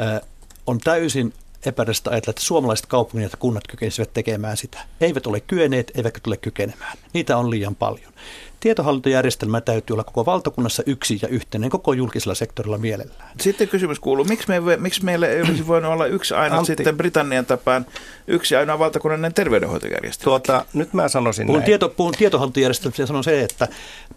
äh, 0.00 0.20
on 0.66 0.78
täysin 0.78 1.32
epärästä 1.66 2.10
ajatella, 2.10 2.30
että 2.30 2.42
suomalaiset 2.42 2.86
kaupungit 2.86 3.32
ja 3.32 3.38
kunnat 3.38 3.66
kykenisivät 3.68 4.12
tekemään 4.12 4.56
sitä. 4.56 4.78
Eivät 5.00 5.26
ole 5.26 5.40
kyenneet, 5.40 5.92
eivätkä 5.94 6.20
tule 6.22 6.36
kykenemään. 6.36 6.98
Niitä 7.12 7.36
on 7.36 7.50
liian 7.50 7.74
paljon. 7.74 8.12
Tietohallintojärjestelmä 8.60 9.60
täytyy 9.60 9.94
olla 9.94 10.04
koko 10.04 10.26
valtakunnassa 10.26 10.82
yksi 10.86 11.18
ja 11.22 11.28
yhteinen 11.28 11.70
koko 11.70 11.92
julkisella 11.92 12.34
sektorilla 12.34 12.78
mielellään. 12.78 13.30
Sitten 13.40 13.68
kysymys 13.68 14.00
kuuluu, 14.00 14.24
miksi, 14.24 14.48
me, 14.48 14.76
miksi 14.76 15.04
meillä 15.04 15.28
ei 15.28 15.42
olisi 15.42 15.66
voinut 15.66 15.92
olla 15.92 16.06
yksi 16.06 16.34
aina 16.34 16.56
Antti. 16.56 16.66
sitten 16.66 16.96
Britannian 16.96 17.46
tapaan 17.46 17.86
yksi 18.26 18.56
ainoa 18.56 18.78
valtakunnallinen 18.78 19.34
terveydenhoitojärjestelmä? 19.34 20.24
Tuota, 20.24 20.64
nyt 20.72 20.92
mä 20.92 21.08
sanoisin 21.08 21.46
puhun 21.46 21.58
näin. 21.58 21.66
Tieto, 21.66 21.88
puhun 21.88 22.12
tietohallintojärjestelmästä 22.18 23.02
ja 23.02 23.06
sanon 23.06 23.24
se, 23.24 23.42
että 23.42 23.68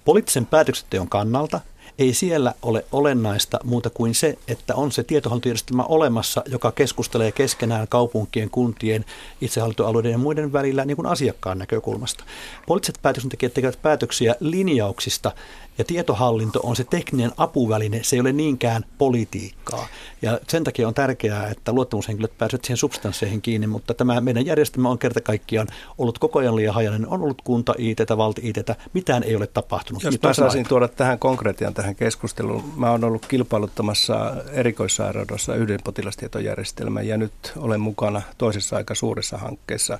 poliittisen 0.05 0.45
päätöksenteon 0.45 1.09
kannalta– 1.09 1.59
ei 1.99 2.13
siellä 2.13 2.53
ole 2.61 2.85
olennaista 2.91 3.59
muuta 3.63 3.89
kuin 3.89 4.15
se, 4.15 4.37
että 4.47 4.75
on 4.75 4.91
se 4.91 5.03
tietohallintojärjestelmä 5.03 5.83
olemassa, 5.83 6.43
joka 6.45 6.71
keskustelee 6.71 7.31
keskenään 7.31 7.87
kaupunkien, 7.87 8.49
kuntien, 8.49 9.05
itsehallintoalueiden 9.41 10.11
ja 10.11 10.17
muiden 10.17 10.53
välillä 10.53 10.85
niin 10.85 10.95
kuin 10.95 11.05
asiakkaan 11.05 11.57
näkökulmasta. 11.57 12.23
Poliittiset 12.67 12.99
päätöksentekijät 13.01 13.53
tekevät 13.53 13.81
päätöksiä 13.81 14.35
linjauksista 14.39 15.31
ja 15.77 15.83
tietohallinto 15.83 16.59
on 16.63 16.75
se 16.75 16.83
tekninen 16.83 17.31
apuväline, 17.37 18.03
se 18.03 18.15
ei 18.15 18.19
ole 18.19 18.31
niinkään 18.31 18.85
politiikkaa. 18.97 19.87
Ja 20.21 20.39
sen 20.47 20.63
takia 20.63 20.87
on 20.87 20.93
tärkeää, 20.93 21.47
että 21.47 21.73
luottamushenkilöt 21.73 22.37
pääsevät 22.37 22.65
siihen 22.65 22.77
substansseihin 22.77 23.41
kiinni, 23.41 23.67
mutta 23.67 23.93
tämä 23.93 24.21
meidän 24.21 24.45
järjestelmä 24.45 24.89
on 24.89 24.99
kerta 24.99 25.21
kaikkiaan 25.21 25.67
ollut 25.97 26.19
koko 26.19 26.39
ajan 26.39 26.55
liian 26.55 26.73
hajainen. 26.73 27.07
On 27.07 27.21
ollut 27.21 27.41
kunta 27.41 27.73
it 27.77 27.99
valti 28.17 28.41
it 28.49 28.57
mitään 28.93 29.23
ei 29.23 29.35
ole 29.35 29.47
tapahtunut. 29.47 30.03
Jos 30.03 30.21
mä 30.23 30.33
saisin 30.33 30.67
tuoda 30.67 30.87
tähän 30.87 31.19
konkretian 31.19 31.73
tähän 31.73 31.95
keskusteluun. 31.95 32.73
Mä 32.75 32.91
oon 32.91 33.03
ollut 33.03 33.25
kilpailuttamassa 33.25 34.35
erikoissairaudessa 34.51 35.55
yhden 35.55 35.79
potilastietojärjestelmän 35.83 37.07
ja 37.07 37.17
nyt 37.17 37.33
olen 37.57 37.81
mukana 37.81 38.21
toisessa 38.37 38.75
aika 38.75 38.95
suuressa 38.95 39.37
hankkeessa. 39.37 39.99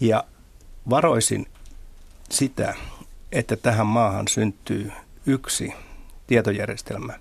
Ja 0.00 0.24
varoisin 0.90 1.46
sitä, 2.30 2.74
että 3.32 3.56
tähän 3.56 3.86
maahan 3.86 4.28
syntyy 4.28 4.92
yksi 5.26 5.72
tietojärjestelmä, 6.26 7.14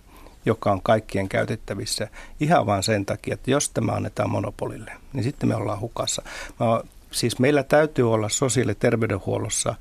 joka 0.45 0.71
on 0.71 0.81
kaikkien 0.81 1.29
käytettävissä 1.29 2.07
ihan 2.39 2.65
vain 2.65 2.83
sen 2.83 3.05
takia, 3.05 3.33
että 3.33 3.51
jos 3.51 3.69
tämä 3.69 3.91
annetaan 3.91 4.29
monopolille, 4.29 4.91
niin 5.13 5.23
sitten 5.23 5.49
me 5.49 5.55
ollaan 5.55 5.79
hukassa. 5.79 6.21
Mä, 6.59 6.81
siis 7.11 7.39
meillä 7.39 7.63
täytyy 7.63 8.13
olla 8.13 8.29
sosiaali- 8.29 8.71
ja 8.71 8.75
terveydenhuollossa 8.75 9.75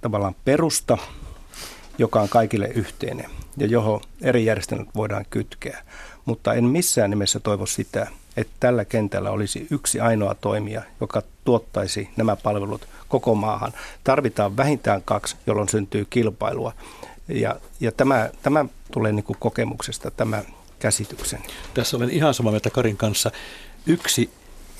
tavallaan 0.00 0.34
perusta, 0.44 0.98
joka 1.98 2.20
on 2.20 2.28
kaikille 2.28 2.66
yhteinen 2.66 3.30
ja 3.56 3.66
johon 3.66 4.00
eri 4.22 4.44
järjestelmät 4.44 4.88
voidaan 4.94 5.24
kytkeä. 5.30 5.84
Mutta 6.24 6.54
en 6.54 6.64
missään 6.64 7.10
nimessä 7.10 7.40
toivo 7.40 7.66
sitä, 7.66 8.06
että 8.36 8.52
tällä 8.60 8.84
kentällä 8.84 9.30
olisi 9.30 9.66
yksi 9.70 10.00
ainoa 10.00 10.34
toimija, 10.34 10.82
joka 11.00 11.22
tuottaisi 11.44 12.10
nämä 12.16 12.36
palvelut 12.36 12.88
koko 13.08 13.34
maahan. 13.34 13.72
Tarvitaan 14.04 14.56
vähintään 14.56 15.02
kaksi, 15.04 15.36
jolloin 15.46 15.68
syntyy 15.68 16.06
kilpailua. 16.10 16.72
Ja, 17.28 17.56
ja 17.80 17.92
tämä, 17.92 18.30
tämä 18.42 18.64
tulee 18.92 19.12
niin 19.12 19.24
kuin 19.24 19.36
kokemuksesta, 19.40 20.10
tämä 20.10 20.44
käsityksen. 20.78 21.40
Tässä 21.74 21.96
olen 21.96 22.10
ihan 22.10 22.34
samaa 22.34 22.52
mieltä 22.52 22.70
Karin 22.70 22.96
kanssa. 22.96 23.30
Yksi 23.86 24.30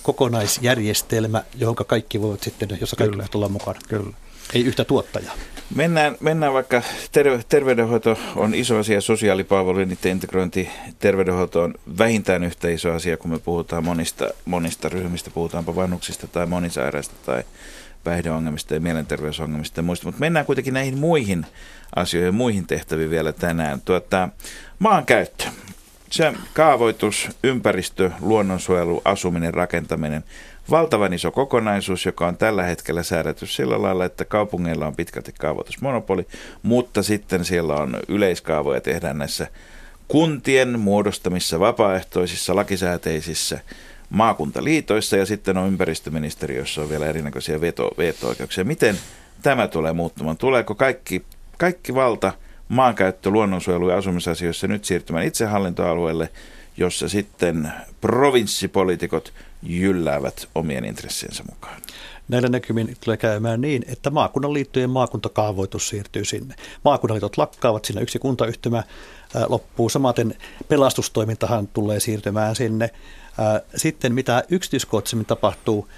kokonaisjärjestelmä, 0.03 1.43
johon 1.55 1.77
kaikki 1.77 2.23
voivat 2.23 2.43
sitten, 2.43 2.79
jossa 2.81 2.97
kaikki 2.97 3.17
voivat 3.17 3.35
olla 3.35 3.49
mukana. 3.49 3.81
Kyllä. 3.89 4.13
Ei 4.55 4.65
yhtä 4.65 4.85
tuottajaa. 4.85 5.35
Mennään, 5.75 6.17
mennään 6.21 6.53
vaikka, 6.53 6.83
terve, 7.13 7.41
terveydenhoito 7.49 8.19
on 8.37 8.55
iso 8.55 8.79
asia, 8.79 9.01
sosiaalipalvelujen 9.01 9.89
niiden 9.89 10.13
integrointi 10.13 10.69
terveydenhoito 10.99 11.63
on 11.63 11.75
vähintään 11.99 12.45
yhtä 12.45 12.69
iso 12.69 12.93
asia, 12.93 13.17
kun 13.17 13.31
me 13.31 13.39
puhutaan 13.39 13.85
monista, 13.85 14.29
monista 14.45 14.89
ryhmistä, 14.89 15.31
puhutaanpa 15.31 15.77
vanhuksista 15.77 16.27
tai 16.27 16.47
monisairaista 16.47 17.15
tai 17.27 17.43
päihdeongelmista 18.09 18.75
ja 18.75 18.81
mielenterveysongelmista 18.81 19.79
ja 19.79 19.83
muista. 19.83 20.07
Mutta 20.07 20.21
mennään 20.21 20.47
kuitenkin 20.47 20.75
näihin 20.75 20.99
muihin 20.99 21.47
asioihin, 21.97 22.35
muihin 22.35 22.67
tehtäviin 22.67 23.11
vielä 23.11 23.33
tänään. 23.33 23.81
Tuota, 23.85 24.29
maankäyttö. 24.79 25.45
Se 26.11 26.33
kaavoitus, 26.55 27.29
ympäristö, 27.45 28.11
luonnonsuojelu, 28.21 29.03
asuminen, 29.05 29.55
rakentaminen, 29.55 30.25
valtavan 30.71 31.13
iso 31.13 31.31
kokonaisuus, 31.31 32.07
joka 32.07 32.27
on 32.27 32.37
tällä 32.37 32.63
hetkellä 32.63 33.03
säädetty 33.03 33.47
sillä 33.47 33.83
lailla, 33.83 34.05
että 34.05 34.25
kaupungeilla 34.25 34.87
on 34.87 34.97
pitkälti 34.97 35.33
kaavoitusmonopoli, 35.39 36.27
mutta 36.63 37.03
sitten 37.03 37.45
siellä 37.45 37.75
on 37.75 37.97
yleiskaavoja 38.09 38.81
tehdään 38.81 39.19
näissä 39.19 39.47
kuntien 40.09 40.81
muodostamissa 40.81 41.61
vapaaehtoisissa 41.61 42.57
lakisääteisissä 42.57 43.61
maakuntaliitoissa 44.11 45.17
ja 45.17 45.27
sitten 45.27 45.57
on 45.59 45.69
ympäristöministeriössä 45.69 46.81
on 46.81 46.89
vielä 46.89 47.07
erinäköisiä 47.07 47.61
veto, 47.61 47.91
veto-oikeuksia. 47.99 48.65
Miten 48.65 48.99
tämä 49.43 49.69
tulee 49.69 49.93
muuttumaan? 49.93 50.37
Tuleeko 50.37 50.75
kaikki, 50.75 51.25
kaikki 51.59 51.95
valta 51.95 52.33
maankäyttö, 52.69 53.31
luonnonsuojelu 53.31 53.91
ja 53.91 53.97
asumisasioissa 53.97 54.67
nyt 54.67 54.85
siirtymään 54.85 55.27
itsehallintoalueelle, 55.27 56.29
jossa 56.77 57.09
sitten 57.09 57.73
provinssipoliitikot 58.01 59.33
jylläävät 59.63 60.49
omien 60.55 60.85
intressiensä 60.85 61.45
mukaan? 61.51 61.81
Näillä 62.29 62.49
näkymin 62.49 62.97
tulee 63.05 63.17
käymään 63.17 63.61
niin, 63.61 63.85
että 63.89 64.11
maakunnan 64.11 64.53
liittojen 64.53 64.91
maakuntakaavoitus 64.91 65.89
siirtyy 65.89 66.25
sinne. 66.25 66.55
Maakunnanliitot 66.85 67.39
lakkaavat, 67.39 67.85
siinä 67.85 68.01
yksi 68.01 68.19
kuntayhtymä 68.19 68.83
loppuu. 69.49 69.89
Samaten 69.89 70.35
pelastustoimintahan 70.69 71.69
tulee 71.69 72.01
siirtymään 72.01 72.57
sinne. 72.57 72.91
Sitten 73.77 74.15
mitä 74.15 74.45
yksityiskohtaisemmin 74.49 75.27
tapahtuu 75.27 75.89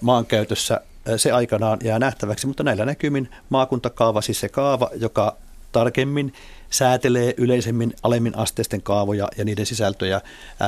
maankäytössä, 0.00 0.80
se 1.16 1.32
aikanaan 1.32 1.78
jää 1.82 1.98
nähtäväksi, 1.98 2.46
mutta 2.46 2.62
näillä 2.62 2.84
näkymin 2.84 3.28
maakuntakaava, 3.48 4.20
siis 4.20 4.40
se 4.40 4.48
kaava, 4.48 4.90
joka 4.96 5.36
tarkemmin 5.72 6.32
säätelee 6.70 7.34
yleisemmin 7.36 7.94
alemmin 8.02 8.38
asteisten 8.38 8.82
kaavoja 8.82 9.28
ja 9.36 9.44
niiden 9.44 9.66
sisältöjä, 9.66 10.20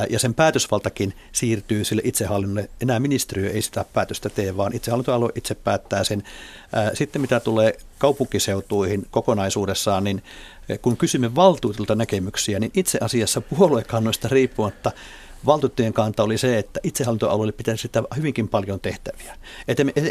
ja 0.09 0.19
sen 0.19 0.33
päätösvaltakin 0.33 1.13
siirtyy 1.31 1.83
sille 1.83 2.01
itsehallinnolle. 2.05 2.69
Enää 2.81 2.99
ministeriö 2.99 3.51
ei 3.51 3.61
sitä 3.61 3.85
päätöstä 3.93 4.29
tee, 4.29 4.57
vaan 4.57 4.75
itsehallintoalue 4.75 5.29
itse 5.35 5.55
päättää 5.55 6.03
sen. 6.03 6.23
Sitten 6.93 7.21
mitä 7.21 7.39
tulee 7.39 7.77
kaupunkiseutuihin 7.97 9.05
kokonaisuudessaan, 9.11 10.03
niin 10.03 10.23
kun 10.81 10.97
kysymme 10.97 11.35
valtuutilta 11.35 11.95
näkemyksiä, 11.95 12.59
niin 12.59 12.71
itse 12.75 12.97
asiassa 13.01 13.41
puoluekannoista 13.41 14.27
riippumatta 14.27 14.91
valtuutettujen 15.45 15.93
kanta 15.93 16.23
oli 16.23 16.37
se, 16.37 16.57
että 16.57 16.79
itsehallintoalueelle 16.83 17.51
pitäisi 17.51 17.81
sitä 17.81 18.03
hyvinkin 18.17 18.47
paljon 18.47 18.79
tehtäviä. 18.79 19.37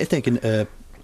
Etenkin 0.01 0.41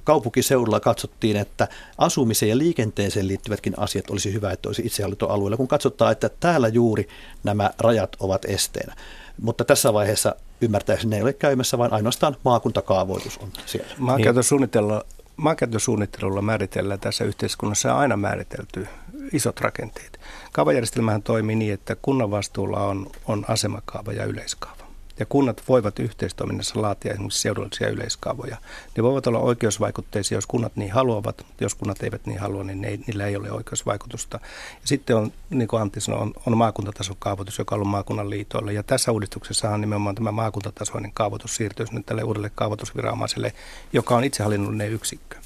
kaupunkiseudulla 0.06 0.80
katsottiin, 0.80 1.36
että 1.36 1.68
asumiseen 1.98 2.50
ja 2.50 2.58
liikenteeseen 2.58 3.28
liittyvätkin 3.28 3.74
asiat 3.76 4.10
olisi 4.10 4.32
hyvä, 4.32 4.50
että 4.52 4.68
olisi 4.68 4.82
itsehallintoalueella, 4.84 5.56
kun 5.56 5.68
katsotaan, 5.68 6.12
että 6.12 6.30
täällä 6.40 6.68
juuri 6.68 7.08
nämä 7.44 7.70
rajat 7.78 8.16
ovat 8.20 8.44
esteenä. 8.44 8.94
Mutta 9.40 9.64
tässä 9.64 9.92
vaiheessa 9.92 10.34
ymmärtäisin, 10.60 11.10
ne 11.10 11.16
ei 11.16 11.22
ole 11.22 11.32
käymässä, 11.32 11.78
vaan 11.78 11.92
ainoastaan 11.92 12.36
maakuntakaavoitus 12.44 13.38
on 13.38 13.48
siellä. 13.66 13.88
Maankäytön 13.98 14.44
suunnittelulla, 14.44 15.04
maankäytön 15.36 15.80
suunnittelulla 15.80 16.42
määritellään 16.42 17.00
tässä 17.00 17.24
yhteiskunnassa 17.24 17.98
aina 17.98 18.16
määritelty 18.16 18.86
isot 19.32 19.60
rakenteet. 19.60 20.20
Kaavajärjestelmähän 20.52 21.22
toimii 21.22 21.56
niin, 21.56 21.74
että 21.74 21.96
kunnan 22.02 22.30
vastuulla 22.30 22.82
on, 22.82 23.06
on 23.26 23.44
asemakaava 23.48 24.12
ja 24.12 24.24
yleiskaava. 24.24 24.75
Ja 25.18 25.26
kunnat 25.26 25.62
voivat 25.68 25.98
yhteistoiminnassa 25.98 26.82
laatia 26.82 27.12
esimerkiksi 27.12 27.40
seudullisia 27.40 27.88
yleiskaavoja. 27.88 28.56
Ne 28.96 29.02
voivat 29.02 29.26
olla 29.26 29.38
oikeusvaikutteisia, 29.38 30.36
jos 30.36 30.46
kunnat 30.46 30.76
niin 30.76 30.92
haluavat. 30.92 31.46
Jos 31.60 31.74
kunnat 31.74 32.02
eivät 32.02 32.26
niin 32.26 32.38
halua, 32.38 32.64
niin 32.64 32.80
ne, 32.80 32.98
niillä 33.06 33.26
ei 33.26 33.36
ole 33.36 33.50
oikeusvaikutusta. 33.50 34.40
Ja 34.80 34.86
sitten 34.86 35.16
on, 35.16 35.32
niin 35.50 35.68
kuin 35.68 35.82
Antti 35.82 36.00
sanoi, 36.00 36.20
on, 36.20 36.32
on 36.46 36.56
maakuntatason 36.56 37.16
kaavoitus, 37.18 37.58
joka 37.58 37.74
on 37.74 37.76
ollut 37.76 37.90
maakunnan 37.90 38.30
liitoille. 38.30 38.72
Ja 38.72 38.82
tässä 38.82 39.12
uudistuksessahan 39.12 39.80
nimenomaan 39.80 40.14
tämä 40.14 40.32
maakuntatasoinen 40.32 41.12
kaavoitus 41.14 41.56
siirtyy 41.56 41.86
nyt 41.92 42.06
tälle 42.06 42.22
uudelle 42.22 42.50
kaavoitusviranomaiselle, 42.54 43.52
joka 43.92 44.16
on 44.16 44.24
itsehallinnollinen 44.24 44.92
yksikkö. 44.92 45.36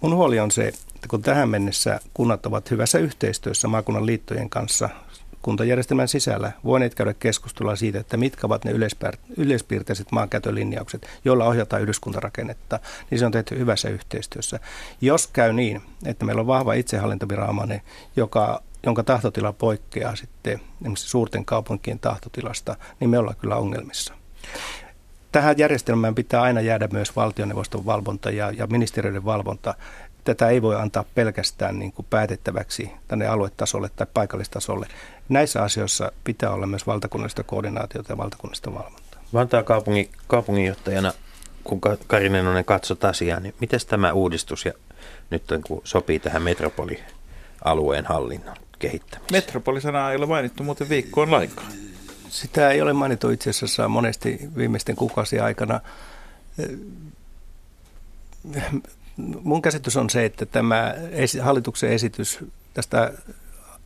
Mun 0.00 0.14
huoli 0.14 0.40
on 0.40 0.50
se, 0.50 0.68
että 0.68 1.08
kun 1.08 1.22
tähän 1.22 1.48
mennessä 1.48 2.00
kunnat 2.14 2.46
ovat 2.46 2.70
hyvässä 2.70 2.98
yhteistyössä 2.98 3.68
maakunnan 3.68 4.06
liittojen 4.06 4.50
kanssa 4.50 4.88
kuntajärjestelmän 5.44 6.08
sisällä 6.08 6.52
voineet 6.64 6.94
käydä 6.94 7.14
keskustelua 7.14 7.76
siitä, 7.76 8.00
että 8.00 8.16
mitkä 8.16 8.46
ovat 8.46 8.64
ne 8.64 8.72
yleispiirteiset 9.36 10.12
maankäytölinjaukset, 10.12 11.08
joilla 11.24 11.44
ohjataan 11.44 11.82
yhdyskuntarakennetta, 11.82 12.80
niin 13.10 13.18
se 13.18 13.26
on 13.26 13.32
tehty 13.32 13.58
hyvässä 13.58 13.88
yhteistyössä. 13.88 14.60
Jos 15.00 15.26
käy 15.26 15.52
niin, 15.52 15.82
että 16.04 16.24
meillä 16.24 16.40
on 16.40 16.46
vahva 16.46 16.74
itsehallintoviranomainen, 16.74 17.82
joka 18.16 18.62
jonka 18.86 19.02
tahtotila 19.02 19.52
poikkeaa 19.52 20.16
sitten 20.16 20.60
esimerkiksi 20.80 21.08
suurten 21.08 21.44
kaupunkien 21.44 21.98
tahtotilasta, 21.98 22.76
niin 23.00 23.10
me 23.10 23.18
ollaan 23.18 23.36
kyllä 23.36 23.56
ongelmissa. 23.56 24.14
Tähän 25.32 25.58
järjestelmään 25.58 26.14
pitää 26.14 26.42
aina 26.42 26.60
jäädä 26.60 26.88
myös 26.92 27.16
valtioneuvoston 27.16 27.86
valvonta 27.86 28.30
ja, 28.30 28.50
ja 28.50 28.66
ministeriöiden 28.66 29.24
valvonta 29.24 29.74
tätä 30.24 30.48
ei 30.48 30.62
voi 30.62 30.76
antaa 30.76 31.04
pelkästään 31.14 31.78
niin 31.78 31.92
kuin 31.92 32.06
päätettäväksi 32.10 32.90
tänne 33.08 33.26
aluetasolle 33.26 33.90
tai 33.96 34.06
paikallistasolle. 34.14 34.86
Näissä 35.28 35.62
asioissa 35.62 36.12
pitää 36.24 36.50
olla 36.50 36.66
myös 36.66 36.86
valtakunnallista 36.86 37.42
koordinaatiota 37.42 38.12
ja 38.12 38.16
valtakunnallista 38.16 38.74
valvontaa. 38.74 39.22
Vantaan 39.34 39.64
kaupungin, 39.64 40.10
kaupunginjohtajana, 40.26 41.12
kun 41.64 41.80
Kari 42.06 42.28
Nenonen 42.28 42.64
katsot 42.64 43.04
asiaa, 43.04 43.40
niin 43.40 43.54
miten 43.60 43.80
tämä 43.88 44.12
uudistus 44.12 44.64
ja 44.64 44.72
nyt 45.30 45.42
kun 45.66 45.80
sopii 45.84 46.18
tähän 46.18 46.42
metropolialueen 46.42 48.06
hallinnon 48.06 48.56
kehittämiseen? 48.78 49.32
Metropolisana 49.32 50.10
ei 50.10 50.16
ole 50.16 50.26
mainittu 50.26 50.62
muuten 50.62 50.88
viikkoon 50.88 51.30
lainkaan. 51.30 51.72
Sitä 52.28 52.70
ei 52.70 52.82
ole 52.82 52.92
mainittu 52.92 53.30
itse 53.30 53.50
asiassa 53.50 53.88
monesti 53.88 54.38
viimeisten 54.56 54.96
kuukausien 54.96 55.44
aikana 55.44 55.80
mun 59.16 59.62
käsitys 59.62 59.96
on 59.96 60.10
se, 60.10 60.24
että 60.24 60.46
tämä 60.46 60.94
hallituksen 61.42 61.90
esitys 61.90 62.38
tästä 62.74 63.12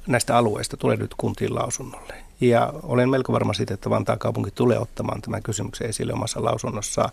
näistä 0.06 0.36
alueista 0.36 0.76
tulee 0.76 0.96
nyt 0.96 1.14
kuntiin 1.16 1.54
lausunnolle. 1.54 2.14
Ja 2.40 2.72
olen 2.82 3.10
melko 3.10 3.32
varma 3.32 3.52
siitä, 3.52 3.74
että 3.74 3.90
Vantaan 3.90 4.18
kaupunki 4.18 4.50
tulee 4.50 4.78
ottamaan 4.78 5.22
tämän 5.22 5.42
kysymyksen 5.42 5.88
esille 5.88 6.12
omassa 6.12 6.44
lausunnossaan. 6.44 7.10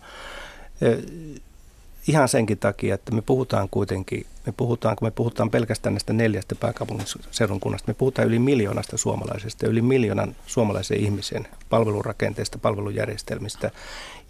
Ihan 2.08 2.28
senkin 2.28 2.58
takia, 2.58 2.94
että 2.94 3.12
me 3.12 3.22
puhutaan 3.22 3.68
kuitenkin, 3.70 4.26
me 4.46 4.52
puhutaan, 4.56 4.96
kun 4.96 5.06
me 5.06 5.10
puhutaan 5.10 5.50
pelkästään 5.50 5.94
näistä 5.94 6.12
neljästä 6.12 6.54
pääkaupunkiseudun 6.54 7.60
kunnasta, 7.60 7.90
me 7.90 7.94
puhutaan 7.94 8.28
yli 8.28 8.38
miljoonasta 8.38 8.96
suomalaisesta, 8.96 9.66
yli 9.66 9.82
miljoonan 9.82 10.36
suomalaisen 10.46 11.00
ihmisen 11.00 11.48
palvelurakenteista, 11.70 12.58
palvelujärjestelmistä. 12.58 13.70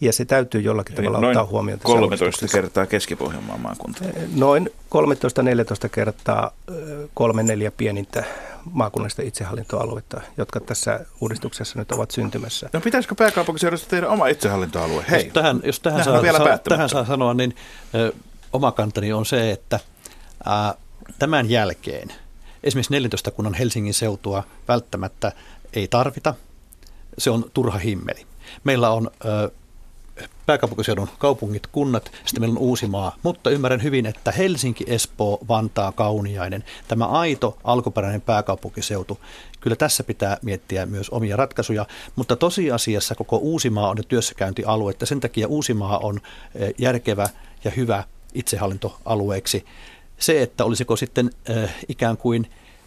Ja 0.00 0.12
se 0.12 0.24
täytyy 0.24 0.60
jollakin 0.60 1.00
Eli 1.00 1.06
tavalla 1.06 1.28
ottaa 1.28 1.46
huomioon. 1.46 1.80
13 1.82 2.46
kertaa 2.48 2.86
Keski-Pohjanmaan 2.86 3.60
maakunta. 3.60 4.04
Noin 4.34 4.70
13-14 5.86 5.88
kertaa 5.88 6.50
kolme 7.14 7.42
neljä 7.42 7.70
pienintä 7.70 8.24
maakunnallista 8.72 9.22
itsehallintoaluetta, 9.22 10.20
jotka 10.36 10.60
tässä 10.60 11.00
uudistuksessa 11.20 11.78
nyt 11.78 11.92
ovat 11.92 12.10
syntymässä. 12.10 12.70
No 12.72 12.80
pitäisikö 12.80 13.14
pääkaupunkiseudusta 13.14 13.88
tehdä 13.88 14.08
oma 14.08 14.26
itsehallintoalue? 14.26 15.04
Hei, 15.10 15.24
jos 15.24 15.32
tähän, 15.32 15.60
jos 15.64 15.80
tähän, 15.80 16.04
saa, 16.04 16.22
saa, 16.32 16.58
tähän 16.58 16.88
saa 16.88 17.04
sanoa, 17.04 17.34
niin 17.34 17.56
ö, 17.94 18.12
oma 18.52 18.72
kantani 18.72 19.12
on 19.12 19.26
se, 19.26 19.50
että 19.50 19.80
ä, 20.46 20.74
tämän 21.18 21.50
jälkeen 21.50 22.08
esimerkiksi 22.62 22.92
14 22.92 23.30
kunnan 23.30 23.54
Helsingin 23.54 23.94
seutua 23.94 24.42
välttämättä 24.68 25.32
ei 25.72 25.88
tarvita. 25.88 26.34
Se 27.18 27.30
on 27.30 27.44
turha 27.54 27.78
himmeli. 27.78 28.26
Meillä 28.64 28.90
on 28.90 29.10
ö, 29.24 29.50
pääkaupunkiseudun 30.46 31.08
kaupungit, 31.18 31.66
kunnat, 31.66 32.10
sitten 32.24 32.42
meillä 32.42 32.52
on 32.52 32.62
Uusimaa, 32.62 33.16
mutta 33.22 33.50
ymmärrän 33.50 33.82
hyvin, 33.82 34.06
että 34.06 34.32
Helsinki, 34.32 34.84
Espoo, 34.86 35.38
Vantaa, 35.48 35.92
Kauniainen, 35.92 36.64
tämä 36.88 37.06
aito 37.06 37.58
alkuperäinen 37.64 38.20
pääkaupunkiseutu, 38.20 39.18
kyllä 39.60 39.76
tässä 39.76 40.04
pitää 40.04 40.36
miettiä 40.42 40.86
myös 40.86 41.10
omia 41.10 41.36
ratkaisuja, 41.36 41.86
mutta 42.16 42.36
tosiasiassa 42.36 43.14
koko 43.14 43.36
Uusimaa 43.36 43.88
on 43.88 43.96
työssäkäyntialue, 44.08 44.90
että 44.90 45.06
sen 45.06 45.20
takia 45.20 45.48
Uusimaa 45.48 45.98
on 45.98 46.20
eh, 46.54 46.74
järkevä 46.78 47.28
ja 47.64 47.70
hyvä 47.70 48.04
itsehallintoalueeksi. 48.34 49.64
Se, 50.18 50.42
että 50.42 50.64
olisiko 50.64 50.96
sitten 50.96 51.30
äh, 51.50 51.74
ikään 51.88 52.16
kuin 52.16 52.46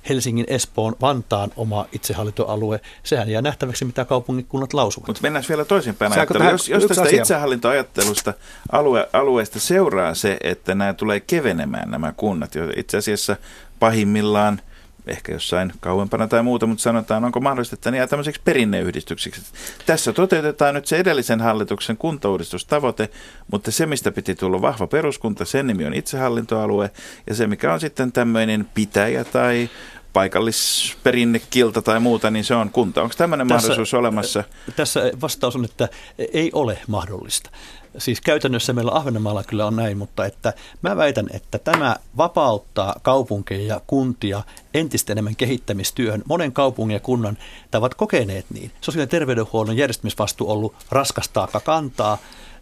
Helsingin, 0.09 0.45
Espoon, 0.47 0.95
Vantaan 1.01 1.51
oma 1.55 1.85
itsehallintoalue. 1.91 2.79
Sehän 3.03 3.29
jää 3.29 3.41
nähtäväksi, 3.41 3.85
mitä 3.85 4.05
kaupungikunnat 4.05 4.73
lausuvat. 4.73 5.07
Mutta 5.07 5.21
mennään 5.21 5.45
vielä 5.49 5.65
toisinpäin 5.65 6.13
ajatteluun. 6.13 6.49
Jos, 6.49 6.69
jos 6.69 6.85
tästä 6.85 7.01
asia? 7.03 7.21
itsehallintoajattelusta 7.21 8.33
alue, 8.71 9.09
alueesta 9.13 9.59
seuraa 9.59 10.13
se, 10.13 10.37
että 10.43 10.75
nämä 10.75 10.93
tulee 10.93 11.19
kevenemään 11.19 11.91
nämä 11.91 12.13
kunnat, 12.17 12.55
jo 12.55 12.63
itse 12.75 12.97
asiassa 12.97 13.35
pahimmillaan 13.79 14.61
ehkä 15.07 15.31
jossain 15.31 15.73
kauempana 15.79 16.27
tai 16.27 16.43
muuta, 16.43 16.65
mutta 16.65 16.81
sanotaan, 16.81 17.25
onko 17.25 17.39
mahdollista, 17.39 17.73
että 17.73 17.91
ne 17.91 17.97
jää 17.97 18.07
tämmöiseksi 18.07 18.41
perinneyhdistyksiksi. 18.43 19.41
Tässä 19.85 20.13
toteutetaan 20.13 20.75
nyt 20.75 20.85
se 20.85 20.97
edellisen 20.97 21.41
hallituksen 21.41 21.97
kuntauudistustavoite, 21.97 23.09
mutta 23.51 23.71
se, 23.71 23.85
mistä 23.85 24.11
piti 24.11 24.35
tulla 24.35 24.61
vahva 24.61 24.87
peruskunta, 24.87 25.45
sen 25.45 25.67
nimi 25.67 25.85
on 25.85 25.93
itsehallintoalue, 25.93 26.91
ja 27.29 27.35
se, 27.35 27.47
mikä 27.47 27.73
on 27.73 27.79
sitten 27.79 28.11
tämmöinen 28.11 28.69
pitäjä 28.73 29.23
tai 29.23 29.69
paikallisperinnekilta 30.13 31.81
tai 31.81 31.99
muuta, 31.99 32.31
niin 32.31 32.45
se 32.45 32.55
on 32.55 32.69
kunta. 32.69 33.01
Onko 33.01 33.15
tämmöinen 33.17 33.47
Tässä- 33.47 33.67
mahdollisuus 33.67 33.93
olemassa? 33.93 34.43
Tässä 34.75 35.11
vastaus 35.21 35.55
on, 35.55 35.65
että 35.65 35.89
ei 36.33 36.49
ole 36.53 36.79
mahdollista. 36.87 37.49
Siis 37.97 38.21
käytännössä 38.21 38.73
meillä 38.73 38.91
Ahvenanmaalla 38.91 39.43
kyllä 39.43 39.65
on 39.65 39.75
näin, 39.75 39.97
mutta 39.97 40.25
että 40.25 40.53
mä 40.81 40.97
väitän, 40.97 41.27
että 41.33 41.59
tämä 41.59 41.95
vapauttaa 42.17 42.95
kaupunkeja 43.01 43.67
ja 43.67 43.81
kuntia 43.87 44.43
entistä 44.73 45.13
enemmän 45.13 45.35
kehittämistyöhön. 45.35 46.23
Monen 46.27 46.51
kaupungin 46.51 46.93
ja 46.93 46.99
kunnan, 46.99 47.37
ovat 47.73 47.93
kokeneet 47.95 48.45
niin. 48.53 48.71
Sosiaali- 48.81 49.03
ja 49.03 49.07
terveydenhuollon 49.07 49.77
järjestämisvastuu 49.77 50.49
on 50.49 50.57
ollut 50.57 50.75
raskas 50.91 51.29
taakka 51.29 51.59
kantaa. 51.59 52.17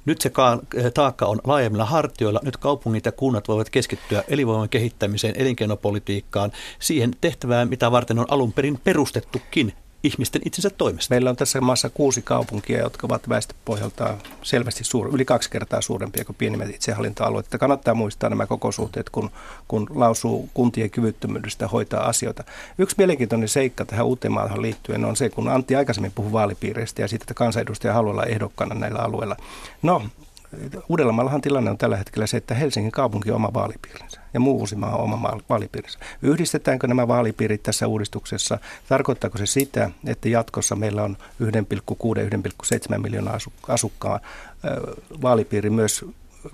Nyt 0.07 0.21
se 0.21 0.29
ka- 0.29 0.59
taakka 0.93 1.25
on 1.25 1.39
laajemmilla 1.43 1.85
hartioilla. 1.85 2.39
Nyt 2.43 2.57
kaupungit 2.57 3.05
ja 3.05 3.11
kunnat 3.11 3.47
voivat 3.47 3.69
keskittyä 3.69 4.23
elinvoiman 4.27 4.69
kehittämiseen, 4.69 5.35
elinkeinopolitiikkaan, 5.37 6.51
siihen 6.79 7.11
tehtävään, 7.21 7.69
mitä 7.69 7.91
varten 7.91 8.19
on 8.19 8.25
alun 8.29 8.53
perin 8.53 8.79
perustettukin 8.83 9.73
ihmisten 10.03 10.41
itsensä 10.45 10.69
toimesta. 10.69 11.13
Meillä 11.13 11.29
on 11.29 11.35
tässä 11.35 11.61
maassa 11.61 11.89
kuusi 11.89 12.21
kaupunkia, 12.21 12.79
jotka 12.79 13.07
ovat 13.07 13.29
väestöpohjaltaan 13.29 14.17
selvästi 14.43 14.83
suur, 14.83 15.15
yli 15.15 15.25
kaksi 15.25 15.49
kertaa 15.49 15.81
suurempia 15.81 16.25
kuin 16.25 16.35
pienimmät 16.35 16.69
itsehallintoalueet. 16.69 17.47
Kannattaa 17.59 17.93
muistaa 17.93 18.29
nämä 18.29 18.45
koko 18.45 18.71
suhteet, 18.71 19.09
kun, 19.09 19.29
kun 19.67 19.87
lausuu 19.95 20.49
kuntien 20.53 20.89
kyvyttömyydestä 20.89 21.67
hoitaa 21.67 22.07
asioita. 22.07 22.43
Yksi 22.77 22.95
mielenkiintoinen 22.97 23.49
seikka 23.49 23.85
tähän 23.85 24.05
Uuteenmaahan 24.05 24.61
liittyen 24.61 25.05
on 25.05 25.15
se, 25.15 25.29
kun 25.29 25.47
Antti 25.47 25.75
aikaisemmin 25.75 26.11
puhui 26.15 26.31
vaalipiireistä 26.31 27.01
ja 27.01 27.07
siitä, 27.07 27.23
että 27.23 27.33
kansanedustaja 27.33 27.93
haluaa 27.93 28.11
olla 28.13 28.25
ehdokkaana 28.25 28.75
näillä 28.75 28.99
alueilla. 28.99 29.35
No, 29.81 30.01
Uudellamaallahan 30.89 31.41
tilanne 31.41 31.69
on 31.69 31.77
tällä 31.77 31.97
hetkellä 31.97 32.27
se, 32.27 32.37
että 32.37 32.55
Helsingin 32.55 32.91
kaupunki 32.91 33.31
on 33.31 33.35
oma 33.35 33.53
vaalipiirinsä 33.53 34.21
ja 34.33 34.39
muu 34.39 34.59
Uusimaa 34.59 34.95
on 34.95 35.03
oma 35.03 35.39
vaalipiirinsä. 35.49 35.99
Yhdistetäänkö 36.21 36.87
nämä 36.87 37.07
vaalipiirit 37.07 37.63
tässä 37.63 37.87
uudistuksessa? 37.87 38.59
Tarkoittaako 38.89 39.37
se 39.37 39.45
sitä, 39.45 39.91
että 40.05 40.29
jatkossa 40.29 40.75
meillä 40.75 41.03
on 41.03 41.17
1,6-1,7 41.43 42.97
miljoonaa 42.97 43.37
asu- 43.37 43.53
asukkaan 43.67 44.19
vaalipiiri 45.21 45.69
myös 45.69 46.05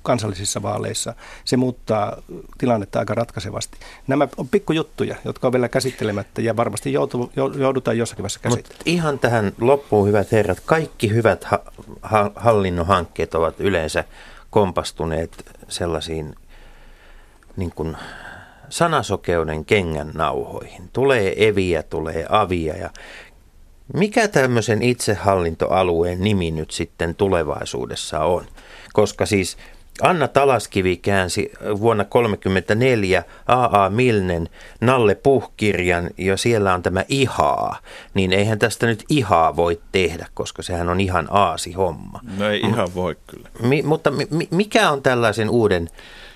kansallisissa 0.01 0.61
vaaleissa. 0.61 1.13
Se 1.45 1.57
muuttaa 1.57 2.17
tilannetta 2.57 2.99
aika 2.99 3.13
ratkaisevasti. 3.15 3.77
Nämä 4.07 4.27
on 4.37 4.47
pikkujuttuja, 4.47 5.15
jotka 5.25 5.47
on 5.47 5.53
vielä 5.53 5.69
käsittelemättä 5.69 6.41
ja 6.41 6.57
varmasti 6.57 6.93
joutu, 6.93 7.31
jou- 7.35 7.59
joudutaan 7.59 7.97
jossakin 7.97 8.23
vaiheessa 8.23 8.39
käsittelemään. 8.39 8.83
ihan 8.85 9.19
tähän 9.19 9.51
loppuun, 9.61 10.07
hyvät 10.07 10.31
herrat, 10.31 10.59
kaikki 10.65 11.09
hyvät 11.09 11.43
ha- 11.43 11.63
ha- 12.01 12.31
hallinnon 12.35 12.87
hankkeet 12.87 13.35
ovat 13.35 13.59
yleensä 13.59 14.03
kompastuneet 14.49 15.45
sellaisiin 15.67 16.35
niin 17.57 17.71
kuin 17.75 17.97
sanasokeuden 18.69 19.65
kengän 19.65 20.11
nauhoihin. 20.13 20.89
Tulee 20.93 21.47
eviä, 21.47 21.83
tulee 21.83 22.25
avia 22.29 22.77
ja 22.77 22.89
mikä 23.93 24.27
tämmöisen 24.27 24.81
itsehallintoalueen 24.81 26.21
nimi 26.21 26.51
nyt 26.51 26.71
sitten 26.71 27.15
tulevaisuudessa 27.15 28.19
on? 28.19 28.45
Koska 28.93 29.25
siis 29.25 29.57
Anna 30.01 30.27
Talaskivi 30.27 30.97
käänsi 30.97 31.51
vuonna 31.79 32.03
1934 32.03 33.23
A.A. 33.47 33.89
Milnen 33.89 34.49
Nalle 34.81 35.15
Puh-kirjan 35.15 36.09
ja 36.17 36.37
siellä 36.37 36.73
on 36.73 36.83
tämä 36.83 37.05
ihaa, 37.09 37.77
niin 38.13 38.33
eihän 38.33 38.59
tästä 38.59 38.85
nyt 38.87 39.03
ihaa 39.09 39.55
voi 39.55 39.81
tehdä, 39.91 40.27
koska 40.33 40.61
sehän 40.63 40.89
on 40.89 40.99
ihan 41.01 41.27
aasi 41.31 41.73
homma. 41.73 42.19
No 42.37 42.49
ei 42.49 42.59
ihan 42.59 42.87
voi 42.95 43.15
kyllä. 43.27 43.49
Mi, 43.61 43.81
mutta 43.81 44.11
mi, 44.11 44.27
mi- 44.31 44.47
mikä 44.51 44.91
on 44.91 45.01
tällaisen 45.01 45.49
uuden, 45.49 45.89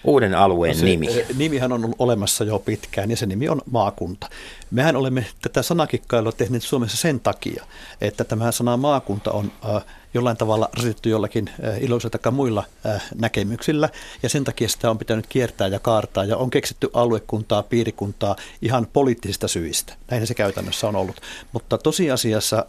uuden 0.03 0.33
alueen 0.33 0.75
Se, 0.75 0.85
nimi? 0.85 1.07
eh, 1.19 1.25
Nimihän 1.37 1.71
on 1.71 1.83
ollut 1.85 1.95
olemassa 1.99 2.43
jo 2.43 2.59
pitkään 2.59 3.09
ja 3.11 3.17
se 3.17 3.25
nimi 3.25 3.49
on 3.49 3.61
maakunta. 3.71 4.27
Mehän 4.72 4.95
olemme 4.95 5.26
tätä 5.41 5.61
sanakikkailua 5.61 6.32
tehneet 6.32 6.63
Suomessa 6.63 6.97
sen 6.97 7.20
takia, 7.20 7.65
että 8.01 8.24
tämä 8.24 8.51
sana 8.51 8.78
maakunta 8.78 9.32
on 9.32 9.51
äh, 9.76 9.84
jollain 10.13 10.38
tavalla 10.38 10.70
rasitettu 10.74 11.09
jollakin 11.09 11.49
äh, 11.49 11.84
iloisilla 11.84 12.18
tai 12.20 12.32
muilla 12.32 12.63
äh, 12.86 13.03
näkemyksillä 13.15 13.89
ja 14.24 14.30
sen 14.30 14.43
takia 14.43 14.70
sitä 14.70 14.89
on 14.89 14.97
pitänyt 14.97 15.28
kiertää 15.28 15.68
ja 15.68 15.80
kaartaa 15.80 16.26
ja 16.26 16.38
on 16.38 16.49
keksitty 16.49 16.89
aluekuntaa, 16.93 17.63
piirikuntaa 17.63 18.36
ihan 18.61 18.88
poliittisista 18.93 19.47
syistä. 19.47 19.93
Näin 20.11 20.28
se 20.28 20.34
käytännössä 20.34 20.88
on 20.88 20.95
ollut. 20.95 21.22
Mutta 21.51 21.78
tosiasiassa, 21.78 22.65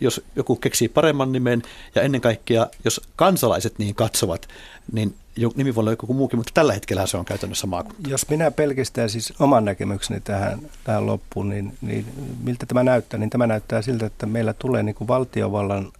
jos 0.00 0.20
joku 0.36 0.56
keksii 0.56 0.88
paremman 0.88 1.32
nimen 1.32 1.62
ja 1.94 2.02
ennen 2.02 2.20
kaikkea, 2.20 2.66
jos 2.84 3.00
kansalaiset 3.16 3.78
niin 3.78 3.94
katsovat, 3.94 4.48
niin 4.92 5.14
nimi 5.54 5.74
voi 5.74 5.82
olla 5.82 5.90
joku 5.90 6.14
muukin, 6.14 6.38
mutta 6.38 6.50
tällä 6.54 6.72
hetkellä 6.72 7.06
se 7.06 7.16
on 7.16 7.24
käytännössä 7.24 7.66
maakunta. 7.66 8.10
Jos 8.10 8.28
minä 8.28 8.50
pelkistän 8.50 9.10
siis 9.10 9.32
oman 9.38 9.64
näkemykseni 9.64 10.20
tähän, 10.20 10.70
tähän 10.84 11.06
loppuun, 11.14 11.48
niin, 11.48 11.78
niin 11.80 12.06
miltä 12.42 12.66
tämä 12.66 12.82
näyttää? 12.82 13.20
Niin 13.20 13.30
tämä 13.30 13.46
näyttää 13.46 13.82
siltä, 13.82 14.06
että 14.06 14.26
meillä 14.26 14.52
tulee 14.52 14.82
niin 14.82 14.94
kuin 14.94 15.08
valtiovallan 15.08 15.92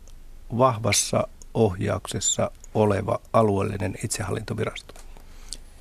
vahvassa 0.59 1.29
ohjauksessa 1.55 2.51
oleva 2.75 3.21
alueellinen 3.33 3.95
itsehallintovirasto. 4.05 4.95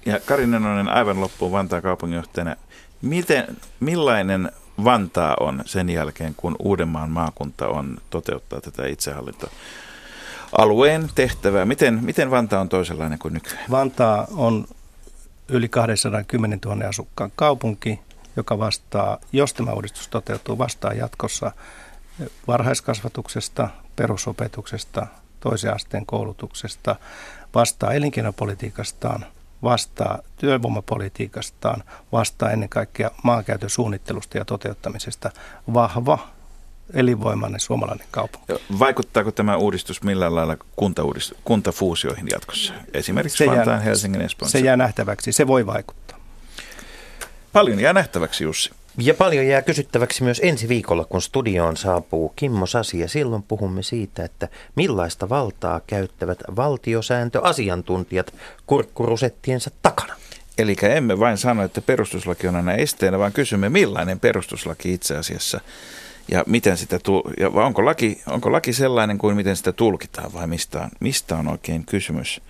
Ja 0.06 0.20
Kari 0.20 0.48
Nenonen 0.48 0.90
aivan 0.90 1.22
loppuun 1.22 1.52
Vantaan 1.52 1.82
kaupunginjohtajana. 1.82 2.56
Miten, 3.02 3.58
millainen 3.80 4.52
Vantaa 4.84 5.36
on 5.40 5.64
sen 5.66 5.90
jälkeen, 5.90 6.34
kun 6.38 6.56
Uudenmaan 6.60 7.10
maakunta 7.10 7.68
on 7.68 7.98
toteuttaa 8.10 8.62
tätä 8.62 8.88
itsehallintoalueen 8.88 11.10
tehtävää? 11.16 11.66
Miten, 11.66 12.00
miten 12.04 12.32
Vantaa 12.32 12.62
on 12.62 12.70
toisenlainen 12.70 13.20
kuin 13.20 13.34
nykyään? 13.34 13.66
Vantaa 13.72 14.28
on 14.32 14.68
yli 15.50 15.70
210 15.70 16.60
000 16.66 16.88
asukkaan 16.88 17.32
kaupunki, 17.36 18.00
joka 18.36 18.60
vastaa, 18.60 19.18
jos 19.32 19.54
tämä 19.54 19.74
uudistus 19.74 20.08
toteutuu, 20.08 20.58
vastaa 20.58 20.94
jatkossa 20.94 21.52
varhaiskasvatuksesta, 22.48 23.70
perusopetuksesta, 23.96 25.08
toisen 25.40 25.74
asteen 25.76 26.06
koulutuksesta, 26.06 26.96
vastaa 27.56 27.94
elinkeinopolitiikastaan, 27.94 29.26
vastaa 29.64 30.20
työvoimapolitiikastaan, 30.38 31.84
vastaa 32.12 32.52
ennen 32.52 32.70
kaikkea 32.70 33.12
maankäytön 33.24 33.70
suunnittelusta 33.70 34.38
ja 34.38 34.46
toteuttamisesta. 34.46 35.32
Vahva, 35.74 36.20
elinvoimainen 36.94 37.60
suomalainen 37.60 38.08
kaupunki. 38.12 38.54
Vaikuttaako 38.80 39.32
tämä 39.32 39.58
uudistus 39.58 40.04
millään 40.04 40.36
lailla 40.36 40.58
kuntafuusioihin 41.44 42.28
jatkossa? 42.32 42.74
Esimerkiksi 42.94 43.38
Se 43.38 43.46
jää- 43.46 43.56
Vantaan, 43.56 43.82
Helsingin, 43.82 44.22
Espoon. 44.22 44.52
Se 44.52 44.60
jää 44.60 44.78
nähtäväksi, 44.78 45.32
se 45.32 45.48
voi 45.48 45.66
vaikuttaa. 45.66 46.23
Paljon 47.54 47.80
jää 47.80 47.94
nähtäväksi, 47.94 48.44
Jussi. 48.44 48.72
Ja 48.98 49.14
paljon 49.14 49.48
jää 49.48 49.62
kysyttäväksi 49.62 50.24
myös 50.24 50.42
ensi 50.44 50.68
viikolla, 50.68 51.06
kun 51.06 51.22
studioon 51.22 51.78
saapuu 51.78 52.34
Kimmo 52.36 52.66
Sasi 52.66 53.00
ja 53.00 53.10
silloin 53.10 53.44
puhumme 53.44 53.84
siitä, 53.84 54.26
että 54.26 54.48
millaista 54.76 55.30
valtaa 55.30 55.82
käyttävät 55.88 56.40
valtiosääntöasiantuntijat 56.56 58.34
kurkkurusettiensa 58.68 59.72
takana. 59.82 60.14
Eli 60.58 60.76
emme 60.82 61.20
vain 61.20 61.38
sano, 61.38 61.64
että 61.64 61.82
perustuslaki 61.82 62.48
on 62.48 62.56
aina 62.56 62.74
esteenä, 62.74 63.20
vaan 63.20 63.34
kysymme, 63.34 63.70
millainen 63.70 64.20
perustuslaki 64.20 64.94
itse 64.94 65.18
asiassa 65.18 65.62
ja 66.32 66.44
miten 66.48 66.78
sitä 66.78 67.00
tu- 67.00 67.24
ja 67.40 67.50
onko, 67.50 67.86
laki, 67.86 68.22
onko 68.28 68.52
laki 68.52 68.74
sellainen 68.74 69.18
kuin 69.18 69.36
miten 69.36 69.56
sitä 69.56 69.72
tulkitaan 69.72 70.34
vai 70.34 70.48
mistä 70.48 70.82
on, 70.82 70.90
mistä 71.00 71.36
on 71.36 71.48
oikein 71.48 71.86
kysymys 71.86 72.42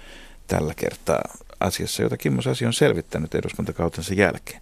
tällä 0.47 0.73
kertaa 0.75 1.21
asiassa, 1.63 2.03
jota 2.03 2.17
Kimmo 2.17 2.41
Sasi 2.41 2.65
on 2.65 2.73
selvittänyt 2.73 3.35
eduskuntakautensa 3.35 4.13
jälkeen. 4.13 4.61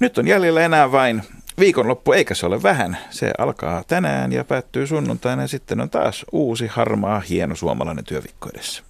Nyt 0.00 0.18
on 0.18 0.28
jäljellä 0.28 0.60
enää 0.60 0.92
vain 0.92 1.22
viikonloppu, 1.58 2.12
eikä 2.12 2.34
se 2.34 2.46
ole 2.46 2.62
vähän. 2.62 2.98
Se 3.10 3.32
alkaa 3.38 3.84
tänään 3.86 4.32
ja 4.32 4.44
päättyy 4.44 4.86
sunnuntaina 4.86 5.42
ja 5.42 5.48
sitten 5.48 5.80
on 5.80 5.90
taas 5.90 6.24
uusi 6.32 6.66
harmaa 6.66 7.20
hieno 7.20 7.54
suomalainen 7.54 8.04
työviikko 8.04 8.48
edessä. 8.54 8.82